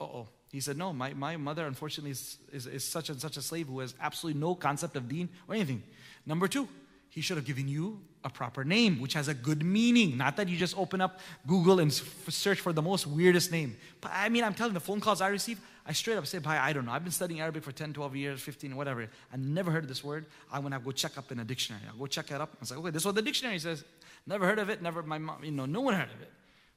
[0.00, 0.28] Uh oh.
[0.52, 3.66] He said, No, my, my mother, unfortunately, is, is, is such and such a slave
[3.66, 5.82] who has absolutely no concept of deen or anything.
[6.26, 6.68] Number two,
[7.08, 10.16] he should have given you a proper name, which has a good meaning.
[10.18, 13.76] Not that you just open up Google and search for the most weirdest name.
[14.00, 16.58] But I mean, I'm telling the phone calls I receive, I straight up say, Bhai,
[16.58, 16.92] I don't know.
[16.92, 19.08] I've been studying Arabic for 10, 12 years, 15, whatever.
[19.32, 20.26] I never heard this word.
[20.52, 21.84] I want to go check up in a dictionary.
[21.88, 22.50] I'll go check it up.
[22.54, 23.84] I was like, okay, this is what the dictionary says.
[24.26, 26.32] Never heard of it, never, my mom, you know, no one heard of it.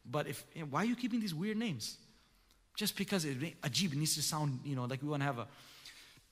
[0.09, 1.97] But if, you know, why are you keeping these weird names?
[2.75, 5.25] Just because it, eh, ajib, it needs to sound, you know, like we want to
[5.25, 5.47] have a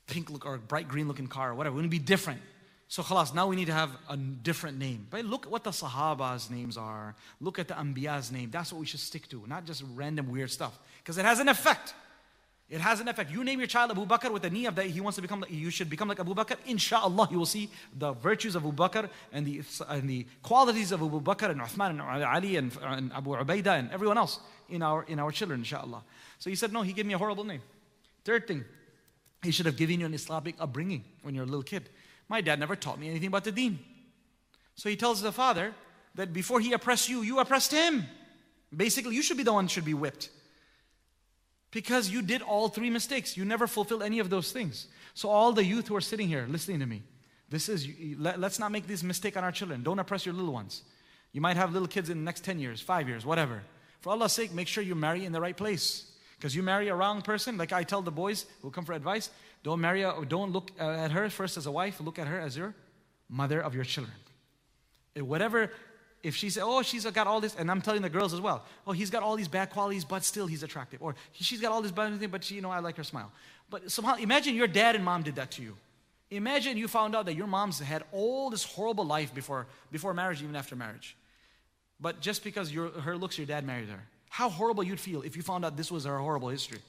[0.06, 1.76] pink look or a bright green looking car or whatever.
[1.76, 2.40] Want to be different.
[2.90, 5.08] So khalas, now we need to have a different name.
[5.10, 7.16] But look at what the Sahaba's names are.
[7.42, 8.50] Look at the Anbiya's name.
[8.50, 10.80] That's what we should stick to, not just random weird stuff.
[11.04, 11.94] Because it has an effect.
[12.70, 13.32] It has an effect.
[13.32, 15.52] You name your child Abu Bakr with the niyah that he wants to become, like
[15.52, 16.58] you should become like Abu Bakr.
[16.66, 21.02] Inshallah, you will see the virtues of Abu Bakr and the, and the qualities of
[21.02, 24.40] Abu Bakr and Uthman and Ali and, and Abu Ubaidah and everyone else
[24.70, 26.04] in our, in our children, inshallah.
[26.40, 27.62] So he said, no, he gave me a horrible name.
[28.26, 28.66] Third thing,
[29.44, 31.90] he should have given you an Islamic upbringing when you're a little kid.
[32.30, 33.80] My dad never taught me anything about the deen.
[34.76, 35.74] So he tells the father
[36.16, 38.06] that before he oppressed you, you oppressed him.
[38.76, 40.30] Basically, you should be the one should be whipped.
[41.72, 43.38] Because you did all three mistakes.
[43.38, 44.88] You never fulfilled any of those things.
[45.14, 47.04] So, all the youth who are sitting here listening to me,
[47.50, 47.88] this is,
[48.18, 49.84] let, us not make this mistake on our children.
[49.84, 50.84] Don't oppress your little ones.
[51.32, 53.64] You might have little kids in the next 10 years, five years, whatever.
[54.02, 56.12] For Allah's sake, make sure you marry in the right place.
[56.38, 59.30] Because you marry a wrong person, like I tell the boys who come for advice,
[59.64, 62.40] don't marry, a, don't look uh, at her first as a wife, look at her
[62.40, 62.74] as your
[63.30, 64.16] mother of your children.
[65.16, 65.72] Whatever
[66.24, 68.66] if she said, oh, she's got all this, and I'm telling the girls as well,
[68.86, 71.02] oh, he's got all these bad qualities, but still he's attractive.
[71.02, 73.32] Or she's got all this bad thing, but she, you know, I like her smile.
[73.70, 75.78] But somehow, imagine your dad and mom did that to you.
[76.30, 80.42] Imagine you found out that your mom's had all this horrible life before, before marriage,
[80.42, 81.16] even after marriage.
[82.00, 84.04] But just because her looks, your dad married her.
[84.30, 86.80] How horrible you'd feel if you found out this was her horrible history.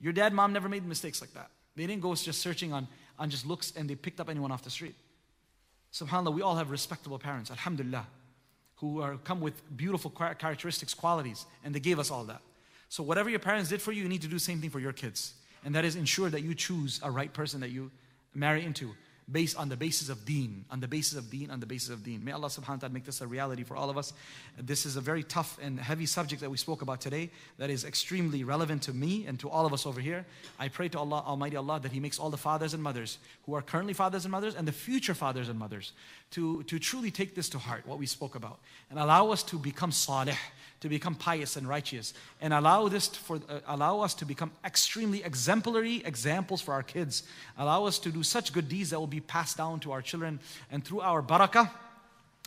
[0.00, 1.50] Your dad, mom never made mistakes like that.
[1.76, 2.88] They didn't go just searching on,
[3.18, 4.94] on just looks and they picked up anyone off the street.
[5.92, 7.50] SubhanAllah, we all have respectable parents.
[7.50, 8.06] Alhamdulillah
[8.76, 12.42] who are, come with beautiful characteristics, qualities, and they gave us all that.
[12.88, 14.80] So whatever your parents did for you, you need to do the same thing for
[14.80, 15.34] your kids.
[15.64, 17.90] And that is ensure that you choose a right person that you
[18.34, 18.94] marry into
[19.30, 22.04] based on the basis of deen, on the basis of deen, on the basis of
[22.04, 22.24] deen.
[22.24, 24.12] May Allah subhanahu wa ta'ala make this a reality for all of us.
[24.56, 27.84] This is a very tough and heavy subject that we spoke about today that is
[27.84, 30.24] extremely relevant to me and to all of us over here.
[30.60, 33.54] I pray to Allah, Almighty Allah, that He makes all the fathers and mothers who
[33.54, 35.92] are currently fathers and mothers and the future fathers and mothers
[36.30, 39.58] to, to truly take this to heart, what we spoke about, and allow us to
[39.58, 40.34] become salih,
[40.80, 45.22] to become pious and righteous and allow this for uh, allow us to become extremely
[45.22, 47.22] exemplary examples for our kids.
[47.58, 50.40] Allow us to do such good deeds that will be passed down to our children
[50.70, 51.70] and through our barakah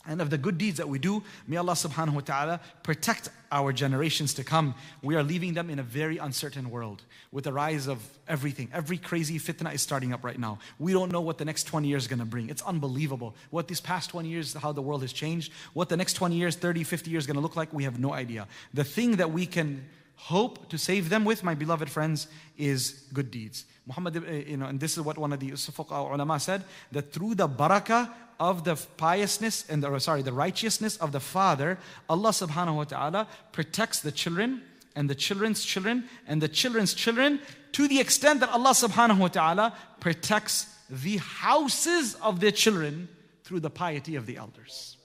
[0.10, 3.72] and of the good deeds that we do, may Allah subhanahu wa ta'ala protect our
[3.72, 4.74] generations to come.
[5.04, 8.70] We are leaving them in a very uncertain world with the rise of everything.
[8.74, 10.58] Every crazy fitna is starting up right now.
[10.80, 12.50] We don't know what the next 20 years is going to bring.
[12.50, 13.36] It's unbelievable.
[13.52, 15.54] What these past 20 years, how the world has changed.
[15.74, 18.00] What the next 20 years, 30, 50 years is going to look like, we have
[18.00, 18.48] no idea.
[18.74, 19.86] The thing that we can
[20.20, 22.28] hope to save them with, my beloved friends,
[22.58, 23.66] is good deeds.
[23.88, 25.54] Muhammad, uh, you know, and this is what one of the
[25.90, 31.14] ulama said, that through the barakah of the piousness and the, sorry, the righteousness of
[31.14, 31.80] the father,
[32.10, 34.62] Allah subhanahu wa ta'ala protects the children
[34.96, 37.40] and the children's children and the children's children
[37.72, 43.08] to the extent that Allah subhanahu wa ta'ala protects the houses of their children
[43.44, 44.98] through the piety of the elders.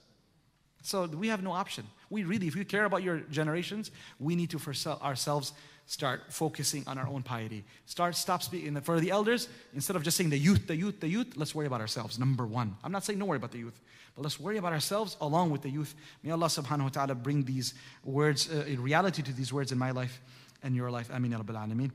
[0.84, 1.86] So we have no option.
[2.10, 3.90] We really, if we care about your generations,
[4.20, 5.54] we need to for ourselves
[5.86, 7.64] start focusing on our own piety.
[7.86, 9.48] Start, stop speaking for the elders.
[9.72, 12.18] Instead of just saying the youth, the youth, the youth, let's worry about ourselves.
[12.18, 12.76] Number one.
[12.84, 13.80] I'm not saying don't worry about the youth,
[14.14, 15.94] but let's worry about ourselves along with the youth.
[16.22, 17.72] May Allah subhanahu wa ta'ala bring these
[18.04, 20.20] words, uh, reality to these words in my life
[20.62, 21.08] and your life.
[21.10, 21.92] Ameen Rabbil Alameen.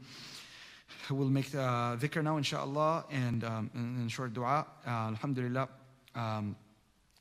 [1.12, 4.66] We'll make the uh, now, inshallah, and, um, short dua.
[4.86, 5.70] Uh, alhamdulillah.
[6.16, 6.56] Um,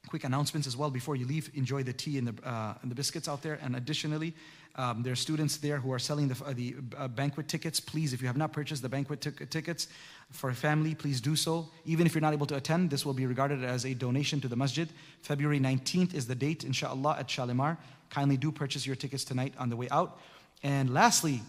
[0.09, 1.51] quick announcements as well before you leave.
[1.55, 3.59] Enjoy the tea and the, uh, and the biscuits out there.
[3.63, 4.35] And additionally,
[4.77, 7.81] um, there are students there who are selling the, uh, the uh, banquet tickets.
[7.81, 9.89] Please, if you have not purchased the banquet t- tickets
[10.31, 11.69] for a family, please do so.
[11.85, 14.49] Even if you're not able to attend, this will be regarded as a donation to
[14.49, 14.89] the masjid.
[15.23, 17.77] February 19th is the date, inshallah, at Shalimar.
[18.11, 20.21] Kindly do purchase your tickets tonight on the way out.
[20.63, 21.43] And lastly,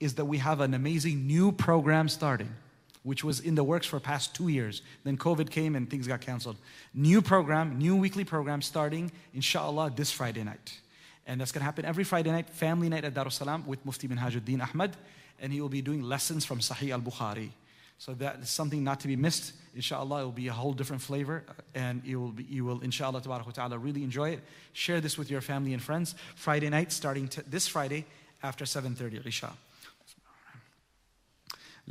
[0.00, 2.52] is that we have an amazing new program starting
[3.02, 4.82] which was in the works for past two years.
[5.04, 6.56] Then COVID came and things got canceled.
[6.94, 10.80] New program, new weekly program starting, inshallah, this Friday night.
[11.26, 14.60] And that's going to happen every Friday night, family night at Darussalam with Mufti Minhajuddin
[14.60, 14.96] Ahmad.
[15.40, 17.50] And he will be doing lessons from Sahih al Bukhari.
[17.98, 19.52] So that is something not to be missed.
[19.76, 21.44] Inshallah, it will be a whole different flavor.
[21.48, 24.40] Uh, and you will, be, you will inshallah, ta'ala, really enjoy it.
[24.72, 26.16] Share this with your family and friends.
[26.34, 28.04] Friday night, starting this Friday
[28.42, 29.52] after 7.30 Isha.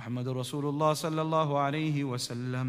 [0.00, 2.68] محمد رسول الله صلى الله عليه وسلم.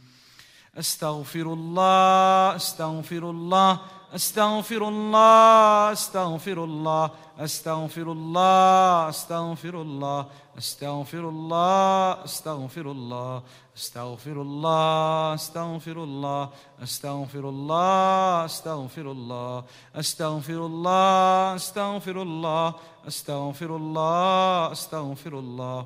[0.77, 3.79] استغفر الله استغفر الله
[4.15, 10.25] استغفر الله استغفر الله استغفر الله استغفر الله
[10.57, 13.43] استغفر الله استغفر الله
[13.75, 16.49] استغفر الله استغفر الله
[16.83, 19.63] استغفر الله استغفر الله
[19.95, 22.73] استغفر الله استغفر الله
[23.07, 25.85] استغفر الله استغفر الله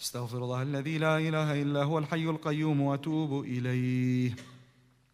[0.00, 4.34] استغفر الله الذي لا اله الا هو الحي القيوم واتوب اليه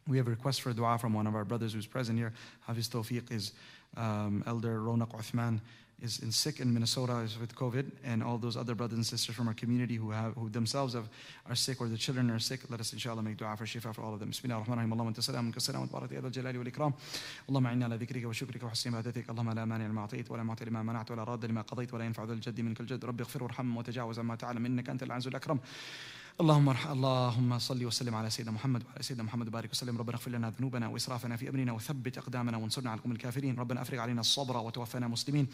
[0.09, 2.33] We have a request for a dua from one of our brothers who's present here.
[2.67, 3.53] Hafiz Tawfiq is
[3.97, 5.61] um, Elder Ronak Uthman
[6.03, 9.35] is in sick in Minnesota is with COVID, and all those other brothers and sisters
[9.35, 11.09] from our community who have who themselves have,
[11.47, 12.61] are sick or the children are sick.
[12.71, 14.31] Let us inshallah make dua for shifa for all of them.
[14.31, 16.93] بسم الله الرحمن الرحيم اللهم انت السلام منك السلام وتبارك يا ذا الجلال والاكرام.
[17.49, 20.83] اللهم اعنا على ذكرك وشكرك وحسن عبادتك اللهم لا مانع لما اعطيت ولا معطي لما
[20.83, 24.19] منعت ولا راد لما قضيت ولا ينفع ذا الجد منك الجد ربي اغفر وارحم وتجاوز
[24.19, 25.61] عما تعلم انك انت العز الاكرم.
[26.42, 29.48] اللهم ارحم اللهم صل وسلم على سيدنا محمد وعلى سيدنا محمد.
[29.48, 33.60] وبارك وسلم ربنا اغفر لنا ذنوبنا وإسرافنا في أمرنا وثبت أقدامنا وانصرنا على القوم الكافرين.
[33.60, 35.48] ربنا أفرغ علينا الصبر وتوفنا مسلمين.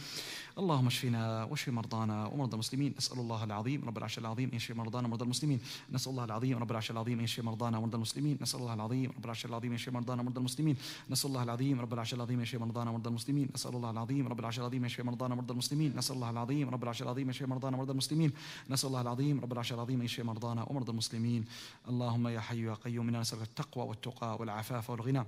[0.57, 2.93] اللهم اشفنا واشف مرضانا ومرضى المسلمين.
[2.97, 5.59] نسأل الله العظيم رب العرش العظيم أن يشفي مرضانا ومرضى المسلمين.
[5.91, 8.37] نسأل الله العظيم رب العرش العظيم أن يشفي مرضانا ومرضى المسلمين.
[8.41, 10.77] نسأل الله العظيم رب العرش العظيم أن يشفي مرضانا ومرضى المسلمين.
[11.11, 13.49] نسأل الله العظيم رب العرش العظيم أن يشفي مرضانا ومرضى المسلمين.
[13.53, 15.93] نسأل الله العظيم رب العرش العظيم أن يشفي مرضانا ومرضى المسلمين.
[15.97, 18.31] نسأل الله العظيم رب العرش العظيم أن يشفي مرضانا ومرضى المسلمين.
[18.69, 21.45] نسأل الله العظيم رب العرش العظيم أن يشفي مرضانا ومرضى المسلمين.
[21.89, 25.25] اللهم يا حي يا قيوم إنا نسألك التقوى والتقى والعفاف والغنى.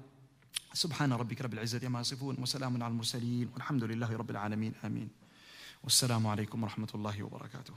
[0.74, 4.74] سبحان ربك رب العزة عما يصفون وسلام على المرسلين والحمد لله رب العالمين.
[4.86, 5.10] آمين.
[5.84, 7.74] والسلام عليكم ورحمة الله وبركاته.